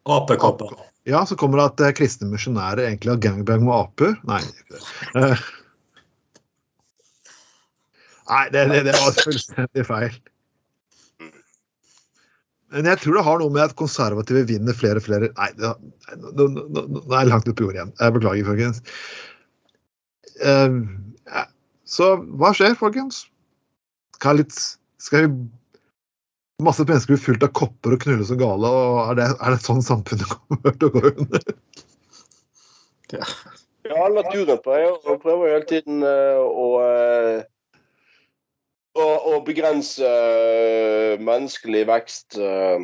Apekopper. 0.10 0.74
Ja, 1.04 1.26
så 1.26 1.36
kommer 1.36 1.60
det 1.60 1.66
at 1.66 1.84
eh, 1.84 1.96
kristne 2.00 2.32
misjonærer 2.32 2.88
egentlig 2.88 3.12
har 3.14 3.22
gangbang 3.22 3.66
med 3.68 3.76
aper. 3.76 4.16
Nei, 4.26 4.40
ikke 4.42 4.80
det. 4.80 4.84
Eh. 5.20 5.44
Nei, 8.32 8.46
det, 8.56 8.68
det, 8.72 8.86
det 8.88 8.96
var 8.98 9.18
fullstendig 9.20 9.86
feil. 9.86 10.16
Men 12.74 12.89
jeg 12.89 13.01
tror 13.03 13.17
det 13.17 13.26
har 13.28 13.41
noe 13.41 13.53
med 13.53 13.63
at 13.67 13.76
konservative 13.78 14.45
vinner 14.49 14.76
flere 14.78 15.01
og 15.01 15.05
flere 15.05 15.30
Nei, 15.38 15.49
nå, 15.59 15.74
nå, 16.34 16.47
nå, 16.49 16.86
nå 16.89 17.01
er 17.05 17.19
jeg 17.19 17.30
langt 17.30 17.49
oppe 17.51 17.65
i 17.65 17.74
igjen. 17.76 17.91
Jeg 17.99 18.15
beklager, 18.15 18.47
folkens. 18.49 18.82
Uh, 20.41 20.80
ja. 21.30 21.45
Så 21.86 22.15
hva 22.41 22.53
skjer, 22.57 22.74
folkens? 22.80 23.26
Skal, 24.17 24.41
litt, 24.41 24.55
skal 25.03 25.28
vi 25.28 25.36
Masse 26.63 26.86
mennesker 26.86 27.15
blir 27.15 27.19
fullt 27.19 27.43
av 27.43 27.49
kopper 27.57 27.95
og 27.95 28.03
knulles 28.03 28.30
og 28.32 28.39
gale, 28.39 28.69
og 28.69 28.99
er 29.03 29.17
det, 29.17 29.26
er 29.41 29.55
det 29.55 29.65
sånn 29.65 29.82
samfunnet 29.84 30.30
kommer 30.36 30.76
til 30.78 30.88
å 30.88 30.93
gå 30.93 31.09
under? 31.09 31.47
Ja, 33.13 34.05
naturen 34.13 34.53
jeg 34.53 34.61
prøver 34.61 35.34
jo 35.34 35.49
hele 35.49 35.65
tiden 35.67 36.05
eh, 36.07 36.39
å, 36.39 36.67
eh, 36.86 37.41
å, 38.94 39.06
å 39.34 39.39
begrense 39.46 40.06
eh, 40.06 41.22
menneskelig 41.22 41.88
vekst 41.89 42.38
uh, 42.41 42.84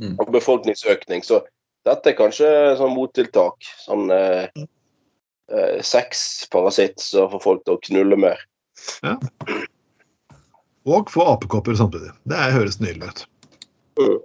Mm. 0.00 0.16
og 0.18 0.32
befolkningsøkning. 0.32 1.24
Så 1.24 1.42
dette 1.88 2.12
er 2.12 2.18
kanskje 2.18 2.48
sånn 2.80 2.94
mottiltak. 2.96 3.66
Sånn 3.84 4.08
uh, 4.12 4.46
uh, 5.52 5.76
sexparasitt 5.84 7.00
som 7.04 7.30
får 7.34 7.44
folk 7.44 7.66
til 7.66 7.76
å 7.76 7.82
knulle 7.88 8.20
mer. 8.20 8.40
Og 10.88 11.12
få 11.12 11.26
apekopper 11.34 11.76
samtidig. 11.76 12.14
Det 12.28 12.50
høres 12.56 12.80
nydelig 12.80 13.12
ut. 13.12 13.24
Mm. 14.00 14.18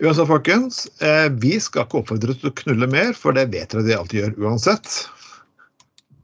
Uansett, 0.00 0.30
folkens, 0.30 0.84
eh, 1.04 1.26
vi 1.42 1.58
skal 1.60 1.84
ikke 1.84 1.98
oppfordre 2.00 2.32
til 2.38 2.48
å 2.48 2.54
knulle 2.62 2.86
mer, 2.88 3.10
for 3.12 3.36
det 3.36 3.50
vet 3.52 3.74
dere 3.74 3.82
de 3.84 3.96
alltid 3.98 4.20
gjør 4.22 4.46
uansett. 4.46 4.86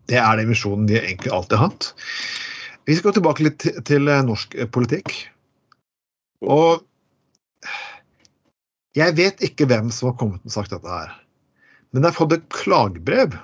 Det 0.08 0.16
er 0.16 0.38
den 0.38 0.48
visjonen 0.48 0.86
vi 0.88 0.96
egentlig 0.96 1.34
alltid 1.34 1.58
har 1.58 1.74
hatt. 1.74 1.90
Vi 2.86 2.94
skal 2.96 3.10
gå 3.10 3.16
tilbake 3.18 3.46
litt 3.46 3.64
til, 3.88 4.08
eh, 4.08 4.22
norsk 4.26 4.54
eh, 4.54 4.68
politikk. 4.70 5.12
Og 6.46 6.84
jeg 8.96 9.16
vet 9.18 9.42
ikke 9.44 9.66
hvem 9.68 9.90
som 9.92 10.10
har 10.12 10.18
kommet 10.20 10.44
og 10.46 10.54
sagt 10.54 10.72
dette 10.72 10.88
her, 10.88 11.12
men 11.92 12.02
jeg 12.04 12.12
har 12.12 12.16
fått 12.16 12.36
et 12.36 12.48
klagebrev 12.54 13.34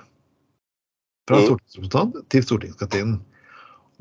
fra 1.27 1.37
en 1.37 1.43
Mm. 1.43 1.47
stortingsrepresentant 1.49 2.29
til 2.29 2.43
stortingskantinen. 2.43 3.21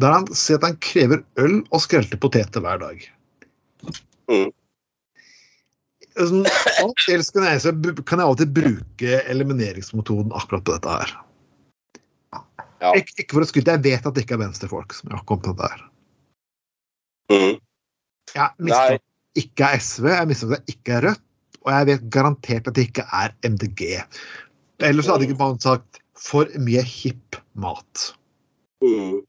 Der 0.01 0.13
han 0.13 0.27
sier 0.35 0.57
at 0.57 0.65
han 0.65 0.79
krever 0.83 1.25
øl 1.39 1.63
og 1.71 1.81
skrelte 1.81 2.19
poteter 2.19 2.61
hver 2.65 2.79
dag. 2.81 3.05
Mm. 4.31 4.51
Sånn, 6.17 6.47
alt 6.83 7.05
ellers 7.09 7.31
kan 7.33 7.45
jeg, 7.49 7.61
kan 8.07 8.21
jeg 8.21 8.29
alltid 8.29 8.55
bruke 8.55 9.21
elimineringsmetoden 9.33 10.33
akkurat 10.37 10.65
på 10.65 10.75
dette 10.77 10.89
her. 10.89 11.15
Ja. 12.83 12.93
Ik 12.99 13.13
ikke 13.15 13.37
for 13.37 13.45
å 13.45 13.49
skryte, 13.49 13.77
jeg 13.77 13.85
vet 13.85 14.07
at 14.09 14.17
det 14.17 14.25
ikke 14.25 14.35
er 14.39 14.43
venstrefolk 14.43 14.95
som 14.97 15.13
har 15.15 15.23
kommet 15.29 15.47
til 15.47 15.59
der. 15.61 15.83
Mm. 17.31 17.59
Jeg 18.33 18.49
mistenker 18.59 18.99
det 18.99 19.43
ikke 19.45 19.69
er 19.69 19.83
SV, 19.87 20.09
jeg 20.11 20.31
mistenker 20.31 20.57
det 20.57 20.75
ikke 20.75 20.97
er 20.97 21.07
Rødt, 21.07 21.27
og 21.63 21.71
jeg 21.73 21.89
vet 21.93 22.09
garantert 22.17 22.71
at 22.71 22.79
det 22.79 22.89
ikke 22.89 23.05
er 23.21 23.37
MDG. 23.47 23.85
Ellers 24.83 25.11
hadde 25.11 25.29
ikke 25.29 25.39
man 25.39 25.61
sagt 25.63 26.01
'for 26.19 26.51
mye 26.59 26.83
hipp 26.83 27.39
mat'. 27.55 28.13
Mm. 28.83 29.23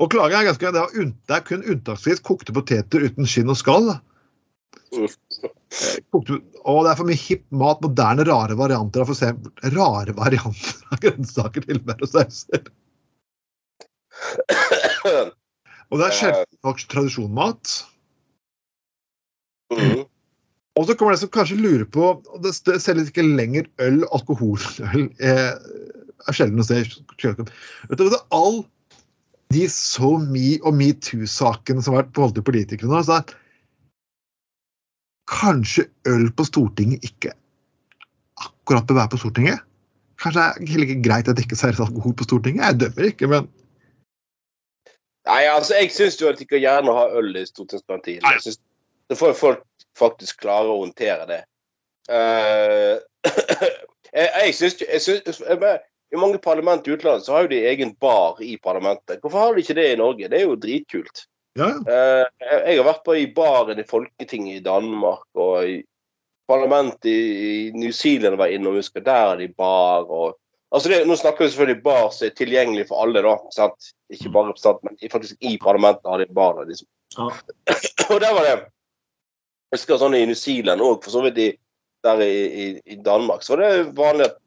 Og 0.00 0.10
klagen 0.10 0.38
er 0.38 0.46
ganske 0.46 0.72
det 0.72 1.34
er 1.34 1.44
kun 1.44 1.66
unntaksvis 1.66 2.22
kokte 2.24 2.54
poteter 2.54 3.04
uten 3.04 3.26
skinn 3.26 3.50
og 3.50 3.58
skall. 3.58 3.98
Mm. 4.94 5.10
Eh, 5.44 5.98
og 6.12 6.84
det 6.84 6.90
er 6.90 6.98
for 6.98 7.08
mye 7.08 7.20
hipp 7.20 7.44
mat, 7.54 7.80
moderne, 7.84 8.26
rare 8.28 8.56
varianter 8.58 9.04
av 9.04 9.10
for 9.10 9.16
eksempel, 9.16 9.52
rare 9.76 10.14
varianter 10.16 10.80
av 10.90 11.02
grønnsaker 11.04 11.66
til 11.66 11.82
og 11.96 12.08
sauser. 12.10 12.70
Og 15.90 15.98
det 15.98 16.06
er 16.06 16.16
sjelden 16.16 16.82
tradisjonmat. 16.92 17.76
Mm. 19.74 20.02
Og 20.78 20.86
så 20.86 20.94
kommer 20.94 21.14
det 21.14 21.22
som 21.22 21.30
kanskje 21.34 21.58
lurer 21.60 21.86
på 21.86 22.04
og 22.10 22.42
Det 22.42 22.52
selges 22.54 23.10
ikke 23.10 23.22
lenger 23.26 23.68
øl, 23.82 24.02
alkoholøl 24.14 25.06
eh, 25.22 25.54
er 25.54 26.36
sjelden 26.36 26.62
å 26.62 26.66
se 26.66 26.82
du 27.98 28.10
det 28.10 28.18
er 28.18 28.26
all 28.34 28.62
de 29.54 29.66
so 29.72 30.14
me 30.22 30.60
og 30.62 30.76
metoo-sakene 30.78 31.82
som 31.82 31.96
har 31.96 32.04
vært 32.04 32.14
politikere 32.46 32.90
nå, 32.90 33.00
så 33.02 33.18
er 33.18 33.32
kanskje 35.30 35.86
øl 36.10 36.28
på 36.36 36.44
Stortinget 36.48 37.04
ikke 37.06 37.32
akkurat 38.40 38.86
bør 38.88 39.00
være 39.00 39.12
på 39.14 39.20
Stortinget? 39.22 39.62
Kanskje 40.20 40.40
det 40.40 40.46
er 40.48 40.72
heller 40.72 40.88
ikke 40.88 41.08
greit 41.08 41.28
at 41.28 41.38
det 41.38 41.46
ikke 41.46 41.58
serveres 41.58 41.86
alkohol 41.86 42.16
på 42.16 42.26
Stortinget? 42.28 42.66
Jeg 42.66 42.80
dømmer 42.80 43.10
ikke, 43.12 43.30
men 43.30 43.48
Nei, 45.28 45.44
altså, 45.52 45.76
jeg 45.76 45.92
syns 45.92 46.16
jo 46.20 46.30
at 46.30 46.38
de 46.40 46.46
kan 46.48 46.62
gjerne 46.62 46.94
ha 46.96 47.04
øl 47.20 47.36
i 47.36 47.44
stortingsgarantien. 47.46 48.24
Jeg 48.24 48.42
synes, 48.42 48.58
det 49.10 49.18
får 49.20 49.36
folk 49.36 49.62
faktisk 49.98 50.40
klare 50.42 50.70
å 50.72 50.80
håndtere 50.80 51.26
det. 51.28 51.40
Uh, 52.10 52.96
jeg 54.16 54.30
jeg 54.40 54.54
syns 54.56 54.80
jo 54.80 55.58
I 56.10 56.18
mange 56.18 56.40
parlament 56.42 56.88
i 56.88 56.94
utlandet 56.96 57.26
så 57.26 57.36
har 57.36 57.44
jo 57.44 57.52
de 57.52 57.60
egen 57.70 57.92
bar 58.02 58.40
i 58.42 58.56
parlamentet. 58.64 59.20
Hvorfor 59.20 59.44
har 59.44 59.54
de 59.54 59.62
ikke 59.62 59.76
det 59.78 59.90
i 59.92 60.00
Norge? 60.00 60.30
Det 60.32 60.40
er 60.40 60.48
jo 60.48 60.58
dritkult. 60.58 61.26
Ja. 61.58 61.68
Eh, 61.68 62.26
jeg 62.70 62.78
har 62.78 62.86
vært 62.86 63.06
på 63.06 63.16
i 63.18 63.30
baren 63.34 63.80
i 63.80 63.86
Folketinget 63.88 64.60
i 64.60 64.64
Danmark 64.64 65.26
og 65.34 65.66
i 65.66 65.80
parlamentet 66.50 67.10
i, 67.10 67.70
New 67.74 67.92
Zealand 67.94 68.38
var 68.38 68.52
innom, 68.52 68.78
husker 68.78 69.04
der 69.04 69.34
er 69.34 69.42
de 69.42 69.50
bar 69.54 70.06
og 70.06 70.38
Altså 70.70 70.86
det, 70.86 71.00
Nå 71.02 71.16
snakker 71.18 71.42
vi 71.42 71.50
selvfølgelig 71.50 71.82
bar 71.82 72.12
som 72.14 72.28
er 72.28 72.34
tilgjengelig 72.38 72.84
for 72.86 73.02
alle, 73.02 73.24
da. 73.26 73.32
Sant? 73.50 73.88
Ikke 74.06 74.30
bare 74.30 74.52
representanter, 74.52 74.86
men 74.86 75.10
faktisk 75.10 75.40
i 75.42 75.56
parlamentet 75.58 76.06
har 76.06 76.22
de 76.22 76.28
bar. 76.30 76.60
Liksom. 76.62 76.86
Ja. 77.16 77.26
og 78.12 78.20
der 78.22 78.36
var 78.36 78.46
det 78.46 78.52
Jeg 78.52 79.74
husker 79.74 79.98
sånn 79.98 80.14
i 80.14 80.22
New 80.30 80.38
Zealand 80.38 80.82
og 80.86 81.02
for 81.02 81.14
så 81.14 81.24
vidt 81.24 81.40
i, 81.42 81.48
der 82.06 82.22
i, 82.22 82.38
i, 82.46 82.68
i 82.94 83.00
Danmark, 83.02 83.42
så 83.42 83.56
var 83.56 83.64
det 83.64 83.90
vanlig 83.98 84.28
at 84.28 84.38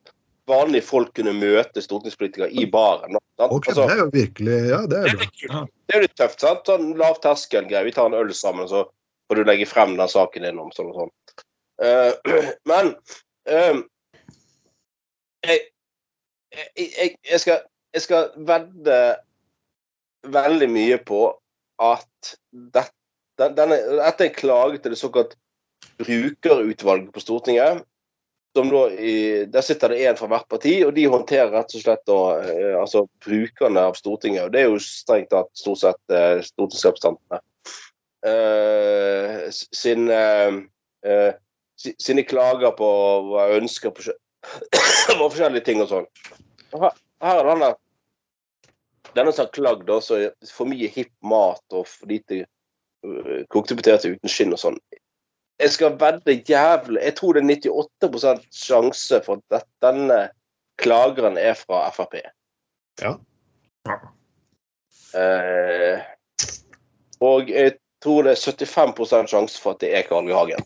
vanlige 0.50 0.86
folk 0.86 1.14
kunne 1.18 1.34
møte 1.38 1.82
stortingspolitikere 1.84 2.50
i 2.52 2.66
baren. 2.70 3.18
Okay, 3.41 3.72
Altså, 3.74 3.88
det 3.88 3.94
er 3.94 4.02
jo 4.02 4.10
virkelig 4.14 4.58
Ja, 4.70 4.82
det 4.88 5.00
er 5.00 5.08
det 5.08 5.28
er. 5.50 5.66
Det 5.66 5.96
er 5.96 6.00
jo 6.00 6.04
litt 6.06 6.18
tøft. 6.20 6.44
sant? 6.44 6.68
Sånn 6.70 6.94
lav 7.00 7.20
terskel-greie. 7.24 7.88
Vi 7.88 7.96
tar 7.96 8.10
en 8.10 8.18
øl 8.20 8.34
sammen, 8.38 8.68
så 8.70 8.86
får 9.28 9.39
du 9.39 9.50
legge 9.50 9.68
frem 9.70 9.96
den 9.98 10.12
saken 10.12 10.46
din 10.46 10.62
om 10.62 10.72
sånn 10.76 10.91
og 10.91 11.02
sånn. 11.02 11.14
Uh, 11.84 12.12
men 12.70 12.94
uh, 13.50 13.84
jeg, 15.44 15.62
jeg, 16.78 17.16
jeg, 17.18 17.39
skal, 17.41 17.64
jeg 17.96 18.06
skal 18.06 18.30
vedde 18.48 19.00
veldig 20.34 20.70
mye 20.72 21.00
på 21.04 21.26
at 21.84 22.36
det, 22.52 22.86
denne, 23.41 23.80
dette 23.98 24.28
er 24.28 24.30
en 24.30 24.38
klage 24.38 24.84
til 24.84 24.94
det 24.94 25.00
såkalt 25.02 25.34
brukerutvalget 26.00 27.12
på 27.14 27.24
Stortinget, 27.24 27.84
i, 28.56 29.45
Der 29.49 29.62
sitter 29.62 29.89
det 29.89 30.04
én 30.04 30.18
fra 30.18 30.28
hvert 30.30 30.47
parti, 30.49 30.76
og 30.86 30.93
de 30.95 31.08
håndterer 31.10 31.51
rett 31.51 31.74
og 31.74 31.82
slett 31.84 32.04
da, 32.10 32.20
eh, 32.43 32.76
altså 32.80 33.06
brukerne 33.26 33.88
av 33.89 33.97
Stortinget. 33.97 34.45
Og 34.45 34.54
det 34.54 34.62
er 34.62 34.70
jo 34.70 34.82
strengt 34.84 35.32
tatt 35.34 35.49
stort 35.58 35.82
sett 35.82 36.14
eh, 36.14 36.41
stortingsrepresentantene. 36.45 37.41
Eh, 38.24 39.49
sin, 39.51 40.10
eh, 40.10 40.60
eh, 41.06 41.34
sine 41.76 42.24
klager 42.24 42.72
på 42.78 42.89
hva 43.32 43.49
ønsker 43.58 43.91
på 43.91 44.06
på 45.18 45.24
forskjellige 45.24 45.66
ting 45.66 45.82
og 45.84 45.89
sånn. 45.91 46.08
Her, 46.74 46.93
er 47.24 47.47
denne 47.47 47.74
denne 49.14 49.34
som 49.34 49.45
har 49.45 49.54
klagd 49.54 49.91
er 49.91 50.32
for 50.49 50.70
mye 50.70 50.89
hipp 50.91 51.12
mat 51.22 51.76
og 51.76 51.86
for 51.89 52.10
lite 52.10 52.43
uh, 53.06 53.43
kokte 53.54 53.78
poteter 53.78 54.16
uten 54.16 54.32
skinn 54.32 54.56
og 54.56 54.62
sånn. 54.62 54.80
Jeg 55.62 55.72
skal 55.72 55.97
vedde 55.99 56.34
jævlig 56.49 57.01
Jeg 57.04 57.16
tror 57.16 57.34
det 57.38 57.43
er 57.43 57.70
98 57.70 58.47
sjanse 58.51 59.20
for 59.26 59.41
at 59.54 59.68
denne 59.84 60.30
klageren 60.82 61.38
er 61.38 61.54
fra 61.54 61.86
Frp. 61.93 62.18
Ja. 63.01 63.14
Eh, 65.14 66.01
og 67.22 67.49
jeg 67.49 67.76
tror 68.04 68.26
det 68.26 68.34
er 68.34 68.41
75% 68.41 69.30
sjanse 69.32 69.62
for 69.62 69.76
at 69.76 69.84
det 69.84 69.93
er 69.95 70.08
Karl 70.08 70.30
I. 70.30 70.34
Hagen. 70.34 70.66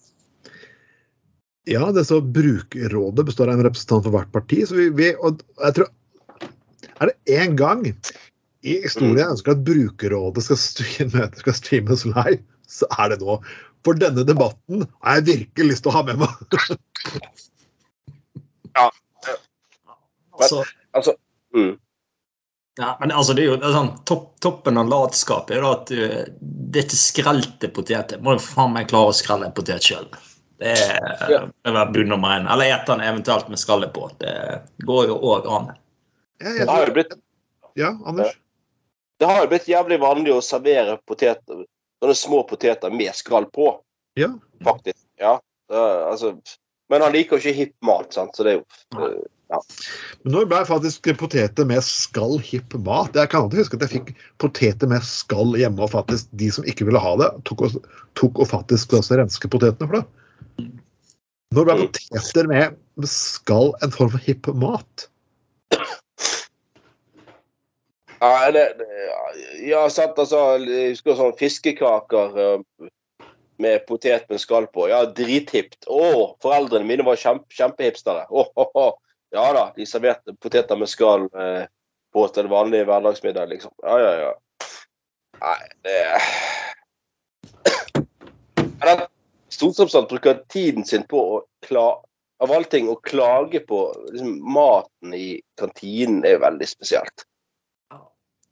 Ja, 1.68 1.92
det 1.92 2.06
så 2.08 2.22
Brukerrådet 2.22 3.26
består 3.28 3.52
av 3.52 3.60
en 3.60 3.68
representant 3.68 4.06
for 4.06 4.16
hvert 4.16 4.32
parti. 4.32 4.62
så 4.66 4.78
vi, 4.78 4.90
vi 4.96 5.12
og 5.20 5.44
jeg 5.60 5.80
tror, 5.80 5.94
Er 6.98 7.12
det 7.12 7.36
én 7.38 7.56
gang 7.56 7.84
i 8.66 8.80
historien 8.82 9.20
jeg 9.20 9.34
ønsker 9.36 9.54
at 9.54 9.66
Brukerrådet 9.68 10.44
skal, 10.44 10.58
streame, 10.58 11.28
skal 11.42 11.54
streames 11.54 12.06
live, 12.08 12.40
så 12.68 12.88
er 12.98 13.12
det 13.14 13.20
nå. 13.22 13.38
For 13.86 13.94
denne 14.00 14.24
debatten 14.28 14.86
har 15.04 15.20
jeg 15.20 15.28
virkelig 15.28 15.70
lyst 15.72 15.84
til 15.86 15.92
å 15.94 15.98
ha 15.98 16.04
med 16.08 16.24
meg. 16.24 16.30
Altså, 20.38 21.14
Mm. 21.56 21.80
ja, 22.78 22.98
men 23.00 23.12
altså, 23.12 23.34
det 23.34 23.42
er 23.42 23.48
jo 23.48 23.56
det 23.58 23.66
er 23.70 23.74
sånn, 23.74 23.88
topp, 24.06 24.26
toppen 24.44 24.78
av 24.78 24.90
latskap 24.92 25.50
er 25.50 25.62
jo 25.64 25.70
at 25.72 25.92
uh, 25.96 26.26
det 26.38 26.82
er 26.82 26.86
ikke 26.86 27.00
skrelte 27.00 27.70
poteter. 27.74 28.20
Må 28.22 28.36
jo 28.36 28.42
faen 28.44 28.74
meg 28.76 28.90
klare 28.92 29.14
å 29.14 29.16
skrelle 29.16 29.48
en 29.48 29.56
potet 29.58 29.82
sjøl. 29.88 30.06
Det 30.62 30.74
er 30.76 31.32
Ja. 31.32 31.40
det 31.66 31.86
bud 31.96 32.10
nummer 32.12 32.36
én. 32.36 32.46
Eller 32.52 32.74
ete 32.76 32.92
den 32.92 33.02
eventuelt 33.08 33.50
med 33.50 33.62
skallet 33.62 33.94
på. 33.96 34.10
Det 34.22 34.36
går 34.86 35.08
jo 35.10 35.18
òg 35.32 35.48
an. 35.56 35.72
Jeg, 36.42 36.54
Det 36.54 36.60
jeg, 36.60 36.68
har 36.70 36.86
jo 36.86 36.94
blitt, 37.00 37.18
ja, 37.80 37.92
Anders? 38.06 38.36
det 39.20 39.26
har 39.32 39.42
jo 39.42 39.50
blitt 39.56 39.68
jævlig 39.72 40.00
vanlig 40.04 40.34
å 40.36 40.42
servere 40.46 41.00
poteter, 41.08 41.66
sånne 42.02 42.16
små 42.18 42.44
poteter 42.50 42.94
med 42.94 43.16
skrall 43.16 43.46
på, 43.54 43.76
Ja. 44.20 44.34
faktisk. 44.64 45.04
Ja, 45.20 45.40
Uh, 45.68 46.08
altså, 46.08 46.30
men 46.88 47.02
han 47.04 47.12
liker 47.12 47.36
jo 47.36 47.42
ikke 47.42 47.58
hipp 47.58 47.74
mat, 47.84 48.14
sant? 48.16 48.32
så 48.38 48.46
det 48.48 48.54
er 48.54 48.62
jo 48.62 49.18
Nei. 49.48 49.60
Men 50.24 50.34
når 50.34 50.46
ble 50.52 50.58
faktisk 50.68 51.08
poteter 51.20 51.68
med 51.68 51.84
skall 51.84 52.38
hipp 52.44 52.74
mat? 52.84 53.16
Jeg 53.16 53.30
kan 53.32 53.46
alltid 53.46 53.62
huske 53.62 53.78
at 53.80 53.86
jeg 53.86 53.94
fikk 53.94 54.10
poteter 54.44 54.88
med 54.92 55.04
skall 55.08 55.56
hjemme, 55.56 55.80
og 55.84 55.92
faktisk 55.92 56.28
de 56.40 56.50
som 56.52 56.68
ikke 56.68 56.88
ville 56.88 57.00
ha 57.00 57.14
det, 57.20 57.30
tok 57.48 57.64
og, 57.64 57.78
tok 58.20 58.42
og 58.44 58.50
faktisk 58.52 58.96
også 58.98 59.20
renske 59.20 59.48
potetene 59.52 59.88
for 59.88 60.02
det. 60.02 60.68
Når 61.56 61.68
ble 61.70 61.78
Mm. 61.78 61.92
poteter 61.96 62.48
med 62.52 62.76
med 62.98 63.08
skall 63.12 63.72
en 63.84 63.92
form 63.92 64.12
for 64.12 64.24
hipp 64.28 64.48
mat? 64.56 65.08
Ja, 68.20 68.52
det, 68.52 68.64
det, 68.80 68.88
ja 69.70 69.84
sant, 69.94 70.18
altså, 70.18 70.58
jeg 70.64 70.96
husker 70.96 71.18
sånn 71.18 71.36
fiskekaker 71.38 72.40
eh, 72.42 72.88
med 73.62 73.86
potet 73.90 74.26
med 74.32 74.42
skall 74.42 74.66
på. 74.74 74.88
Ja, 74.90 75.04
drithipt. 75.06 75.86
Å, 75.86 76.34
foreldrene 76.42 76.88
mine 76.88 77.06
var 77.06 77.20
kjempe, 77.22 77.50
kjempehipstere. 77.54 78.26
Ja 79.36 79.46
da, 79.54 79.64
de 79.76 79.86
serverte 79.86 80.34
poteter 80.42 80.80
med 80.80 80.90
skall 80.90 81.28
eh, 81.36 81.66
på 82.16 82.26
til 82.34 82.50
vanlige 82.50 82.88
hverdagsmiddag, 82.88 83.50
liksom. 83.52 83.74
Ja, 83.84 83.98
ja, 84.02 84.14
ja. 84.24 84.34
Nei, 85.38 85.58
det 85.86 85.98
Men 88.78 89.02
stortingsrepresentant 89.54 90.10
bruker 90.10 90.40
tiden 90.54 90.86
sin 90.86 91.04
på 91.10 91.22
å 91.22 91.42
klage 91.66 92.06
av 92.40 92.52
alle 92.54 92.70
ting, 92.70 92.90
å 92.90 93.00
klage 93.02 93.64
på 93.66 93.80
liksom, 94.12 94.36
maten 94.54 95.14
i 95.18 95.40
kantinen 95.58 96.22
er 96.26 96.36
jo 96.36 96.44
veldig 96.44 96.68
spesielt. 96.70 97.26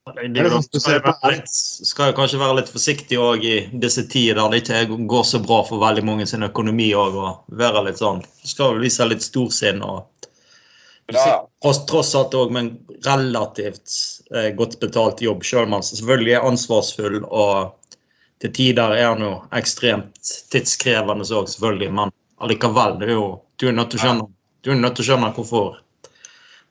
Sånn 0.06 1.45
skal, 1.49 2.12
jo 2.12 2.14
kanskje 2.14 2.38
være 2.38 2.60
litt 2.60 2.68
forsiktig 2.70 3.18
også 3.18 3.47
i 3.49 3.53
disse 3.82 4.03
tider 4.06 4.38
der 4.38 4.51
det 4.53 4.60
ikke 4.62 4.99
går 5.10 5.24
så 5.26 5.39
bra 5.41 5.64
for 5.66 5.82
veldig 5.82 6.03
mange 6.06 6.28
sin 6.30 6.45
økonomi 6.45 6.91
òg. 6.93 7.16
Og 7.18 7.58
være 7.62 7.88
litt 7.88 7.97
sånn 7.97 8.22
Skal 8.45 8.76
vel 8.76 8.86
vise 8.86 9.08
litt 9.10 9.26
storsinn 9.26 9.82
og 9.82 10.03
Ja, 11.10 11.39
tross, 11.62 11.80
tross 11.89 12.14
alt 12.18 12.38
òg 12.38 12.53
med 12.53 12.62
en 12.64 12.99
relativt 13.06 13.95
eh, 14.34 14.51
godt 14.58 14.80
betalt 14.82 15.22
jobb, 15.22 15.43
selv 15.45 15.68
om 15.68 15.76
han 15.78 15.86
selvfølgelig 15.86 16.34
er 16.34 16.47
ansvarsfull 16.51 17.20
og 17.26 17.74
til 18.41 18.53
tider 18.53 18.93
er 18.93 19.08
han 19.08 19.22
jo 19.26 19.34
ekstremt 19.58 20.34
tidskrevende 20.53 21.26
òg, 21.26 21.49
selvfølgelig. 21.49 21.91
Men 21.97 22.14
allikevel, 22.45 22.97
det 23.01 23.10
er 23.10 23.16
jo, 23.16 23.28
du 23.58 23.68
er 23.70 23.78
nødt 23.78 23.93
til 23.93 24.01
å 24.01 24.06
skjønne, 24.06 24.30
du 24.66 24.72
er 24.74 24.82
nødt 24.82 24.97
til 24.97 25.06
å 25.06 25.10
skjønne 25.10 25.34
hvorfor 25.38 25.78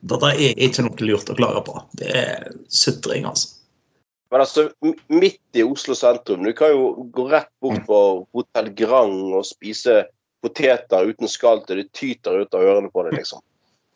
dette 0.05 0.31
er 0.31 0.63
ikke 0.67 0.85
noe 0.85 1.07
lurt 1.07 1.31
å 1.31 1.37
klage 1.37 1.61
på. 1.67 1.77
Det 1.99 2.09
er 2.13 2.49
sutring, 2.69 3.25
altså. 3.29 3.55
Men 4.33 4.43
altså, 4.43 4.67
midt 5.13 5.55
i 5.55 5.63
Oslo 5.63 5.93
sentrum 5.95 6.41
Du 6.43 6.49
kan 6.57 6.71
jo 6.73 7.05
gå 7.13 7.27
rett 7.29 7.51
bort 7.61 7.83
på 7.85 7.99
Hotell 8.35 8.71
Grand 8.75 9.35
og 9.37 9.45
spise 9.47 10.01
poteter 10.43 11.07
uten 11.07 11.29
skall 11.29 11.61
til 11.65 11.79
det 11.79 11.91
tyter 11.95 12.41
ut 12.41 12.57
av 12.57 12.65
ørene 12.65 12.89
på 12.93 13.05
deg, 13.05 13.15
liksom. 13.21 13.41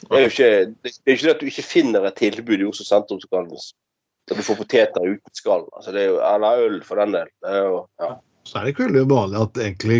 Det 0.06 0.16
er 0.16 0.24
jo 0.24 0.32
ikke, 0.32 0.50
det 0.86 0.94
det 0.94 1.12
er 1.12 1.18
ikke 1.18 1.28
det 1.28 1.34
at 1.34 1.42
du 1.42 1.50
ikke 1.50 1.66
finner 1.68 2.08
et 2.08 2.18
tilbud 2.22 2.62
i 2.62 2.70
Oslo 2.70 2.88
sentrum 2.88 3.20
som 3.22 3.34
kan 3.34 3.50
at 3.50 4.38
du 4.38 4.46
får 4.46 4.60
poteter 4.62 5.06
uten 5.10 5.36
skall. 5.36 5.66
Altså, 5.74 5.92
det 5.92 6.06
er 6.06 6.12
jo, 6.14 6.18
eller 6.24 6.66
øl, 6.66 6.80
for 6.86 7.02
den 7.02 7.18
del. 7.18 7.30
Det 7.44 7.54
er 7.54 7.66
jo, 7.66 7.84
ja. 8.02 8.10
Så 8.48 8.58
er 8.58 8.66
det 8.66 8.74
ikke 8.74 8.88
veldig 8.88 9.06
vanlig 9.10 9.42
at 9.44 9.62
egentlig 9.66 10.00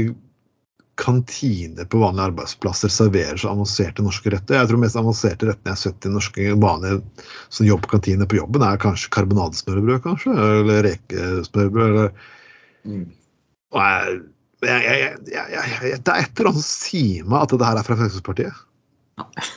kantiner 1.00 1.86
på 1.86 2.02
vanlige 2.02 2.30
arbeidsplasser 2.30 2.92
serverer 2.92 3.40
så 3.40 3.54
avanserte 3.54 4.04
norske 4.04 4.34
retter. 4.34 4.58
Jeg 4.60 4.70
tror 4.72 4.82
mest 4.82 5.00
avanserte 5.00 5.48
rettene 5.48 5.72
jeg 5.72 5.78
har 5.78 5.82
sett 5.82 6.08
i 6.08 6.12
norske 6.12 6.50
vanlige 6.60 7.00
sånn 7.56 7.70
jobbkantiner 7.70 8.30
på 8.30 8.40
jobben, 8.42 8.66
er 8.66 8.82
kanskje 8.82 9.12
karbonadesmørbrød, 9.16 10.02
kanskje? 10.04 10.36
Eller 10.36 10.84
rekesmørbrød, 10.90 11.88
eller 11.88 12.12
mm. 12.84 13.08
jeg, 13.80 14.20
jeg, 14.68 14.84
jeg, 14.84 15.18
jeg, 15.32 15.48
jeg, 15.56 15.74
jeg, 15.88 16.04
Det 16.04 16.16
er 16.16 16.28
et 16.28 16.36
eller 16.36 16.52
annet 16.52 16.68
som 16.68 16.70
sier 16.70 17.28
meg 17.32 17.48
at 17.48 17.56
det 17.56 17.72
her 17.72 17.82
er 17.82 17.90
fra 17.90 18.00
Fremskrittspartiet. 18.00 18.64
Ja. 19.20 19.50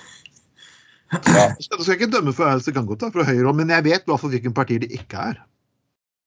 Så 1.60 1.76
skal 1.76 1.90
jeg 1.90 1.98
ikke 2.00 2.12
dømme 2.14 2.32
for 2.32 2.48
Else 2.48 2.72
da, 2.72 3.08
fra 3.12 3.24
Høyre, 3.28 3.52
men 3.52 3.68
jeg 3.68 3.84
vet 3.84 4.06
i 4.06 4.10
hvert 4.10 4.22
fall 4.22 4.32
hvilken 4.32 4.54
parti 4.56 4.78
det 4.80 4.88
ikke 4.96 5.26
er. 5.32 5.42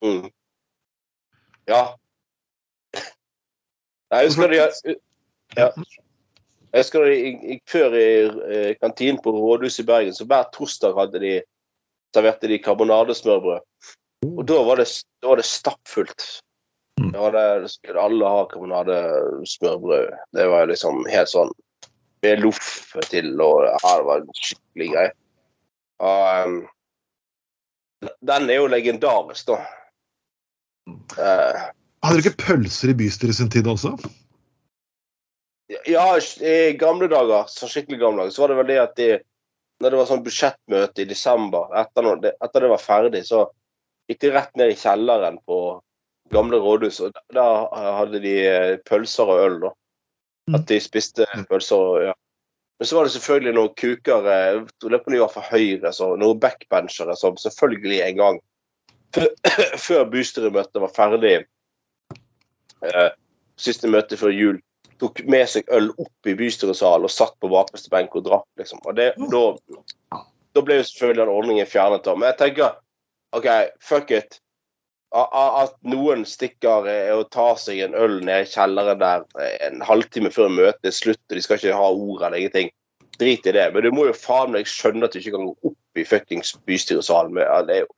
Mm. 0.05 0.28
ja. 1.72 1.86
Jeg 4.16 4.32
husker 4.32 4.51
de 4.51 4.59
ja. 5.57 5.70
Jeg 6.76 6.84
husker 6.84 7.05
de 7.07 7.20
gikk- 7.24 7.70
før 7.72 7.93
i 7.95 8.07
eh, 8.51 8.72
kantinen 8.82 9.22
på 9.24 9.32
rådhuset 9.32 9.86
i 9.86 9.88
Bergen, 9.88 10.16
så 10.16 10.26
hver 10.28 10.49
torsdag 10.55 10.95
hadde 10.97 11.22
de 11.24 11.36
serverte 12.16 12.49
de 12.51 12.59
karbonadesmørbrød. 12.63 13.63
Og 14.26 14.41
da 14.47 14.57
var 14.66 14.82
det, 14.82 14.89
da 15.22 15.32
var 15.32 15.39
det 15.39 15.47
stappfullt. 15.47 16.26
Mm. 16.99 17.11
Da 17.11 17.30
da 17.32 17.68
skulle 17.68 18.01
alle 18.01 18.32
ha 18.32 18.43
karbonadesmørbrød. 18.51 20.11
Det 20.36 20.47
var 20.51 20.68
liksom 20.72 21.05
helt 21.11 21.32
sånn 21.32 21.51
med 22.26 22.41
loff 22.43 22.95
til, 23.11 23.34
og 23.43 23.66
ja, 23.68 23.78
det 23.84 24.05
var 24.07 24.24
en 24.24 24.38
skikkelig 24.39 24.88
greie. 24.93 25.11
Um, 26.01 26.55
den 28.26 28.49
er 28.49 28.59
jo 28.59 28.68
legendarisk, 28.72 29.51
da. 29.51 29.59
Eh, 31.22 31.66
Hadde 32.06 32.22
dere 32.22 32.30
ikke 32.30 32.43
pølser 32.45 32.91
i 32.91 32.97
bystyret 32.99 33.38
sin 33.39 33.49
tid 33.49 33.66
også? 33.72 33.95
Ja, 35.89 36.03
i 36.45 36.76
gamle 36.78 37.08
dager, 37.10 37.47
så 37.49 37.66
skikkelig 37.70 37.97
gamle 38.03 38.26
dager, 38.26 38.34
så 38.36 38.43
var 38.43 38.51
det 38.51 38.58
vel 38.60 38.68
det 38.70 38.82
at 38.84 38.99
de, 38.99 39.08
når 39.82 39.93
det 39.93 39.99
var 39.99 40.10
sånn 40.12 40.26
budsjettmøte 40.28 41.01
i 41.01 41.08
desember, 41.10 41.72
etter, 41.82 42.12
det, 42.22 42.36
etter 42.45 42.66
det 42.66 42.70
var 42.76 42.84
ferdig, 42.84 43.24
så 43.26 43.47
gikk 44.06 44.22
de 44.22 44.32
rett 44.36 44.53
ned 44.62 44.76
i 44.76 44.78
kjelleren 44.78 45.39
på 45.49 45.58
gamle 46.34 46.60
rådhus, 46.62 46.99
og 47.08 47.18
da- 47.34 47.95
hadde 47.97 48.22
de 48.22 48.36
eh, 48.51 48.76
pølser 48.86 49.32
og 49.34 49.41
øl, 49.47 49.58
da. 49.66 49.74
At 50.60 50.70
de 50.70 50.78
spiste 50.82 51.26
pølser 51.49 51.82
og 51.82 52.06
ja. 52.12 52.14
Men 52.78 52.89
så 52.89 52.97
var 52.97 53.08
det 53.08 53.16
selvfølgelig 53.16 53.56
noen 53.56 53.74
kuker, 53.82 54.30
eh, 54.30 54.45
jeg 54.51 54.62
lurer 54.86 55.01
på 55.01 55.10
om 55.10 55.18
de 55.18 55.24
var 55.24 55.34
fra 55.34 55.45
Høyre, 55.49 55.95
så 55.95 56.12
noen 56.22 56.41
backbenchere 56.43 57.18
som 57.18 57.38
selvfølgelig 57.41 58.01
en 58.06 58.22
gang 58.22 58.39
før 59.88 60.06
bystyremøtet 60.14 60.82
var 60.84 60.93
ferdig, 60.93 61.38
eh, 62.84 63.12
siste 63.60 63.90
møte 63.92 64.18
før 64.20 64.34
jul, 64.36 64.62
tok 65.02 65.22
med 65.28 65.48
seg 65.52 65.68
øl 65.76 65.92
opp 66.00 66.30
i 66.30 66.36
bystyresalen 66.40 67.08
og 67.08 67.14
satt 67.14 67.36
på 67.44 67.52
bakerste 67.52 67.92
benk 67.92 68.16
og 68.16 68.26
drakk, 68.28 68.48
liksom. 68.60 68.82
Og 68.88 68.96
det, 68.98 69.12
da, 69.32 69.44
da 70.56 70.64
ble 70.64 70.80
jo 70.80 70.88
selvfølgelig 70.88 71.24
den 71.24 71.36
ordningen 71.36 71.70
fjernet. 71.70 72.10
Men 72.16 72.32
jeg 72.32 72.40
tenker 72.42 72.82
OK, 73.36 73.48
fuck 73.84 74.12
it. 74.16 74.40
at 75.16 75.76
noen 75.88 76.26
stikker 76.28 76.88
eh, 76.92 77.12
og 77.16 77.30
tar 77.32 77.60
seg 77.60 77.82
en 77.84 77.96
øl 77.96 78.18
ned 78.26 78.46
i 78.46 78.50
kjelleren 78.52 79.00
der 79.00 79.24
eh, 79.40 79.58
en 79.68 79.84
halvtime 79.86 80.32
før 80.32 80.50
møtet 80.52 80.90
er 80.90 80.96
slutt, 80.96 81.22
og 81.30 81.38
de 81.38 81.44
skal 81.44 81.60
ikke 81.60 81.76
ha 81.76 81.92
ord 81.92 82.24
eller 82.24 82.40
ingenting. 82.40 82.72
Drit 83.20 83.48
i 83.48 83.54
det. 83.56 83.70
Men 83.72 83.86
du 83.86 83.94
må 83.96 84.10
jo 84.10 84.16
faen 84.16 84.52
meg 84.52 84.68
skjønne 84.68 85.08
at 85.08 85.16
du 85.16 85.22
ikke 85.22 85.38
kan 85.38 85.48
gå 85.48 85.72
opp 85.72 86.00
i 86.00 86.08
fuckings 86.08 86.52
bystyresalen. 86.68 87.38
Det 87.40 87.78
er 87.78 87.86
jo, 87.86 87.92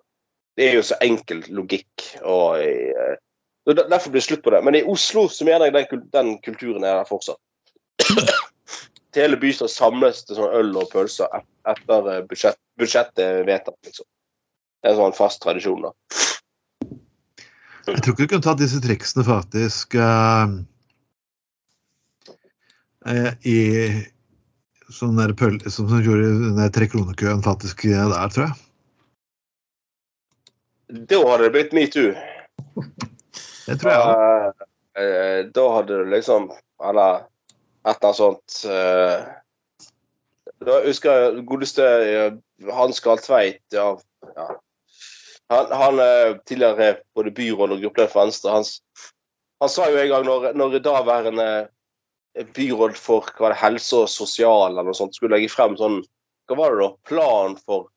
det 0.58 0.68
er 0.68 0.78
jo 0.78 0.84
så 0.86 0.98
enkel 1.06 1.42
logikk. 1.50 2.06
og 2.22 2.62
eh, 2.62 3.18
Derfor 3.68 4.10
blir 4.10 4.22
det 4.22 4.26
slutt 4.26 4.44
på 4.44 4.50
det. 4.50 4.62
Men 4.64 4.76
i 4.76 4.84
Oslo 4.84 5.28
så 5.30 5.46
mener 5.46 5.68
jeg 5.68 5.74
den, 5.92 6.04
den 6.14 6.30
kulturen 6.40 6.84
er 6.84 7.02
der 7.02 7.08
fortsatt. 7.10 7.42
Til 9.12 9.22
hele 9.26 9.40
byen 9.42 9.68
samles 9.68 10.24
til 10.24 10.40
sånn 10.40 10.56
øl 10.56 10.72
og 10.80 10.88
pølser 10.94 11.28
etter 11.68 12.08
eh, 12.14 12.22
budsjett, 12.30 12.60
budsjettet 12.80 13.24
er 13.26 13.48
vedtatt. 13.48 13.76
liksom. 13.84 14.08
Det 14.80 14.88
er 14.88 14.96
en 14.96 15.02
sånn 15.02 15.18
fast 15.18 15.42
tradisjon. 15.44 15.84
da. 15.90 15.92
Jeg 17.88 18.04
tror 18.04 18.14
ikke 18.14 18.24
du 18.24 18.32
kunne 18.32 18.46
tatt 18.46 18.62
disse 18.62 18.80
triksene 18.84 19.24
faktisk 19.28 19.98
eh, 20.00 20.48
i 23.48 23.58
sånn 24.96 25.20
der 25.20 25.36
pøl, 25.36 25.60
som 25.68 25.92
som 25.92 26.04
gjorde 26.04 26.32
den 26.32 26.60
der 26.62 26.72
trekronekøen 26.72 27.44
faktisk 27.44 27.84
der, 27.84 28.32
tror 28.32 28.48
jeg. 28.48 28.56
Da 31.12 31.20
hadde 31.20 31.44
det 31.50 31.54
blitt 31.56 31.76
metoo. 31.76 32.16
Det 33.68 33.76
tror 33.82 33.92
jeg. 33.92 34.04
òg. 34.04 34.68
Eh, 34.98 35.04
eh, 35.04 35.42
da 35.54 35.66
hadde 35.76 36.00
du 36.00 36.12
liksom 36.12 36.50
Eller 36.84 37.26
et 37.88 37.98
eller 37.98 38.08
annet 38.10 38.20
sånt 38.20 38.62
eh, 38.72 39.28
Da 40.66 40.80
husker 40.86 41.22
jeg 41.22 41.44
godeste 41.50 41.90
Hans 42.74 43.02
Gahl 43.04 43.22
Tveit 43.22 43.62
ja, 43.76 43.92
ja. 44.34 44.48
Han, 45.54 45.70
han 45.72 46.00
tidligere 46.50 46.98
både 47.16 47.32
byråd 47.32 47.72
og 47.72 47.84
gruppeleder 47.86 48.10
for 48.12 48.26
Venstre. 48.26 48.52
Han, 48.52 48.66
han 49.64 49.70
sa 49.72 49.86
jo 49.88 50.02
en 50.02 50.10
gang 50.12 50.26
når, 50.28 50.48
når 50.60 50.74
daværende 50.84 51.46
byråd 52.58 52.98
for 53.00 53.30
hva 53.38 53.54
det, 53.54 53.60
helse 53.62 54.02
og 54.02 54.12
sosial 54.12 54.74
eller 54.74 54.90
noe 54.90 54.98
sånt 54.98 55.16
skulle 55.16 55.38
legge 55.38 55.54
frem 55.54 55.78
sånn 55.80 56.02
Hva 56.50 56.58
var 56.60 56.76
det 56.76 56.82
da? 56.82 56.90
Plan 57.08 57.56
for 57.64 57.88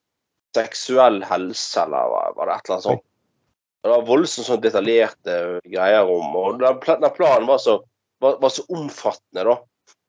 seksuell 0.55 1.19
helse, 1.27 1.83
eller 1.83 2.15
var 2.37 2.39
det 2.39 2.55
et 2.55 2.69
eller 2.69 2.77
annet 2.77 2.87
sånt? 2.87 3.05
Det 3.83 3.89
var 3.89 4.05
voldsomt 4.05 4.47
sånn 4.47 4.61
detaljerte 4.61 5.35
greier 5.65 6.09
om 6.13 6.35
og 6.37 6.61
Den, 6.61 6.81
planen 7.17 7.49
var 7.49 7.61
så, 7.63 7.79
var, 8.21 8.37
var 8.43 8.53
så 8.53 8.65
omfattende, 8.69 9.45
da. 9.49 9.57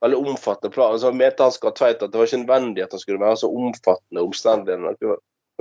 Veldig 0.03 0.17
omfattende 0.17 0.73
plan. 0.73 0.97
Så 0.99 1.11
mente 1.15 1.45
han 1.45 1.53
skal 1.55 1.75
tveit 1.77 2.01
at 2.01 2.11
det 2.11 2.19
var 2.19 2.27
ikke 2.27 2.41
nødvendig 2.41 2.83
at 2.83 2.95
han 2.95 3.03
skulle 3.03 3.21
være 3.21 3.39
så 3.43 3.51
omfattende 3.53 4.25
omstendigheter. 4.25 4.97
Det 4.99 5.11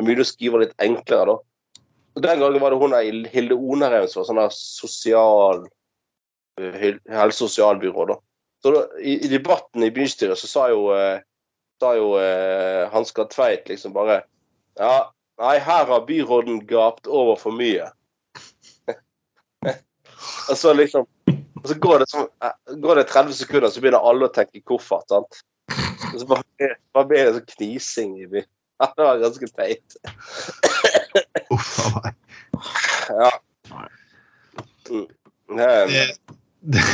var 0.00 0.08
mulig 0.08 0.24
å 0.24 0.30
skrive 0.32 0.62
litt 0.64 0.74
enklere, 0.82 1.36
da. 1.36 1.84
Og 2.18 2.24
Den 2.24 2.40
gangen 2.42 2.62
var 2.62 2.74
det 2.74 2.80
hun 2.80 2.96
der 2.96 3.28
Hilde 3.30 3.54
Onerheim 3.54 4.08
som 4.10 4.22
var 4.22 4.28
sånn 4.30 4.40
der 4.40 4.56
sosial 4.56 5.62
helse- 6.58 7.44
og 7.44 7.50
sosialbyrå, 7.50 8.08
da. 8.10 8.18
Så 8.62 8.72
da, 8.74 8.82
i, 8.98 9.14
I 9.24 9.28
debatten 9.28 9.84
i 9.86 9.92
bystyret 9.94 10.38
så 10.38 10.50
sa 10.50 10.66
jo, 10.72 10.90
eh, 10.92 11.22
sa 11.80 11.94
jo 11.96 12.10
eh, 12.20 12.88
Hans 12.92 13.12
Gahr 13.16 13.30
Tveit 13.32 13.70
liksom 13.70 13.94
bare 13.96 14.22
Ja, 14.76 15.10
nei, 15.40 15.56
her 15.58 15.86
har 15.88 16.04
byråden 16.08 16.60
gapt 16.68 17.06
over 17.06 17.38
for 17.40 17.56
mye. 17.56 17.88
og 20.50 20.56
så 20.58 20.72
liksom 20.76 21.06
og 21.60 21.68
så 21.68 21.74
går 21.76 21.98
det, 22.00 22.06
sånn, 22.08 22.28
eh, 22.46 22.54
går 22.80 23.00
det 23.00 23.08
30 23.10 23.34
sekunder, 23.36 23.68
så 23.68 23.82
begynner 23.82 24.06
alle 24.08 24.28
å 24.30 24.32
tenke 24.32 24.62
koffert. 24.64 25.04
sant? 25.12 25.40
Og 26.14 26.16
så 26.22 26.26
bare, 26.30 26.70
bare 26.96 27.08
blir 27.10 27.26
det 27.26 27.34
sånn 27.36 27.50
knising 27.52 28.14
i 28.22 28.28
byen. 28.30 28.48
Det 28.96 29.04
var 29.04 29.20
ganske 29.20 29.48
teit. 29.52 29.96
Uff 31.52 31.72
a 31.84 31.90
meg. 31.98 32.14
Ja. 33.12 33.30
Mm. 34.88 35.06
Det, 35.58 35.70
Det- 36.64 36.88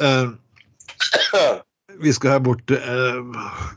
Eh, 0.00 0.30
vi 2.00 2.12
skal 2.16 2.36
her 2.36 2.42
bort 2.44 2.72
uh, 2.72 3.20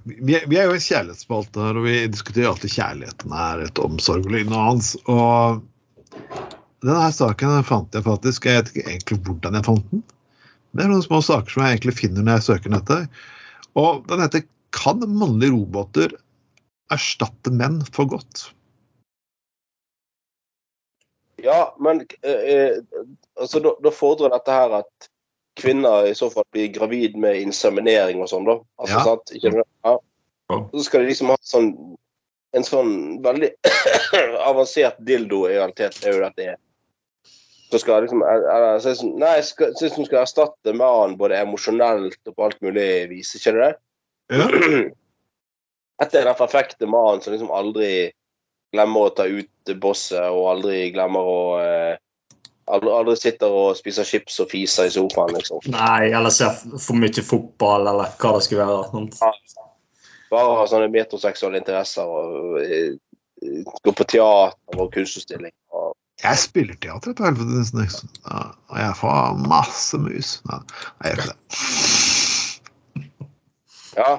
vi, 0.06 0.36
er, 0.38 0.48
vi 0.50 0.60
er 0.60 0.70
jo 0.70 0.78
en 0.78 0.86
kjærlighetsspalte 0.86 1.62
her, 1.64 1.80
og 1.80 1.88
vi 1.88 1.96
diskuterer 2.12 2.50
alltid 2.52 2.74
kjærligheten 2.76 3.36
her 3.36 3.64
et 3.66 3.84
omsorg 3.84 4.28
og 4.28 4.34
lignende 4.36 4.64
hans. 4.64 4.94
Og 5.12 5.62
denne 6.84 7.00
her 7.02 7.14
saken 7.16 7.62
fant 7.68 7.96
jeg 7.96 8.06
faktisk 8.06 8.46
Jeg 8.50 8.60
vet 8.60 8.74
ikke 8.74 8.90
egentlig 8.90 9.20
hvordan 9.28 9.60
jeg 9.60 9.68
fant 9.70 9.94
den. 9.94 10.04
Det 10.74 10.84
er 10.84 10.90
noen 10.90 11.06
små 11.06 11.22
saker 11.22 11.54
som 11.54 11.64
jeg 11.64 11.78
egentlig 11.78 11.96
finner 12.00 12.26
når 12.26 12.40
jeg 12.40 12.48
søker 12.50 12.70
den 12.70 12.80
etter. 12.80 13.08
Og 13.78 14.04
den 14.10 14.26
heter 14.26 14.48
'Kan 14.74 15.06
mannlige 15.06 15.54
roboter 15.54 16.16
erstatte 16.92 17.52
menn 17.54 17.82
for 17.94 18.10
godt'? 18.10 18.50
ja, 21.44 21.76
men 21.80 22.08
eh, 22.22 22.32
eh, 22.32 22.78
altså, 23.40 23.60
da, 23.60 23.76
da 23.84 23.92
fordrer 23.92 24.32
dette 24.34 24.56
her 24.56 24.78
at 24.80 25.10
kvinner 25.60 26.08
i 26.10 26.16
så 26.18 26.30
fall 26.34 26.45
blir 26.51 26.72
gravid 26.74 27.16
med 27.20 27.38
inseminering 27.41 28.22
og 28.24 28.30
sånn, 28.32 28.45
da. 28.47 28.56
Altså, 28.80 28.95
Ja. 28.97 29.04
sant? 29.04 29.34
Ikke, 29.38 29.51
det? 29.51 29.64
ja. 29.86 29.97
Så 30.74 30.84
skal 30.88 31.01
de 31.04 31.08
liksom 31.12 31.30
ha 31.34 31.38
sånn 31.41 31.97
en 32.54 32.64
sånn 32.64 33.22
veldig 33.26 33.49
avansert 34.49 34.99
dildo 35.01 35.47
i 35.49 35.56
realitet 35.58 35.97
er 36.06 36.14
jo 36.14 36.22
dette 36.22 36.47
er. 36.54 36.58
Så 37.72 37.80
skal 37.82 38.04
liksom 38.06 38.22
er- 38.22 38.43
er- 38.45 38.80
så 38.80 38.91
det 38.91 38.97
sånn- 38.99 39.16
Nei, 39.18 39.41
skal- 39.41 39.74
syns 39.80 39.95
hun 39.97 40.06
skal 40.06 40.22
erstatte 40.22 40.76
mannen 40.78 41.18
både 41.18 41.39
emosjonelt 41.41 42.20
og 42.28 42.36
på 42.36 42.43
alt 42.45 42.60
mulig 42.62 43.10
vis, 43.10 43.34
ikke 43.39 43.56
det? 43.58 43.72
Ja. 44.30 44.47
Dette 46.04 46.20
er 46.20 46.26
den 46.26 46.36
perfekte 46.38 46.86
mannen 46.89 47.22
som 47.22 47.34
liksom 47.34 47.51
aldri 47.54 48.12
glemmer 48.74 49.08
å 49.10 49.16
ta 49.16 49.26
ut 49.30 49.74
bosset, 49.80 50.26
og 50.34 50.47
aldri 50.58 50.91
glemmer 50.93 51.22
å 51.30 51.41
eh, 51.62 51.97
aldri, 52.72 52.91
aldri 52.91 53.16
sitter 53.20 53.53
og 53.53 53.78
spiser 53.78 54.07
chips 54.07 54.39
og 54.43 54.51
fiser 54.51 54.89
i 54.89 54.93
sofaen, 54.93 55.34
liksom. 55.38 55.64
Nei, 55.74 56.11
eller 56.11 56.34
ser 56.34 56.55
for 56.78 56.99
mye 56.99 57.26
fotball, 57.26 57.88
eller 57.91 58.14
hva 58.22 58.36
det 58.38 58.45
skulle 58.47 58.68
være. 58.68 59.07
Sant? 59.20 59.57
Bare 60.34 60.55
ha 60.57 60.66
sånne 60.70 60.89
metroseksuelle 60.93 61.61
interesser 61.61 62.09
og 62.09 62.59
eh, 62.64 62.95
gå 63.86 63.93
på 63.93 64.07
teater 64.09 64.80
og 64.80 64.93
kunstutstilling. 64.95 65.53
Og, 65.76 65.93
Jeg 66.24 66.41
spiller 66.41 66.80
teater 66.82 67.14
ikke? 67.14 67.32
Ja, 68.26 68.43
og 68.72 68.78
jeg 68.80 68.99
får 69.01 69.41
masse 69.49 69.99
mus. 70.01 70.36
Nei, 70.49 70.61
jeg 71.03 71.14
gjør 71.14 71.24
ikke 71.24 71.34
det. 71.34 71.39
ja, 73.97 74.14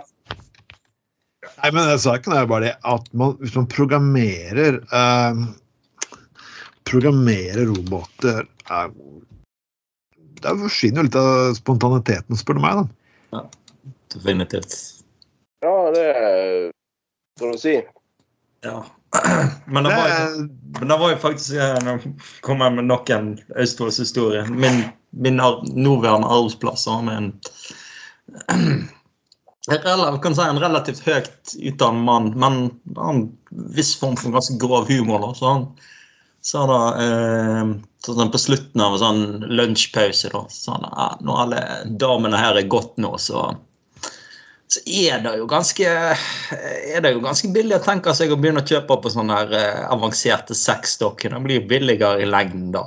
Nei, 1.64 1.70
men 1.72 1.90
saken 2.00 2.34
er 2.34 2.44
jo 2.44 2.50
bare 2.50 2.66
det 2.66 2.72
at 2.88 3.06
man, 3.16 3.36
hvis 3.40 3.54
man 3.56 3.68
programmerer 3.72 4.80
eh, 4.84 5.44
Programmerer 6.94 7.66
roboter 7.72 8.44
er 8.70 8.92
Det 10.44 10.52
forsvinner 10.60 11.02
jo 11.02 11.06
litt 11.08 11.16
av 11.18 11.54
spontaniteten, 11.58 12.36
spør 12.38 12.58
du 12.58 12.62
meg. 12.62 12.82
da. 13.32 13.40
Definitivt. 14.14 14.74
ja, 15.64 15.90
det 15.90 16.04
får 17.40 17.52
du 17.52 17.58
si. 17.58 17.72
Ja. 18.62 18.84
Men 19.66 19.84
det 19.88 19.94
var, 19.94 20.08
jo- 20.10 20.46
men 20.80 20.88
det 20.90 20.96
var 20.98 21.10
jo 21.12 21.16
faktisk 21.22 21.54
Nå 21.86 21.92
kommer 22.42 22.66
jeg 22.66 22.74
med 22.80 22.84
nok 22.90 23.10
en 23.14 23.28
Østfoldshistorie. 23.62 24.42
Min, 24.50 24.84
min 25.10 25.36
nåværende 25.38 26.26
arbeidsplass 26.26 26.86
har 26.90 27.02
med 27.06 27.16
en 27.16 27.28
jeg 29.70 29.80
kan 30.22 30.34
si 30.36 30.42
en 30.44 30.58
relativt 30.60 31.00
høyt 31.06 31.54
utdannet 31.70 32.04
mann, 32.04 32.26
men 32.34 32.42
han 32.42 32.96
har 32.98 33.12
en 33.14 33.22
viss 33.76 33.94
form 34.00 34.16
for 34.20 34.34
ganske 34.34 34.58
grov 34.60 34.90
humor. 34.90 35.22
Da. 35.22 35.30
Så 35.38 35.46
han 35.52 35.64
sa 36.44 36.64
da 36.68 36.80
eh, 37.00 37.70
sånn 38.04 38.32
på 38.34 38.40
slutten 38.40 38.82
av 38.84 38.96
en 38.96 39.00
sånn 39.02 39.22
lunsjpause 39.56 40.28
da, 40.34 40.42
sa 40.52 40.74
han 40.76 40.84
ja, 40.90 41.06
når 41.24 41.38
alle 41.44 41.60
damene 42.04 42.40
her 42.40 42.58
er 42.60 42.68
gått 42.68 42.98
nå, 43.00 43.14
så 43.18 43.46
så 44.74 44.80
er 44.90 45.20
det 45.22 45.34
jo 45.38 45.44
ganske 45.46 45.84
er 45.86 47.02
det 47.04 47.10
jo 47.14 47.20
ganske 47.22 47.48
billig 47.54 47.76
å 47.76 47.82
tenke 47.84 48.14
seg 48.16 48.32
å 48.32 48.38
begynne 48.40 48.62
å 48.64 48.66
kjøpe 48.66 48.96
på 49.04 49.12
sånne 49.12 49.36
her 49.36 49.52
eh, 49.54 49.82
avanserte 49.92 50.56
sexdokker. 50.56 51.30
Det 51.36 51.42
blir 51.44 51.60
jo 51.60 51.66
billigere 51.70 52.24
i 52.24 52.28
lengden 52.28 52.72
da. 52.74 52.84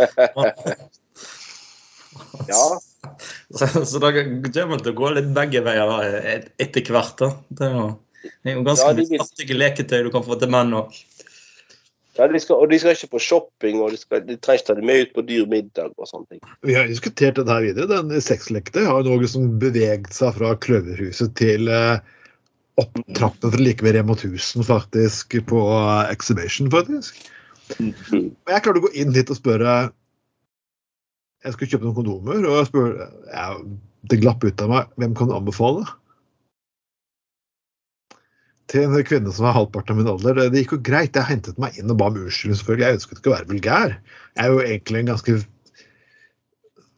Ja. 2.48 2.80
Så, 3.58 3.66
så 3.86 3.98
det 4.02 4.10
kommer 4.52 4.80
til 4.82 4.92
å 4.92 4.96
gå 4.98 5.08
litt 5.16 5.30
begge 5.34 5.62
veier 5.64 5.88
da, 5.88 6.42
etter 6.60 6.84
hvert. 6.92 7.14
da. 7.18 7.30
Det 7.48 7.64
er 7.66 7.72
jo, 7.76 7.86
det 8.44 8.50
er 8.52 8.56
jo 8.58 8.64
ganske 8.66 8.88
Ja, 8.90 8.96
de 8.98 9.06
vil- 9.08 9.56
leketøy 9.62 10.02
du 10.04 10.10
kan 10.12 10.24
få 10.26 10.36
til 10.40 10.50
menn 10.52 10.74
òg. 10.76 10.98
Ja, 12.18 12.26
de 12.26 12.40
skal, 12.42 12.58
og 12.58 12.72
de 12.72 12.78
skal 12.82 12.96
ikke 12.96 13.12
på 13.14 13.20
shopping, 13.22 13.78
og 13.80 13.92
de, 13.94 13.98
skal, 14.00 14.22
de 14.26 14.34
trenger 14.42 14.60
ikke 14.60 14.68
ta 14.68 14.76
dem 14.78 14.88
med 14.90 15.04
ut 15.04 15.12
på 15.14 15.22
dyr 15.28 15.44
middag 15.50 15.92
og 15.94 16.08
sånne 16.10 16.26
ting. 16.34 16.40
vi 16.66 16.74
har 16.74 16.88
diskutert 16.90 17.38
dette 17.38 17.54
her 17.54 17.62
videre. 17.68 17.86
Den 17.92 18.24
sexleketøy 18.24 18.82
har 18.82 19.04
jo 19.04 19.14
noe 19.14 19.30
som 19.30 19.46
beveget 19.62 20.10
seg 20.16 20.34
fra 20.38 20.56
Kløverhuset 20.64 21.36
til 21.38 21.70
eh, 21.70 22.02
opptrappen 22.82 23.54
for 23.54 23.62
like 23.62 23.86
ved 23.86 23.94
Rema 23.94 24.16
1000 24.18 24.66
faktisk 24.66 25.38
på 25.52 25.62
eh, 25.76 26.10
Exhibition, 26.10 26.70
faktisk. 26.74 27.22
Og 27.78 28.50
jeg 28.50 28.64
klarte 28.64 28.80
å 28.80 28.86
gå 28.88 28.92
inn 28.98 29.14
dit 29.14 29.28
og 29.30 29.38
spørre 29.38 29.74
Jeg 31.44 31.54
skulle 31.54 31.70
kjøpe 31.70 31.86
noen 31.86 31.98
kondomer, 32.00 32.42
og 32.42 32.58
jeg 32.58 32.68
spør, 32.72 32.96
ja, 33.30 33.46
det 34.10 34.18
glapp 34.20 34.42
ut 34.44 34.64
av 34.66 34.72
meg 34.72 34.90
hvem 35.00 35.14
kan 35.16 35.30
du 35.30 35.38
anbefale. 35.38 35.86
Til 38.70 38.86
en 38.86 39.06
kvinne 39.06 39.32
som 39.34 39.46
var 39.48 39.56
halvparten 39.56 39.94
av 39.94 39.98
min 39.98 40.10
alder. 40.12 40.38
Det, 40.38 40.62
gikk 40.62 40.76
jo 40.76 40.82
greit. 40.86 41.16
Jeg 41.18 41.28
hentet 41.28 41.58
meg 41.62 41.78
inn 41.78 41.90
og 41.90 41.98
ba 42.00 42.10
om 42.10 42.18
unnskyldning, 42.20 42.58
selvfølgelig. 42.60 42.86
Jeg 42.86 42.98
ønsket 42.98 43.20
ikke 43.20 43.32
å 43.32 43.34
være 43.34 43.50
vulgær. 43.50 43.96
Jeg 44.38 44.44
er 44.44 44.54
jo 44.54 44.62
egentlig 44.66 45.02
en 45.02 45.12
ganske 45.14 45.36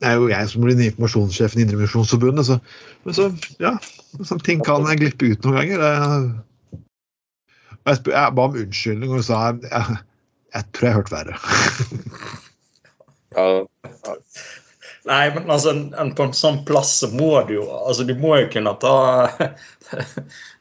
Det 0.03 0.11
er 0.11 0.17
jo 0.19 0.31
jeg 0.33 0.49
som 0.51 0.65
blir 0.65 0.75
den 0.75 0.89
informasjonssjefen 0.91 1.61
i 1.61 1.65
Indremisjonsforbundet, 1.65 2.49
så 2.49 2.59
Men 3.07 3.19
så, 3.19 3.29
ja. 3.63 3.77
Sånn 4.21 4.43
ting 4.45 4.63
kan 4.67 4.89
jeg 4.91 5.01
glippe 5.01 5.33
ut 5.33 5.47
noen 5.47 5.61
ganger. 5.61 5.85
Jeg, 5.89 6.81
jeg, 7.87 8.01
spør, 8.01 8.17
jeg 8.19 8.37
ba 8.39 8.49
om 8.49 8.59
unnskyldning 8.65 9.15
og 9.15 9.27
sa 9.27 9.45
jeg, 9.49 9.71
jeg, 9.71 10.01
jeg 10.57 10.69
tror 10.73 10.89
jeg 10.89 10.93
har 10.93 11.01
hørt 11.01 11.15
verre. 11.15 11.39
Ja, 13.33 13.47
Nei, 15.09 15.35
men 15.35 15.51
altså, 15.51 15.73
en, 15.73 15.87
en, 15.99 16.13
på 16.15 16.29
en 16.29 16.35
sånn 16.37 16.61
plass 16.67 16.93
så 17.01 17.09
må 17.11 17.33
du 17.49 17.57
jo 17.57 17.65
altså 17.81 18.05
Du 18.07 18.13
må 18.21 18.37
jo 18.39 18.51
kunne 18.53 18.75
ta 18.83 18.93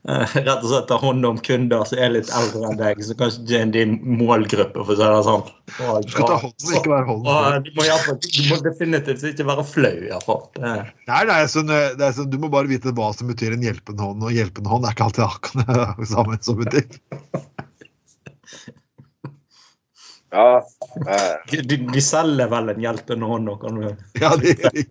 Rett 0.01 0.47
og 0.49 0.65
slett 0.65 0.87
ta 0.89 0.95
hånd 0.97 1.25
om 1.29 1.37
kunder 1.45 1.83
som 1.85 1.99
er 2.01 2.09
litt 2.15 2.29
eldre 2.33 2.71
enn 2.71 2.77
deg, 2.79 3.01
så 3.05 3.13
kanskje 3.19 3.43
ikke 3.43 3.59
er 3.59 3.73
din 3.75 3.91
målgruppe, 4.17 4.81
for 4.87 4.95
å 4.95 4.97
si 4.97 5.05
det 5.05 5.19
sånn. 5.27 5.43
Og, 5.85 6.07
Du 6.07 6.13
skal 6.15 6.25
ta 6.31 6.37
hånden, 6.41 6.71
ikke 6.79 6.89
være 6.93 7.05
hånden. 7.11 7.67
du, 7.67 7.69
må 8.49 8.57
du 8.57 8.65
definitivt 8.65 9.27
ikke 9.29 9.45
være 9.51 9.65
flau, 9.69 9.93
iallfall. 10.09 10.41
Nei, 10.57 11.21
nei, 11.29 11.37
sånn, 11.53 11.69
det 11.69 12.01
er 12.07 12.15
sånn, 12.17 12.31
du 12.33 12.39
må 12.41 12.49
bare 12.49 12.71
vite 12.71 12.95
hva 12.97 13.11
som 13.13 13.29
betyr 13.29 13.53
en 13.53 13.67
hjelpende 13.67 14.01
hånd, 14.07 14.25
og 14.25 14.33
hjelpende 14.33 14.73
hånd 14.73 14.89
er 14.89 14.97
ikke 14.97 15.09
alltid 15.11 15.25
akkurat 15.27 16.01
sammen 16.15 16.41
som 16.49 16.57
betyr. 16.63 16.89
ja. 20.31 20.47
eh, 21.05 21.61
De, 21.61 21.77
de 21.93 22.01
selger 22.01 22.49
vel 22.51 22.73
en 22.73 22.81
hjelpende 22.89 23.29
hånd 23.35 23.49
nå, 23.51 23.57
kan 23.61 23.77
du 23.77 23.89
Ja, 24.21 24.33
de, 24.41 24.55
de. 24.65 24.87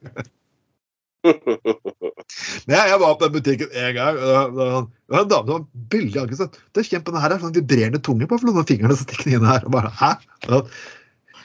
Men 1.24 2.76
jeg, 2.76 2.98
var 3.02 3.16
på 3.18 3.26
den 3.26 3.34
butikken 3.34 3.74
en 3.76 3.94
gang, 3.96 4.16
og 4.20 4.54
det 4.56 4.68
var 4.70 4.86
det 4.86 5.16
var 5.16 5.24
en 5.24 5.30
dame 5.32 5.46
som 5.50 5.56
var 5.56 5.66
veldig 5.94 6.20
aggressiv. 6.22 6.58
Det 6.70 6.84
er 6.86 7.02
den 7.08 7.18
her, 7.24 7.34
er 7.34 7.42
sånn 7.42 7.56
vibrerende 7.56 8.00
tunge 8.06 8.28
på 8.30 8.38
noen 8.44 8.60
av 8.62 8.68
fingrene 8.70 8.96
som 8.96 9.08
stikker 9.08 9.32
inn 9.34 9.46
her. 9.48 9.64
Og 9.66 9.74
bare, 9.74 9.90
Hæ? 10.00 10.12
Da, 10.46 10.62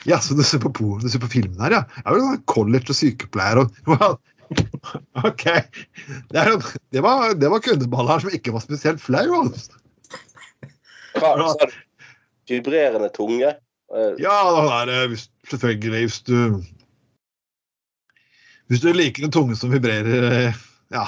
Ja, 0.06 0.20
så 0.22 0.36
du 0.38 0.44
ser 0.46 0.62
på, 0.62 0.70
por- 0.70 1.00
du 1.02 1.10
ser 1.10 1.24
på 1.24 1.32
filmen 1.34 1.58
her, 1.66 1.74
ja? 1.80 1.82
Jeg 1.98 2.14
vel 2.14 2.22
sånn 2.28 2.44
college 2.52 2.94
og 2.94 2.98
sykepleier 3.00 3.64
og 3.64 3.74
OK. 5.26 5.46
Det, 6.30 6.38
er, 6.38 6.52
det, 6.94 7.02
var, 7.02 7.34
det 7.34 7.50
var 7.50 7.64
kundeball 7.66 8.12
her 8.12 8.22
som 8.22 8.36
ikke 8.38 8.54
var 8.54 8.62
spesielt 8.62 9.02
flau. 9.02 9.26
Altså. 9.42 9.74
hva 11.18 11.50
sa 11.56 11.66
du? 11.72 11.74
Vibrerende 12.52 13.10
tunge? 13.16 13.56
Eh, 13.96 14.12
Ja, 14.22 14.36
da 14.54 14.84
er 14.84 14.92
det 15.10 15.24
selvfølgelig 15.50 16.04
hvis 16.06 16.20
du 16.30 16.38
Hvis 18.68 18.82
du 18.82 18.90
liker 18.94 19.26
en 19.26 19.34
tunge 19.34 19.56
som 19.60 19.70
vibrerer 19.74 20.26
eh, 20.32 20.64
ja, 20.94 21.06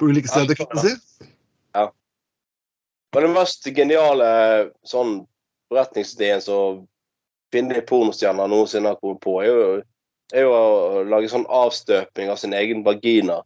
på 0.00 0.08
ulike 0.08 0.28
steder, 0.28 0.56
kan 0.56 0.66
man 0.72 0.80
si. 0.84 0.94
Ja. 1.76 1.92
Men 3.14 3.26
den 3.26 3.34
mest 3.36 3.68
geniale 3.76 4.28
sånn 4.88 5.20
forretningsideen 5.72 6.40
som 6.44 6.86
kvinnelige 7.52 7.84
pornostjerner 7.90 8.48
noensinne 8.48 8.94
har 8.94 9.00
kommet 9.02 9.20
på, 9.24 9.36
er 9.44 9.50
jo, 9.50 9.68
er 10.32 10.46
jo 10.46 10.54
å 10.56 11.04
lage 11.12 11.28
sånn 11.32 11.44
avstøping 11.52 12.32
av 12.32 12.40
sin 12.40 12.56
egen 12.56 12.80
vagina. 12.86 13.42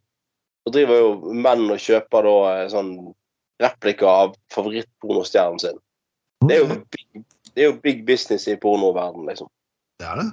Så 0.66 0.74
driver 0.74 1.02
jo 1.02 1.34
menn 1.34 1.66
og 1.66 1.82
kjøper 1.82 2.26
da 2.26 2.38
eh, 2.52 2.64
sånn 2.70 2.94
replika 3.62 4.06
av 4.06 4.34
favorittpornostjernen 4.54 5.62
sin. 5.62 5.78
Det 6.46 6.60
er 6.60 6.66
big, 6.70 7.22
det 7.54 7.62
er 7.62 7.70
jo 7.72 7.78
big 7.82 8.02
business 8.06 8.46
i 8.46 8.58
pornoverdenen, 8.60 9.26
liksom. 9.30 9.50
Det 9.98 10.06
er 10.06 10.20
det. 10.20 10.26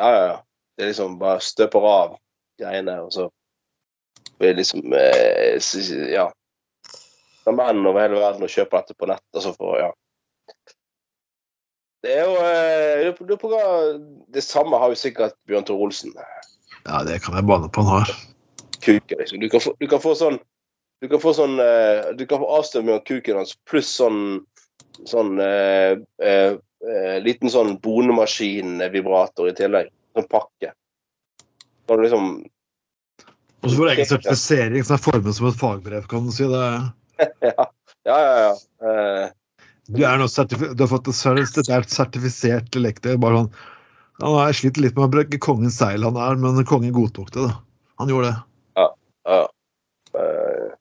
Ja, 0.00 0.10
ja, 0.10 0.22
ja. 0.32 0.38
Det 0.80 0.86
er 0.86 0.94
liksom 0.94 1.18
bare 1.20 1.42
støper 1.44 1.84
av 1.84 2.12
greiene, 2.56 2.94
og 3.04 3.10
så 3.12 3.26
blir 4.40 4.54
det 4.54 4.62
liksom 4.62 4.94
eh, 4.96 5.58
Ja. 6.08 6.30
Det 7.40 7.52
er 7.52 7.56
menn 7.58 7.84
over 7.84 8.00
hele 8.00 8.16
verden 8.16 8.46
og 8.46 8.52
kjøper 8.52 8.80
dette 8.80 8.96
på 8.96 9.08
nett, 9.10 9.26
altså 9.36 9.52
for 9.58 9.76
Ja. 9.76 9.90
Det 12.00 12.14
er 12.16 12.24
jo 12.24 12.38
eh, 12.40 13.12
det, 13.28 13.36
på 13.42 13.52
Det 14.32 14.40
samme 14.40 14.80
har 14.80 14.88
jo 14.88 14.96
sikkert 14.96 15.36
Bjørn 15.44 15.68
Tor 15.68 15.84
Olsen. 15.84 16.16
Ja, 16.86 17.04
det 17.04 17.20
kan 17.26 17.36
jeg 17.36 17.44
bane 17.44 17.68
på 17.68 17.84
han 17.84 18.00
har. 18.00 18.16
Kuken, 18.80 19.18
liksom. 19.20 19.44
Du 19.44 19.48
kan 19.52 19.60
få, 19.60 19.76
du 19.76 19.86
kan 19.86 20.00
få 20.00 20.16
sånn 20.16 20.40
Du 21.04 21.08
kan 21.12 21.20
få 21.20 21.36
sånn 21.36 21.60
eh, 21.60 22.08
Du 22.16 22.24
kan 22.24 22.40
få 22.40 22.48
avstemning 22.56 22.96
av 22.96 23.04
kuken 23.04 23.36
hans 23.36 23.52
pluss 23.68 23.92
sånn 24.00 24.46
sånn 25.04 25.36
eh, 25.44 26.00
eh, 26.24 26.56
eh, 26.56 27.16
liten 27.20 27.52
sånn 27.52 27.76
bonemaskin-vibrator 27.84 29.52
i 29.52 29.56
tillegg. 29.60 29.92
Sånn 30.16 30.28
pakke. 30.30 30.72
Så 31.86 31.96
du 31.98 32.04
liksom 32.04 32.30
Og 33.60 33.66
så 33.68 33.74
får 33.76 33.84
du 33.84 33.92
egen 33.92 34.08
sertifisering 34.08 34.86
som 34.86 34.96
er 34.96 35.04
formet 35.04 35.36
som 35.36 35.50
et 35.50 35.60
fagbrev, 35.60 36.06
kan 36.10 36.26
du 36.28 36.32
si. 36.34 36.48
Det. 36.48 36.64
Ja, 38.08 38.16
ja, 38.16 38.16
ja. 38.24 38.36
ja. 38.48 38.52
Uh, 38.80 39.26
Du, 39.90 39.98
er 40.06 40.16
nå 40.16 40.24
du 40.24 40.82
har 40.84 40.88
fått 40.88 41.10
sertifisert, 41.12 41.68
er 41.68 41.84
sertifisert 41.90 42.78
lekter. 42.80 43.18
Bare 43.20 43.42
sånn 43.42 43.50
han 44.20 44.34
har 44.36 44.52
slitt 44.52 44.76
litt 44.76 44.96
med 44.96 45.06
å 45.06 45.12
bruke 45.12 45.40
kongens 45.40 45.78
seil, 45.80 46.04
han 46.04 46.18
er, 46.20 46.36
men 46.40 46.64
kongen 46.68 46.92
godtok 46.92 47.30
det. 47.32 47.46
da. 47.46 47.54
Han 48.02 48.12
gjorde 48.12 48.32
det. 48.32 48.40
ja. 48.76 49.40
Eh, 50.20 50.76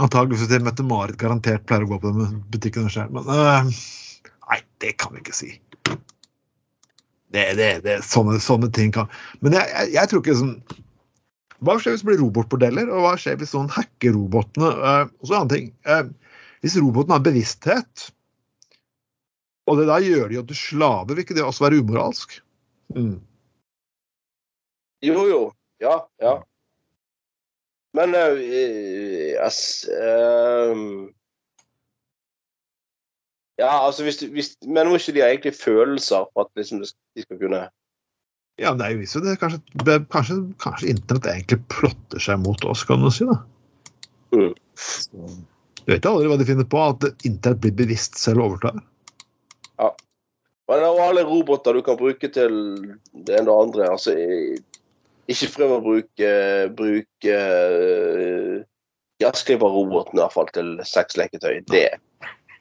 Antakeligvis 0.00 0.48
til 0.48 0.62
Mette-Marit 0.64 1.18
garantert 1.20 1.66
pleier 1.68 1.84
å 1.84 1.90
gå 1.90 1.98
på 2.02 2.12
den 2.14 2.38
butikken 2.50 2.88
sjøl, 2.90 3.10
men 3.14 3.26
uh, 3.28 3.66
Nei, 4.50 4.58
det 4.82 4.94
kan 5.02 5.12
vi 5.14 5.20
ikke 5.22 5.36
si. 5.36 5.50
Det, 7.30 7.44
det, 7.58 7.68
det, 7.84 8.00
sånne, 8.02 8.40
sånne 8.42 8.66
ting 8.74 8.90
kan 8.94 9.06
Men 9.38 9.54
jeg, 9.54 9.68
jeg, 9.70 9.90
jeg 9.94 10.10
tror 10.10 10.22
ikke 10.24 10.38
sånn 10.40 10.56
Hva 11.62 11.76
skjer 11.78 11.94
hvis 11.94 12.02
det 12.02 12.08
blir 12.08 12.18
robotbordeller, 12.24 12.90
og 12.90 13.04
hva 13.04 13.12
skjer 13.20 13.36
hvis 13.38 13.54
noen 13.54 13.70
hacker 13.70 14.16
robotene? 14.16 14.70
Uh, 14.80 15.04
og 15.20 15.28
så 15.28 15.34
en 15.34 15.38
annen 15.42 15.52
ting. 15.52 15.68
eh, 15.86 16.08
hvis 16.64 16.76
roboten 16.80 17.12
har 17.14 17.22
bevissthet, 17.24 18.06
og 19.68 19.78
det 19.78 19.86
da 19.88 19.98
gjør 20.02 20.28
de 20.28 20.38
jo 20.38 20.44
til 20.48 20.58
slaver, 20.58 21.14
vil 21.14 21.24
ikke 21.24 21.36
det 21.36 21.44
også 21.44 21.66
være 21.66 21.80
umoralsk? 21.80 22.38
Mm. 22.96 23.20
jo, 25.06 25.20
jo. 25.28 25.42
Ja, 25.80 25.94
ja. 26.20 26.34
Men 27.96 28.14
uh, 28.14 28.40
yes, 28.40 29.60
eh, 29.88 30.82
Ja, 33.60 33.70
altså 33.86 34.06
hvis 34.06 34.22
hvis, 34.32 34.54
Men 34.64 34.88
må 34.88 34.96
ikke 34.96 35.14
de 35.16 35.22
ha 35.24 35.28
egentlig 35.28 35.52
følelser 35.58 36.26
for 36.32 36.46
at 36.46 36.52
liksom, 36.56 36.80
de 36.80 37.24
skal 37.24 37.40
kunne 37.40 37.66
Ja, 38.60 38.74
det 38.76 38.86
er 38.86 38.94
jo 38.94 39.00
visst 39.00 39.16
det. 39.24 39.38
Kanskje, 39.40 39.60
kanskje, 40.12 40.36
kanskje 40.60 40.90
internett 40.92 41.28
egentlig 41.30 41.62
plotter 41.72 42.20
seg 42.20 42.42
mot 42.42 42.64
oss, 42.68 42.82
kan 42.84 43.00
du 43.00 43.08
si. 43.14 43.24
da. 43.24 43.38
Mm. 44.36 44.52
Du 45.86 45.94
vet 45.94 46.08
aldri 46.08 46.28
hva 46.28 46.36
de 46.36 46.46
finner 46.48 46.68
på, 46.68 46.82
at 46.92 47.24
internett 47.24 47.62
blir 47.64 47.72
bevisst 47.78 48.18
selv 48.20 48.44
overtar. 48.44 48.76
Ja. 49.80 49.88
Men 50.68 50.84
av 50.90 51.00
alle 51.06 51.24
roboter 51.24 51.78
du 51.78 51.80
kan 51.86 51.96
bruke 51.98 52.28
til 52.28 52.58
det 53.14 53.40
ene 53.40 53.48
og 53.48 53.48
det 53.48 53.56
andre 53.64 53.88
altså, 53.94 54.12
Ikke 55.30 55.48
prøv 55.56 55.72
å 55.78 55.80
bruke, 55.86 56.34
bruke 56.76 57.40
uh, 57.40 58.60
Gassklipperroboten 59.24 60.20
i 60.20 60.22
hvert 60.22 60.36
fall 60.36 60.52
til 60.52 60.76
sexleketøy. 60.84 61.64
Det 61.72 61.88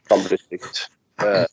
kan 0.09 0.23
bli 0.25 0.37
stygt. 0.41 0.85
Eh, 1.23 1.45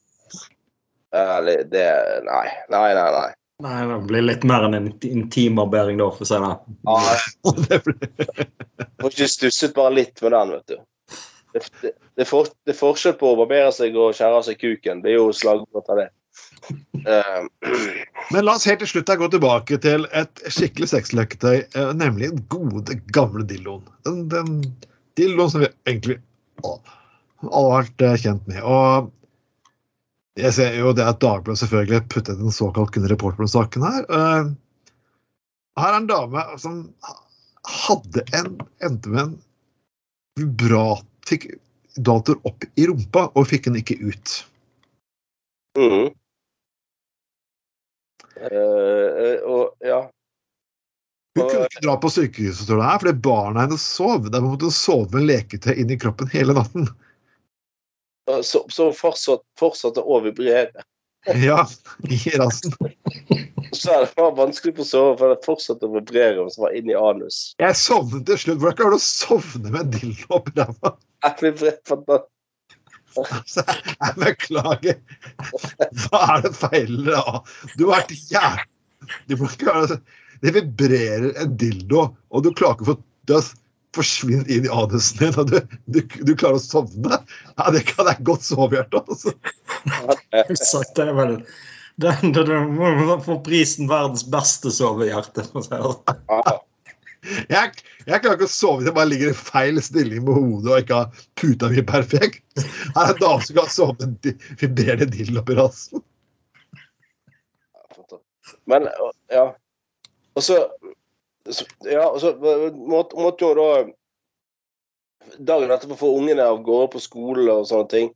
Ærlig, 1.17 1.59
det 1.71 1.85
Nei, 2.27 2.47
nei, 2.73 2.95
nei. 2.95 3.11
nei. 3.15 3.29
Nei, 3.65 3.77
det 3.89 3.97
blir 4.11 4.25
litt 4.27 4.43
mer 4.45 4.67
enn 4.67 4.77
en 4.77 4.89
intimarbering 5.09 5.97
da, 5.97 6.11
for 6.13 6.27
å 6.27 6.29
si 6.29 6.41
det. 6.43 6.51
Ja, 6.85 7.55
Det 7.71 7.79
blir- 7.87 8.51
Får 9.01 9.15
ikke 9.15 9.29
stusset 9.33 9.73
bare 9.77 9.95
litt 9.97 10.21
med 10.25 10.35
den, 10.37 10.53
vet 10.59 10.75
du. 10.75 10.77
Det, 11.55 11.63
det, 11.81 11.93
det, 12.21 12.27
for, 12.29 12.51
det 12.69 12.75
er 12.75 12.77
forskjell 12.77 13.15
på 13.17 13.31
å 13.33 13.39
barbere 13.39 13.71
seg 13.73 13.97
og 13.97 14.13
skjære 14.19 14.43
av 14.43 14.45
seg 14.45 14.59
kuken. 14.61 15.01
Det 15.05 15.15
er 15.15 15.17
jo 15.17 15.31
slagord 15.33 15.89
av 15.95 16.03
det. 16.03 16.09
Um. 17.07 17.49
Men 18.35 18.45
la 18.45 18.59
oss 18.59 18.67
helt 18.69 18.83
til 18.85 18.91
slutt 18.91 19.15
gå 19.23 19.31
tilbake 19.33 19.81
til 19.81 20.05
et 20.13 20.45
skikkelig 20.53 20.91
sexleketøy, 20.93 21.57
eh, 21.65 21.91
nemlig 21.97 22.35
den 22.35 22.45
gode, 22.53 22.99
gamle 23.17 23.47
dildoen. 23.49 23.89
Den, 24.05 24.27
den 24.33 24.53
dildoen 25.17 25.53
som 25.55 25.65
vi 25.65 25.73
egentlig 25.89 26.19
å, 26.67 26.77
alle 27.51 27.73
har 27.75 27.87
vært 27.87 28.07
eh, 28.07 28.19
kjent 28.25 28.47
med. 28.51 28.63
Og 28.63 29.11
jeg 30.37 30.53
ser 30.57 30.77
jo 30.77 30.93
det 30.97 31.07
at 31.09 31.21
Dagbladet 31.25 31.63
selvfølgelig 31.63 32.03
puttet 32.13 32.41
en 32.41 32.55
såkalt 32.55 32.93
kunne 32.95 33.11
report 33.13 33.39
på 33.39 33.47
den 33.47 33.53
saken 33.53 33.87
her. 33.87 34.07
Eh, 34.07 34.55
Her 35.77 35.93
er 35.93 36.01
en 36.01 36.09
dame 36.09 36.43
som 36.61 36.81
hadde 37.67 38.23
en 38.37 38.55
endte 38.85 39.13
med 39.13 39.23
en 39.27 39.37
vibrat 40.41 41.07
Fikk 41.27 41.49
dator 41.97 42.39
opp 42.47 42.63
i 42.79 42.85
rumpa 42.87 43.25
og 43.35 43.49
fikk 43.51 43.65
den 43.67 43.81
ikke 43.81 43.97
ut. 43.99 44.35
Mm. 45.75 46.13
Uh, 48.37 49.35
og 49.49 49.85
ja. 49.85 50.05
Hun 51.37 51.49
kunne 51.51 51.67
ikke 51.67 51.83
dra 51.85 51.97
på 52.01 52.13
sykehuset 52.13 52.69
tror 52.69 52.85
her, 52.85 53.01
fordi 53.03 53.17
barna 53.27 53.65
hennes 53.67 53.83
sov. 53.83 54.29
Derfor 54.29 54.53
måtte 54.53 54.71
hun 54.71 54.77
sove 54.77 55.11
med 55.17 55.27
leketøy 55.29 55.75
i 55.83 55.99
kroppen 56.01 56.31
hele 56.33 56.55
natten. 56.57 56.87
Så, 58.27 58.65
så 58.73 58.91
fortsatt, 58.97 59.45
fortsatte 59.59 60.03
å 60.03 60.21
vibrere. 60.25 60.85
Ja, 61.43 61.67
i 62.11 62.19
rassen. 62.39 62.73
Så 63.73 63.91
det 63.91 64.13
var 64.17 64.37
vanskelig 64.37 64.77
å 64.83 64.87
sove, 64.87 65.17
for 65.19 65.33
det 65.33 65.47
fortsatte 65.47 65.89
å 65.89 65.95
vibrere 65.97 66.45
og 66.45 66.53
så 66.55 66.67
var 66.67 66.77
inni 66.79 66.95
anus. 66.99 67.41
Jeg 67.63 67.79
sovnet 67.79 68.27
til 68.29 68.39
slutt. 68.43 68.61
Hvordan 68.63 68.79
klarer 68.79 68.95
du 68.95 68.99
å 68.99 69.03
sovne 69.03 69.73
med 69.73 69.81
en 69.83 69.93
dildo 69.97 70.39
oppi 70.39 70.55
ræva? 70.59 70.95
Jeg 71.27 71.37
vibrerte. 71.43 72.23
Altså, 73.17 73.63
jeg 73.97 74.17
beklager. 74.21 74.99
Hva 76.05 76.23
er 76.37 76.43
det 76.47 76.55
feil? 76.57 76.97
Du 77.79 77.87
har 77.89 78.03
vært 78.03 78.13
jævlig 78.29 80.01
Det 80.43 80.53
vibrerer 80.53 81.31
en 81.43 81.55
dildo, 81.59 82.11
og 82.29 82.45
du 82.45 82.51
klarer 82.53 82.77
ikke 82.77 82.87
å 82.87 82.91
få 82.93 82.99
det 83.31 83.41
forsvinner 83.97 84.49
inn 84.53 84.67
i 84.69 84.73
anusen 84.73 85.19
din, 85.23 85.39
og 85.41 85.51
du, 85.51 85.59
du, 85.93 86.01
du 86.29 86.33
klarer 86.39 86.61
å 86.61 86.63
sovne? 86.63 87.19
Ja, 87.57 87.71
det 87.75 87.83
kan 87.89 88.09
jeg 88.11 88.25
godt 88.29 88.45
sove, 88.47 88.77
Hjerte. 88.77 89.01
Altså. 89.07 89.33
Sagt, 90.61 90.95
det 90.99 91.09
er 91.09 91.17
vel 91.17 91.37
det, 91.97 92.13
det, 92.37 92.43
det 92.51 92.57
må 92.77 93.17
få 93.25 93.39
prisen 93.47 93.89
verdens 93.89 94.27
beste 94.29 94.69
sovehjerte. 94.75 95.47
sånn. 95.49 95.93
Ja. 96.29 96.57
Jeg, 97.51 97.73
jeg 98.07 98.21
klarer 98.23 98.37
ikke 98.37 98.47
å 98.47 98.53
sove 98.53 98.83
hvis 98.83 98.91
jeg 98.91 98.95
bare 98.99 99.11
ligger 99.11 99.33
i 99.33 99.39
feil 99.39 99.81
stilling 99.83 100.21
med 100.29 100.37
hodet 100.37 100.71
og 100.71 100.83
ikke 100.85 100.99
har 101.01 101.25
puta 101.41 101.71
mi 101.73 101.83
perfekt. 101.89 102.43
Her 102.95 103.01
er 103.09 103.15
en 103.15 103.23
dame 103.23 103.47
som 103.49 103.57
kan 103.59 103.73
sove 103.73 103.97
med 103.99 104.29
en 104.31 104.45
vibrerende 104.61 105.09
dildo 105.11 105.41
oppi 105.43 105.57
rassen. 105.59 106.05
Men 108.71 108.87
ja. 109.33 109.49
Og 110.37 110.43
så- 110.45 110.69
Ja, 111.87 112.09
og 112.09 112.21
så 112.21 112.35
måtte, 112.75 113.19
måtte 113.19 113.49
hun 113.49 113.61
da 113.61 113.71
Dagen 115.43 115.73
etterpå 115.75 115.97
få 115.99 116.13
ungene 116.21 116.45
av 116.47 116.61
gårde 116.63 116.93
på 116.93 117.01
skole 117.03 117.51
og 117.51 117.65
sånne 117.67 117.91
ting. 117.91 118.13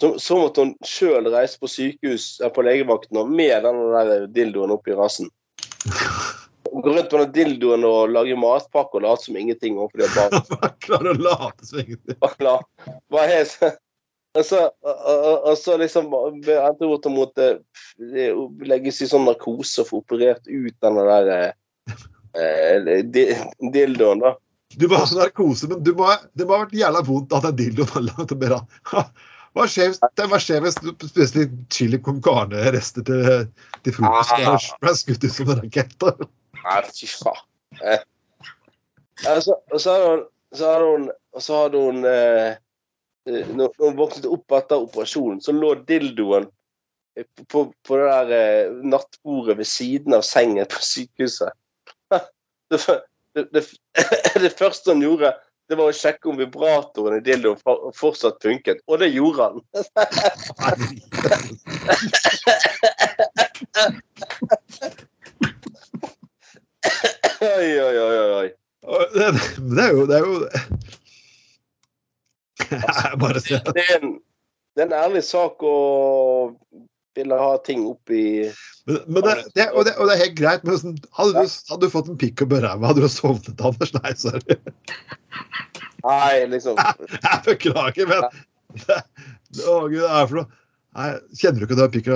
Så, 0.00 0.10
så 0.20 0.36
måtte 0.36 0.66
hun 0.66 0.72
sjøl 0.84 1.30
reise 1.32 1.56
på 1.60 1.70
sykehus 1.70 2.26
eh, 2.42 2.50
på 2.52 2.64
legevakten 2.66 3.20
og 3.22 3.30
med 3.32 3.64
den 3.64 3.78
der 3.94 4.26
dildoen 4.34 4.74
oppi 4.74 4.92
rassen. 4.98 5.30
Gå 6.68 6.82
rundt 6.82 7.12
med 7.12 7.22
den 7.22 7.32
dildoen 7.36 7.86
og 7.88 8.12
lage 8.12 8.36
matpakke 8.36 9.00
og 9.00 9.06
late 9.06 9.28
som 9.28 9.38
ingenting 9.40 9.78
overfor 9.80 10.02
de 10.02 10.10
barna. 10.12 10.68
Klare 10.84 11.14
å 11.14 11.18
late 11.22 11.70
som 11.70 11.80
ingenting. 11.80 12.20
Bare. 12.20 13.26
Helt 13.32 13.80
og 14.32 14.46
så, 14.48 14.62
og, 14.80 15.42
og, 15.44 15.56
så 15.60 15.74
liksom 15.76 16.06
endte 16.08 16.86
hun 16.86 16.94
opp 16.94 17.08
mot 17.12 17.16
måtte 17.16 17.48
eh, 18.16 18.38
legges 18.64 19.02
i 19.04 19.08
sånn 19.10 19.26
narkose 19.28 19.84
og 19.84 19.90
få 19.90 20.00
operert 20.00 20.48
ut 20.48 20.72
den 20.80 21.00
der 21.00 21.52
eh, 22.38 23.02
dildoen, 23.72 24.22
da. 24.24 24.36
Du 24.78 24.86
må 24.88 24.96
ha 24.96 25.06
sånn 25.08 25.20
narkose, 25.20 25.68
men 25.68 25.82
du 25.84 25.92
må, 25.96 26.08
det 26.38 26.46
må 26.48 26.56
ha 26.56 26.64
vært 26.64 26.78
jævla 26.78 27.02
vondt 27.04 27.34
at 27.36 27.44
den 27.50 27.58
dildoen 27.60 27.90
var 27.92 28.06
langt 28.08 28.34
mer 28.42 28.54
Hva 29.52 29.66
skjer, 29.68 29.92
hva 30.16 30.38
skjer 30.40 30.64
hvis 30.64 30.78
du 30.80 30.92
spiser 31.04 31.42
litt 31.42 31.56
chili 31.74 32.00
con 32.00 32.22
carne-rester 32.24 33.04
til, 33.04 33.50
til 33.84 33.96
frokost? 33.98 34.32
Ah. 34.38 34.70
ble 34.80 34.94
skutt 34.96 35.26
ut 35.26 35.34
som 35.34 35.52
en 35.52 35.60
rakett. 35.60 36.06
Nei, 36.62 36.78
fy 36.88 37.10
faen. 37.10 37.42
Eh. 37.82 38.00
Så, 39.20 39.58
hadde 39.84 40.08
hun, 40.08 40.24
så 40.56 40.72
hadde 40.72 40.88
hun, 40.88 41.06
og 41.36 41.44
så 41.44 41.60
hadde 41.62 41.82
hun 41.84 42.08
eh, 42.08 42.56
eh, 43.28 43.52
Når 43.52 43.70
når 43.76 43.86
hun 43.90 44.00
våknet 44.00 44.28
opp 44.28 44.56
etter 44.56 44.82
operasjonen, 44.86 45.40
så 45.44 45.52
lå 45.56 45.74
dildoen 45.88 46.48
eh, 47.18 47.28
på, 47.44 47.66
på 47.84 48.00
det 48.00 48.08
der 48.08 48.34
eh, 48.38 48.80
nattbordet 48.82 49.58
ved 49.60 49.68
siden 49.68 50.16
av 50.16 50.24
sengen 50.26 50.68
på 50.72 50.80
sykehuset. 50.80 51.52
Det, 52.72 53.44
det, 53.52 53.62
det, 54.44 54.52
første 54.58 54.92
han 54.92 55.02
gjorde, 55.04 55.32
det 55.68 55.78
var 55.78 55.88
å 55.88 55.96
sjekke 55.96 56.28
om 56.32 56.40
vibratoren 56.40 57.18
i 57.18 57.24
dildoen 57.24 57.60
fortsatt 57.96 58.42
funket, 58.44 58.82
og 58.88 59.00
det 59.00 59.08
gjorde 59.12 59.42
han. 59.48 59.56
Oi, 67.42 67.70
oi, 67.80 67.96
oi, 67.98 68.16
oi. 68.42 68.48
Det, 69.14 69.26
det 69.76 69.82
er 69.84 69.92
jo 69.94 70.06
Det 70.10 70.16
er 70.16 70.24
jo 70.26 70.34
ser 73.40 73.60
Det 73.72 73.82
er 73.82 73.98
en, 74.00 74.14
det 74.74 74.82
er 74.82 74.88
en 74.88 74.96
ærlig 75.04 75.22
sak 75.26 75.62
å 75.62 75.74
ville 77.14 77.38
ha 77.38 77.56
ting 77.66 77.84
oppi 77.86 78.22
Men, 78.86 78.98
men 79.06 79.22
det, 79.22 79.34
det, 79.54 79.68
og, 79.70 79.84
det, 79.86 79.94
og 79.98 80.08
det 80.08 80.14
er 80.14 80.22
helt 80.24 80.38
greit, 80.38 80.64
men 80.66 80.78
sånn, 80.80 80.96
hadde, 81.18 81.44
du, 81.44 81.56
hadde 81.70 81.86
du 81.86 81.92
fått 81.92 82.10
en 82.10 82.18
pikk 82.20 82.44
og 82.46 82.56
i 82.56 82.62
ræva, 82.64 82.88
hadde 82.90 83.04
du 83.04 83.10
sovnet, 83.12 83.62
Anders? 83.62 83.92
Nei, 83.98 84.14
sorry. 84.18 84.56
Nei, 86.02 86.34
liksom. 86.50 86.80
Jeg 87.28 87.38
beklager, 87.46 88.10
men 88.10 88.26
det, 88.88 88.98
Å, 89.68 89.76
gud, 89.86 90.00
hva 90.02 90.08
er 90.08 90.24
det 90.24 90.28
for 90.32 90.40
noe? 90.40 90.60
Nei, 90.92 91.08
kjenner 91.40 91.62
du 91.62 91.66
ikke 91.68 91.78
har 91.80 91.92
pikk? 91.92 92.10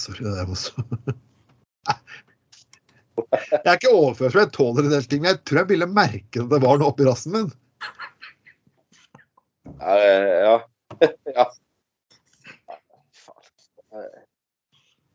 Sorry, 0.00 0.24
det 0.26 0.34
er 0.42 0.50
også 0.52 0.84
Jeg 3.30 3.60
er 3.60 3.76
ikke 3.76 3.92
overført, 3.92 4.32
for 4.32 4.40
jeg 4.42 4.52
tåler 4.56 4.86
en 4.86 4.94
del 4.94 5.06
ting, 5.08 5.22
men 5.22 5.34
jeg 5.34 5.42
tror 5.44 5.62
jeg 5.62 5.70
ville 5.74 5.88
merke 5.92 6.42
at 6.42 6.50
det 6.50 6.60
var 6.64 6.80
noe 6.80 6.90
oppi 6.90 7.06
rassen 7.06 7.36
min. 7.36 7.50
Ja. 9.80 10.56
ja. 11.36 11.44
Faen. 13.24 13.46
Eh. 13.94 14.26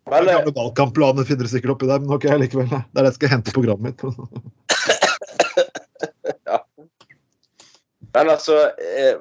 Eh, 0.05 0.25
gamle 0.25 0.51
valgkampplanen 0.53 1.25
finner 1.25 1.43
du 1.43 1.49
sikkert 1.49 1.71
oppi 1.75 1.87
der, 1.89 1.99
men 2.03 2.13
ok, 2.13 2.27
likevel. 2.37 2.69
Det 2.69 2.77
er 2.77 3.01
det 3.01 3.09
jeg 3.09 3.17
skal 3.17 3.31
hente 3.33 3.55
programmet 3.55 3.85
mitt. 3.89 3.99
Men 8.15 8.29
altså 8.31 8.55
eh, 8.79 9.17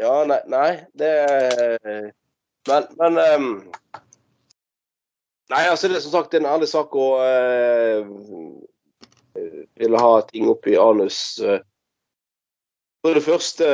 Ja, 0.00 0.24
nei, 0.24 0.38
nei 0.48 0.70
det 0.96 1.10
Men, 2.68 2.86
men 2.96 3.18
um, 3.18 3.48
Nei, 5.52 5.64
altså, 5.68 5.88
det 5.88 5.98
er 5.98 6.04
som 6.06 6.14
sagt 6.14 6.36
en 6.38 6.48
ærlig 6.48 6.68
sak 6.70 6.94
å 6.96 7.06
uh, 7.20 8.08
ville 9.80 10.00
ha 10.00 10.14
ting 10.28 10.48
oppi 10.48 10.76
anus. 10.80 11.18
eh. 11.40 11.60
For 13.06 13.14
det 13.14 13.22
første, 13.22 13.66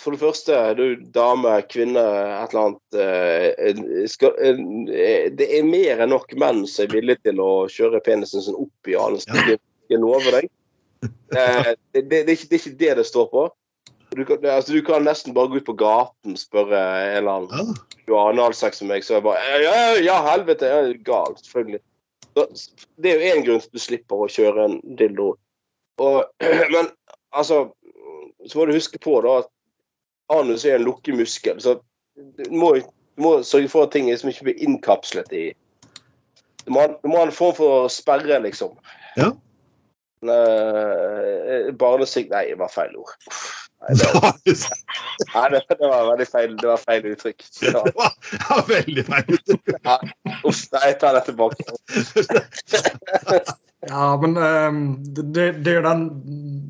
for 0.00 0.14
det 0.14 0.20
første 0.22 0.58
du 0.78 0.84
dame, 1.12 1.58
kvinne, 1.68 2.00
et 2.00 2.54
eller 2.54 2.62
annet 2.62 2.96
eh, 2.96 4.06
skal, 4.08 4.32
eh, 4.40 5.26
Det 5.36 5.48
er 5.58 5.68
mer 5.68 6.00
enn 6.00 6.14
nok 6.14 6.32
menn 6.40 6.62
som 6.64 6.86
er 6.86 6.94
villige 6.94 7.20
til 7.28 7.42
å 7.44 7.66
kjøre 7.68 8.00
penisen 8.06 8.44
sin 8.44 8.56
opp 8.56 8.88
i 8.88 8.96
anus. 8.96 9.28
Ja. 9.28 9.44
Det 9.50 9.58
jeg 9.92 10.02
lover 10.02 10.40
deg. 10.40 10.50
Eh, 11.32 11.72
det, 11.96 12.02
det, 12.12 12.18
det, 12.28 12.28
er 12.28 12.36
ikke, 12.36 12.46
det 12.50 12.56
er 12.56 12.60
ikke 12.60 12.78
det 12.78 12.94
det 12.98 13.04
står 13.08 13.28
på. 13.32 13.42
Du 14.12 14.20
kan, 14.28 14.42
altså, 14.44 14.74
du 14.76 14.82
kan 14.84 15.06
nesten 15.06 15.32
bare 15.34 15.48
gå 15.48 15.62
ut 15.62 15.64
på 15.64 15.74
gaten 15.80 16.34
og 16.36 16.38
spørre 16.38 16.76
en 16.76 17.14
eller 17.22 17.38
annen 17.40 17.70
du 18.04 18.12
har 18.12 18.34
analsex 18.34 18.82
med 18.82 18.90
meg, 18.92 19.06
så 19.06 19.14
er 19.14 19.18
jeg 19.18 19.24
bare 19.24 19.40
Ja, 19.46 19.54
ja, 19.64 19.86
ja 20.04 20.18
helvete! 20.26 20.68
Jeg 20.68 20.90
er 20.90 20.98
gal, 21.06 21.38
selvfølgelig. 21.40 21.80
Så, 22.36 22.44
det 23.00 23.12
er 23.12 23.16
jo 23.16 23.30
én 23.32 23.46
grunn 23.46 23.62
til 23.64 23.70
at 23.72 23.78
du 23.78 23.82
slipper 23.82 24.24
å 24.24 24.28
kjøre 24.30 24.66
en 24.68 24.76
dildo. 25.00 25.30
Og, 26.04 26.18
men 26.74 26.92
altså 27.32 27.62
Så 28.46 28.58
må 28.58 28.66
du 28.66 28.74
huske 28.76 28.98
på 29.02 29.20
da 29.24 29.38
at 29.42 29.50
anus 30.32 30.64
er 30.64 30.78
en 30.78 30.86
lukkemuskel, 30.86 31.60
så 31.62 31.78
du 32.16 32.50
må, 32.50 32.74
du 32.78 33.22
må 33.22 33.34
sørge 33.46 33.70
for 33.72 33.86
at 33.86 33.94
ting 33.94 34.08
liksom 34.10 34.32
ikke 34.32 34.50
blir 34.50 34.64
innkapslet 34.64 35.32
i 35.32 35.44
Du 36.66 36.70
må, 36.74 36.84
du 37.02 37.08
må 37.10 37.18
ha 37.18 37.26
en 37.26 37.34
form 37.34 37.56
for 37.56 37.88
sperre, 37.90 38.36
liksom. 38.44 38.76
Ja. 39.18 39.32
Men, 40.22 40.30
eh, 40.30 41.72
Barnesikt 41.74 42.30
Nei, 42.30 42.44
det 42.52 42.60
var 42.60 42.70
feil 42.70 42.94
ord. 43.00 43.10
Uff, 43.26 43.48
Nei, 43.82 43.94
det, 43.98 44.06
nei, 45.34 45.50
det, 45.50 45.60
det 45.68 45.88
var 45.88 46.06
veldig 46.10 46.26
feil, 46.30 46.54
det 46.60 46.68
var 46.70 46.82
feil 46.82 47.06
uttrykk. 47.12 47.44
Det 47.62 47.72
var, 47.74 48.12
det 48.30 48.46
var 48.48 48.68
veldig 48.68 49.04
feil. 49.08 49.38
Uff, 50.48 50.60
nei, 50.74 50.82
jeg 50.86 50.98
tar 51.00 51.16
det 51.16 51.24
tilbake. 51.26 51.62
Ja, 53.88 54.04
men 54.22 54.36
um, 54.38 54.82
det, 55.34 55.48
er 55.66 55.80
jo 55.80 55.82
den 55.82 56.04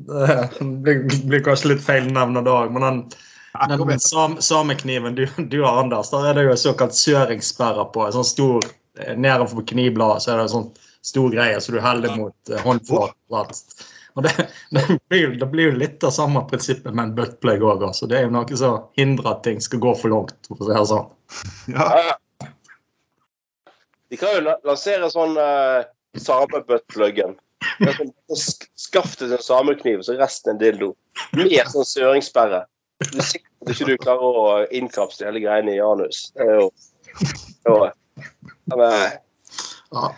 eh, 0.09 0.47
Det 0.57 0.65
blir, 0.85 1.03
blir 1.29 1.43
kanskje 1.45 1.75
litt 1.75 1.83
feil 1.85 2.07
navn 2.09 2.39
av 2.41 2.47
dag, 2.47 2.73
men 2.73 2.85
den, 2.87 3.01
den 3.83 4.01
sam, 4.01 4.39
samekniven 4.41 5.13
du, 5.19 5.27
du 5.37 5.59
har, 5.61 5.83
Anders, 5.83 6.09
der 6.09 6.31
er 6.31 6.39
det 6.39 6.47
jo 6.47 6.55
en 6.55 6.63
såkalt 6.63 6.97
søringssperre 6.97 7.85
på. 7.93 8.07
En 8.07 8.15
sånn 8.17 8.31
stor 8.31 8.65
eh, 8.97 9.13
Nedenfor 9.13 9.61
knivbladet 9.69 10.25
så 10.25 10.33
er 10.33 10.41
det 10.41 10.47
en 10.47 10.55
sånn 10.55 10.71
stor 11.03 11.29
greie 11.35 11.61
så 11.61 11.75
du 11.75 11.81
heller 11.83 12.17
mot 12.17 12.49
uh, 12.49 12.57
håndflaten. 12.65 13.61
Og 14.15 14.23
det, 14.27 14.31
det, 14.75 14.83
blir, 15.09 15.21
jo- 15.23 15.35
det 15.41 15.47
blir 15.51 15.69
jo 15.71 15.77
litt 15.79 16.03
av 16.05 16.11
samme 16.13 16.43
prinsippet 16.49 16.93
med 16.93 17.03
en 17.09 17.15
buttplug 17.17 17.63
òg. 17.65 17.85
Altså. 17.87 18.05
Det 18.09 18.19
er 18.19 18.27
jo 18.27 18.33
noe 18.35 18.57
som 18.59 18.83
hindrer 18.99 19.31
at 19.31 19.43
ting 19.47 19.61
skal 19.63 19.81
gå 19.83 19.93
for 19.97 20.13
langt. 20.13 20.35
for 20.47 20.59
å 20.61 20.67
si 20.67 20.73
det 20.73 20.83
sånn. 20.91 21.07
Ja. 21.73 22.17
De 24.13 24.19
kan 24.21 24.35
jo 24.37 24.43
lansere 24.67 25.07
sånn 25.09 25.33
uh, 25.39 25.81
samebuttpluggen. 26.21 27.33
Det 27.79 27.87
er 27.89 27.95
sånn- 27.97 28.13
sk- 28.37 28.69
Skaff 28.83 29.15
deg 29.17 29.31
en 29.33 29.41
samekniv, 29.41 30.03
så 30.05 30.13
resten 30.19 30.53
en 30.53 30.59
dildo. 30.61 30.91
Mer 31.37 31.69
sånn 31.71 31.87
søringssperre. 31.87 32.65
Du 33.07 33.17
er 33.17 33.25
sikker 33.25 33.49
på 33.49 33.65
at 33.65 33.71
ikke 33.73 33.87
du 33.89 33.95
klarer 34.03 34.37
å 34.43 34.43
innkapsle 34.75 35.25
hele 35.31 35.41
greiene 35.43 35.73
i 35.73 35.81
anus. 35.81 36.27
Det 36.37 36.45
er 36.45 36.59
jo, 36.59 36.67
jo 37.65 37.79
men, 38.69 38.83
eh, 38.85 39.17
Ja. 39.93 40.11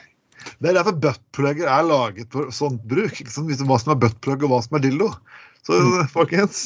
Det 0.59 0.71
er 0.71 0.77
derfor 0.77 0.95
buttplugger 1.03 1.67
er 1.67 1.83
laget 1.87 2.31
for 2.33 2.51
sånt 2.55 2.83
bruk. 2.87 3.19
Liksom? 3.19 3.49
Hva 3.67 3.79
som 3.81 3.93
er 3.95 4.01
buttplug 4.05 4.45
og 4.45 4.53
hva 4.53 4.61
som 4.65 4.77
er 4.79 4.85
dildo. 4.87 5.09
Så 5.65 5.79
folkens 6.13 6.59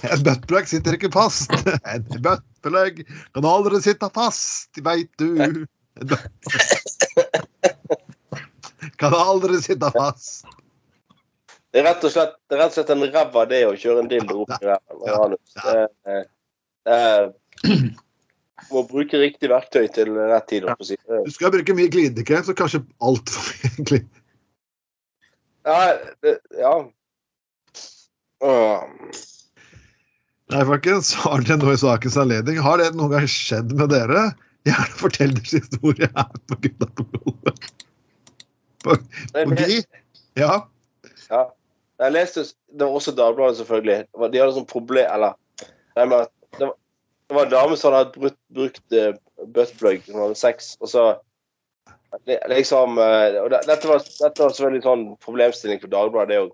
En 0.00 0.22
buttplug 0.26 0.68
sitter 0.68 0.96
ikke 0.96 1.12
fast. 1.14 1.52
En 1.84 2.06
buttplug 2.24 3.02
kan 3.36 3.48
aldri 3.48 3.80
sitte 3.84 4.08
fast, 4.16 4.80
veit 4.84 5.10
du. 5.20 5.66
Kan 9.00 9.14
aldri 9.16 9.58
sitte 9.62 9.90
fast. 9.92 10.46
Det 11.70 11.82
er 11.82 11.86
rett 11.86 12.04
og 12.04 12.12
slett, 12.12 12.32
det 12.50 12.56
er 12.56 12.60
rett 12.64 12.72
og 12.72 12.78
slett 12.78 12.92
en 12.94 13.04
ræva 13.14 13.44
det 13.48 13.60
å 13.68 13.74
kjøre 13.78 14.02
en 14.02 14.08
dildo 14.10 14.42
opp 14.42 14.54
i 14.56 14.66
ræva. 14.66 14.96
Ja, 15.06 15.18
ja. 15.20 15.36
Det, 15.60 15.82
det, 16.08 16.18
det, 16.88 17.76
må 18.70 18.84
bruke 18.88 19.20
riktig 19.20 19.50
verktøy 19.50 19.88
til 19.94 20.12
rett 20.16 20.48
tid. 20.50 20.68
Ja. 20.68 20.76
si. 20.84 20.98
Du 21.26 21.32
skal 21.34 21.52
bruke 21.54 21.76
mye 21.76 21.90
glidekremt, 21.92 22.48
så 22.48 22.56
kanskje 22.56 22.84
altfor 23.02 23.50
mye 23.50 23.84
glid... 23.90 24.08
Ja, 25.68 25.80
det, 26.24 26.38
ja. 26.56 26.72
Uh. 28.40 29.18
Nei, 30.50 30.62
folkens, 30.66 31.12
har 31.20 31.44
dere 31.44 31.60
noe 31.60 31.76
i 31.76 31.80
sakens 31.80 32.16
anledning? 32.18 32.58
Har 32.64 32.80
det 32.80 32.88
noen 32.96 33.12
gang 33.12 33.28
skjedd 33.30 33.74
med 33.76 33.92
dere? 33.92 34.30
Gjerne 34.68 34.96
fortell 34.98 35.36
deres 35.36 35.52
historie 35.56 36.08
her 36.16 36.40
på 36.50 36.58
Gutta 36.64 36.88
på 36.96 37.06
blodet. 37.12 37.70
På, 38.84 38.96
på 39.36 39.56
Gi. 39.60 39.80
Ja. 40.40 40.62
Ja. 41.28 41.44
Jeg 42.00 42.14
leste 42.16 42.42
Det 42.48 42.86
var 42.86 42.96
også 42.96 43.12
Dagbladet, 43.12 43.60
selvfølgelig. 43.60 44.04
De 44.32 44.40
hadde 44.40 44.56
sånn 44.56 44.68
problem 44.68 45.04
Eller 45.04 45.36
nei, 45.98 46.04
men 46.06 46.24
det, 46.56 46.64
var, 46.64 46.76
det 47.30 47.36
var 47.38 47.46
en 47.46 47.52
dame 47.52 47.76
som 47.78 47.94
hadde 47.94 48.18
brukt, 48.18 48.38
brukt 48.50 48.96
uh, 48.98 49.12
buttplug 49.54 50.02
når 50.08 50.16
hun 50.16 50.24
hadde 50.28 50.40
sex, 50.44 50.74
og 50.82 50.90
så 50.92 51.08
Liksom 52.50 52.96
uh, 52.98 53.36
og 53.44 53.52
det, 53.52 53.60
dette, 53.68 53.86
var, 53.86 54.00
dette 54.02 54.42
var 54.42 54.50
selvfølgelig 54.50 54.82
sånn 54.82 55.04
problemstilling 55.22 55.78
for 55.78 55.92
Dagbladet, 55.92 56.32
det 56.32 56.40
òg. 56.42 56.48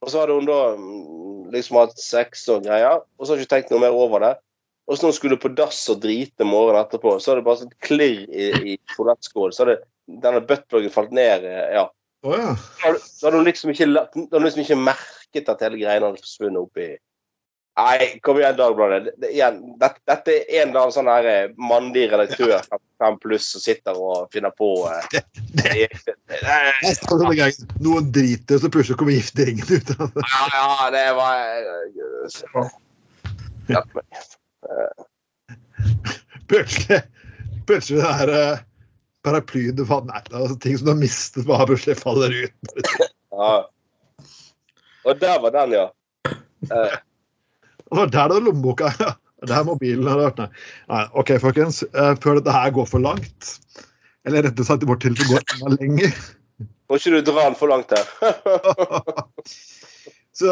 Og 0.00 0.08
så 0.08 0.22
hadde 0.22 0.36
hun 0.38 0.48
da 0.48 0.56
mm, 0.78 1.50
liksom 1.52 1.76
hatt 1.82 2.00
sex 2.00 2.46
og 2.52 2.64
greier, 2.64 3.02
og 3.04 3.20
så 3.26 3.34
hadde 3.34 3.42
hun 3.42 3.44
ikke 3.44 3.52
tenkt 3.52 3.74
noe 3.74 3.82
mer 3.84 3.96
over 3.96 4.24
det. 4.24 4.30
Og 4.86 4.96
så 4.96 5.04
når 5.04 5.12
hun 5.12 5.18
skulle 5.18 5.38
på 5.42 5.50
dass 5.58 5.82
og 5.92 6.00
drite 6.00 6.48
morgenen 6.48 6.80
etterpå, 6.80 7.12
så 7.20 7.34
hadde 7.34 7.42
det 7.42 7.48
bare 7.50 7.60
sånn 7.64 7.76
klirr 7.84 8.24
i, 8.30 8.48
i 8.72 8.78
toalettskålen. 8.94 9.52
Så 9.52 9.66
hadde 9.66 9.76
denne 10.24 10.42
buttpluggen 10.48 10.94
falt 10.94 11.12
ned. 11.16 11.44
eh, 11.44 11.76
ja. 11.76 11.84
Oh, 12.24 12.32
ja. 12.32 12.54
Da 12.80 12.94
hadde- 12.94 13.36
hun 13.36 13.44
liksom 13.44 13.74
ikke, 13.74 13.90
liksom 13.92 14.62
ikke 14.64 14.80
merket 14.80 15.52
at 15.52 15.64
hele 15.66 15.80
greia 15.82 16.00
hadde 16.00 16.24
forsvunnet 16.24 16.62
opp 16.62 16.80
i 16.80 16.94
Nei, 17.76 18.18
kom 18.24 18.38
igjen, 18.40 18.56
Dagbladet. 18.56 19.04
Det, 19.04 19.12
det, 19.20 19.30
igjen, 19.36 19.58
dette, 19.80 20.00
dette 20.08 20.32
er 20.32 20.62
en 20.62 20.70
eller 20.70 20.80
annen 20.86 20.94
sånn 20.94 21.10
her 21.12 21.28
eh, 21.28 21.50
mandig 21.60 22.06
redaktør 22.12 22.54
fem 22.96 23.18
pluss 23.20 23.50
som 23.52 23.60
sitter 23.60 23.98
og 24.00 24.30
finner 24.32 24.54
på 24.56 24.70
eh, 24.88 25.04
det, 25.12 25.24
det, 25.60 25.88
det, 26.30 26.94
det 26.94 27.34
gang. 27.36 27.58
Noen 27.84 28.08
driter, 28.14 28.56
og 28.56 28.64
så 28.64 28.72
plutselig 28.72 28.96
kommer 29.02 29.18
gifteringen 29.18 29.68
ut. 29.68 29.92
av 29.98 30.08
det. 30.14 30.24
Ja, 30.24 30.46
ja, 30.54 30.88
det 30.96 31.04
var 31.18 31.34
Hjelp 33.66 33.98
meg. 33.98 34.06
Plutselig 36.46 37.02
plutselig 37.66 38.00
det 38.00 38.12
her 38.12 38.28
uh, 38.28 38.58
paraplyen 39.26 39.76
du 39.76 39.84
fant 39.86 40.06
Nei, 40.08 40.22
altså 40.30 40.56
ting 40.62 40.76
som 40.78 40.88
du 40.88 40.92
har 40.94 41.00
mistet, 41.00 41.46
bare 41.48 41.66
plutselig 41.68 41.98
faller 41.98 42.34
ut. 42.44 42.52
Ja. 43.34 43.54
Og 45.06 45.20
der 45.22 45.40
var 45.42 45.54
den, 45.54 45.74
ja. 45.76 45.86
Eh, 46.66 46.94
Og 47.92 48.10
der 48.12 48.18
er 48.24 48.34
det 48.34 48.42
lommeboka. 48.46 48.90
Der 49.46 49.66
mobilen 49.68 50.08
har 50.08 50.18
vært. 50.22 50.40
Nei. 50.40 50.48
Nei, 50.90 51.02
OK, 51.20 51.34
folkens. 51.42 51.82
eh, 51.92 52.14
Før 52.24 52.40
dette 52.40 52.54
her 52.54 52.72
går 52.74 52.88
for 52.88 53.04
langt, 53.04 53.52
eller 54.26 54.46
rett 54.48 54.58
og 54.62 54.66
slett 54.68 54.82
i 54.86 54.88
vårt 54.88 55.04
tilfelle 55.04 55.36
går 55.36 55.54
enda 55.54 55.74
lenger 55.76 56.16
Må 56.88 56.98
ikke 56.98 57.12
du 57.14 57.20
dra 57.28 57.44
den 57.44 57.58
for 57.58 57.70
langt 57.70 57.92
her. 57.92 58.06
Så 60.36 60.50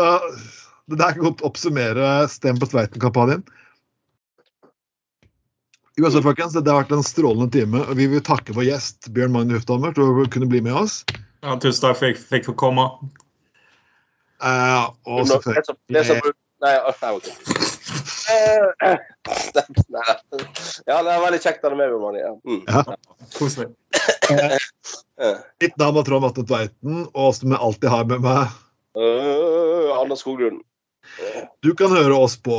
det 0.91 0.99
der 1.01 1.15
kan 1.17 1.25
godt 1.25 1.43
oppsummere 1.47 2.29
Stem 2.29 2.59
på 2.61 2.69
Tveiten-kampanjen. 2.71 3.43
Uansett, 5.95 6.25
folkens, 6.27 6.55
det 6.59 6.67
har 6.67 6.83
vært 6.83 6.95
en 6.97 7.05
strålende 7.07 7.47
time. 7.55 7.85
og 7.87 7.97
Vi 7.99 8.09
vil 8.11 8.23
takke 8.27 8.55
vår 8.57 8.67
gjest 8.67 9.11
Bjørn 9.15 9.35
Magne 9.35 9.55
Hufthammer 9.55 9.95
for 9.95 10.25
å 10.25 10.31
kunne 10.31 10.49
bli 10.51 10.61
med 10.65 10.75
oss. 10.75 11.05
Ja, 11.45 11.55
tusen 11.63 11.85
takk 11.85 12.01
for 12.01 12.09
at 12.09 12.17
jeg 12.17 12.25
fikk 12.25 12.49
få 12.51 12.55
komme. 12.59 12.89
Uh, 14.43 14.91
og 15.07 15.29
selvfølgelig 15.31 16.35
Nei, 16.65 16.75
ok. 16.89 17.29
Eh. 18.25 18.97
Ja, 20.89 21.03
det 21.05 21.11
er 21.13 21.19
veldig 21.21 21.41
kjekt 21.45 21.61
å 21.61 21.69
ha 21.69 21.75
deg 21.75 21.77
med, 21.77 21.91
Bjørn 21.93 22.17
ja. 22.17 22.31
mm. 22.49 22.63
Koselig. 23.35 23.67
Eh, 25.21 25.41
mitt 25.61 25.77
navn 25.79 26.01
er 26.01 26.07
Trond 26.09 26.25
Atte 26.27 26.45
Tveiten, 26.49 27.03
og 27.13 27.35
som 27.37 27.53
jeg 27.53 27.61
alltid 27.67 27.93
har 27.93 28.09
med 28.09 28.25
meg 28.25 28.49
uh, 28.97 29.93
Anders 29.99 30.25
Skoglund. 30.25 30.63
Du 31.61 31.75
kan 31.77 31.93
høre 31.93 32.17
oss 32.17 32.39
på, 32.41 32.57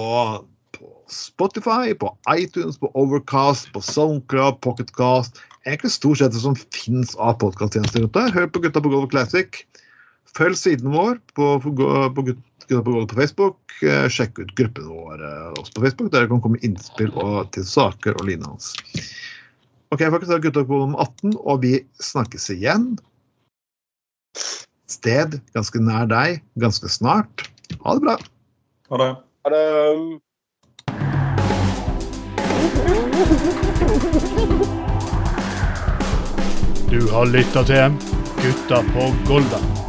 på 0.77 0.91
Spotify, 1.11 1.97
på 1.97 2.13
iTunes, 2.29 2.77
på 2.77 2.93
Overcast, 2.93 3.73
på 3.73 3.81
Soundcloud, 3.83 4.61
Pocketcast 4.61 5.41
Egentlig 5.65 5.95
stort 5.95 6.21
sett 6.21 6.35
det 6.35 6.43
som 6.43 6.55
fins 6.77 7.15
av 7.17 7.39
podkasttjenester 7.41 8.03
rundt 8.03 8.13
der. 8.13 8.29
Hør 8.35 8.51
på 8.53 8.61
Gutta 8.61 8.83
på 8.85 8.91
Golf 8.93 9.09
Classic. 9.09 9.63
Følg 10.35 10.57
siden 10.59 10.91
vår 10.91 11.19
på, 11.35 11.53
på, 11.63 11.71
på 12.15 12.23
på 12.67 12.81
på 12.83 13.15
Facebook. 13.15 13.57
Eh, 13.83 14.07
Sjekk 14.09 14.39
ut 14.39 14.55
gruppen 14.57 14.87
vår 14.89 15.23
eh, 15.23 15.53
også 15.59 15.73
på 15.75 15.81
Facebook, 15.85 16.11
der 16.11 16.25
det 16.25 16.31
kan 16.31 16.41
komme 16.41 16.59
innspill 16.65 17.11
og, 17.13 17.51
til 17.55 17.65
saker 17.67 18.17
og 18.19 18.25
lignende. 18.27 18.57
Ok, 19.93 20.01
folkens, 20.01 20.29
det 20.31 20.35
er 20.35 20.43
Gutta 20.47 20.65
på 20.65 20.73
gulvet 20.73 20.99
18, 20.99 21.37
og 21.39 21.61
vi 21.63 21.73
snakkes 22.03 22.49
igjen. 22.51 22.95
Sted 24.89 25.39
ganske 25.55 25.79
nær 25.81 26.09
deg 26.09 26.41
ganske 26.59 26.89
snart. 26.91 27.47
Ha 27.85 27.95
det 27.95 28.03
bra. 28.03 28.17
Ha 28.91 29.01
det. 29.01 29.11
Ha 29.45 29.55
det. 29.55 29.63
Du 36.91 37.01
har 37.11 37.25
lytta 37.27 37.65
til 37.67 37.97
Gutta 38.41 38.83
på 38.93 39.09
Golda. 39.29 39.84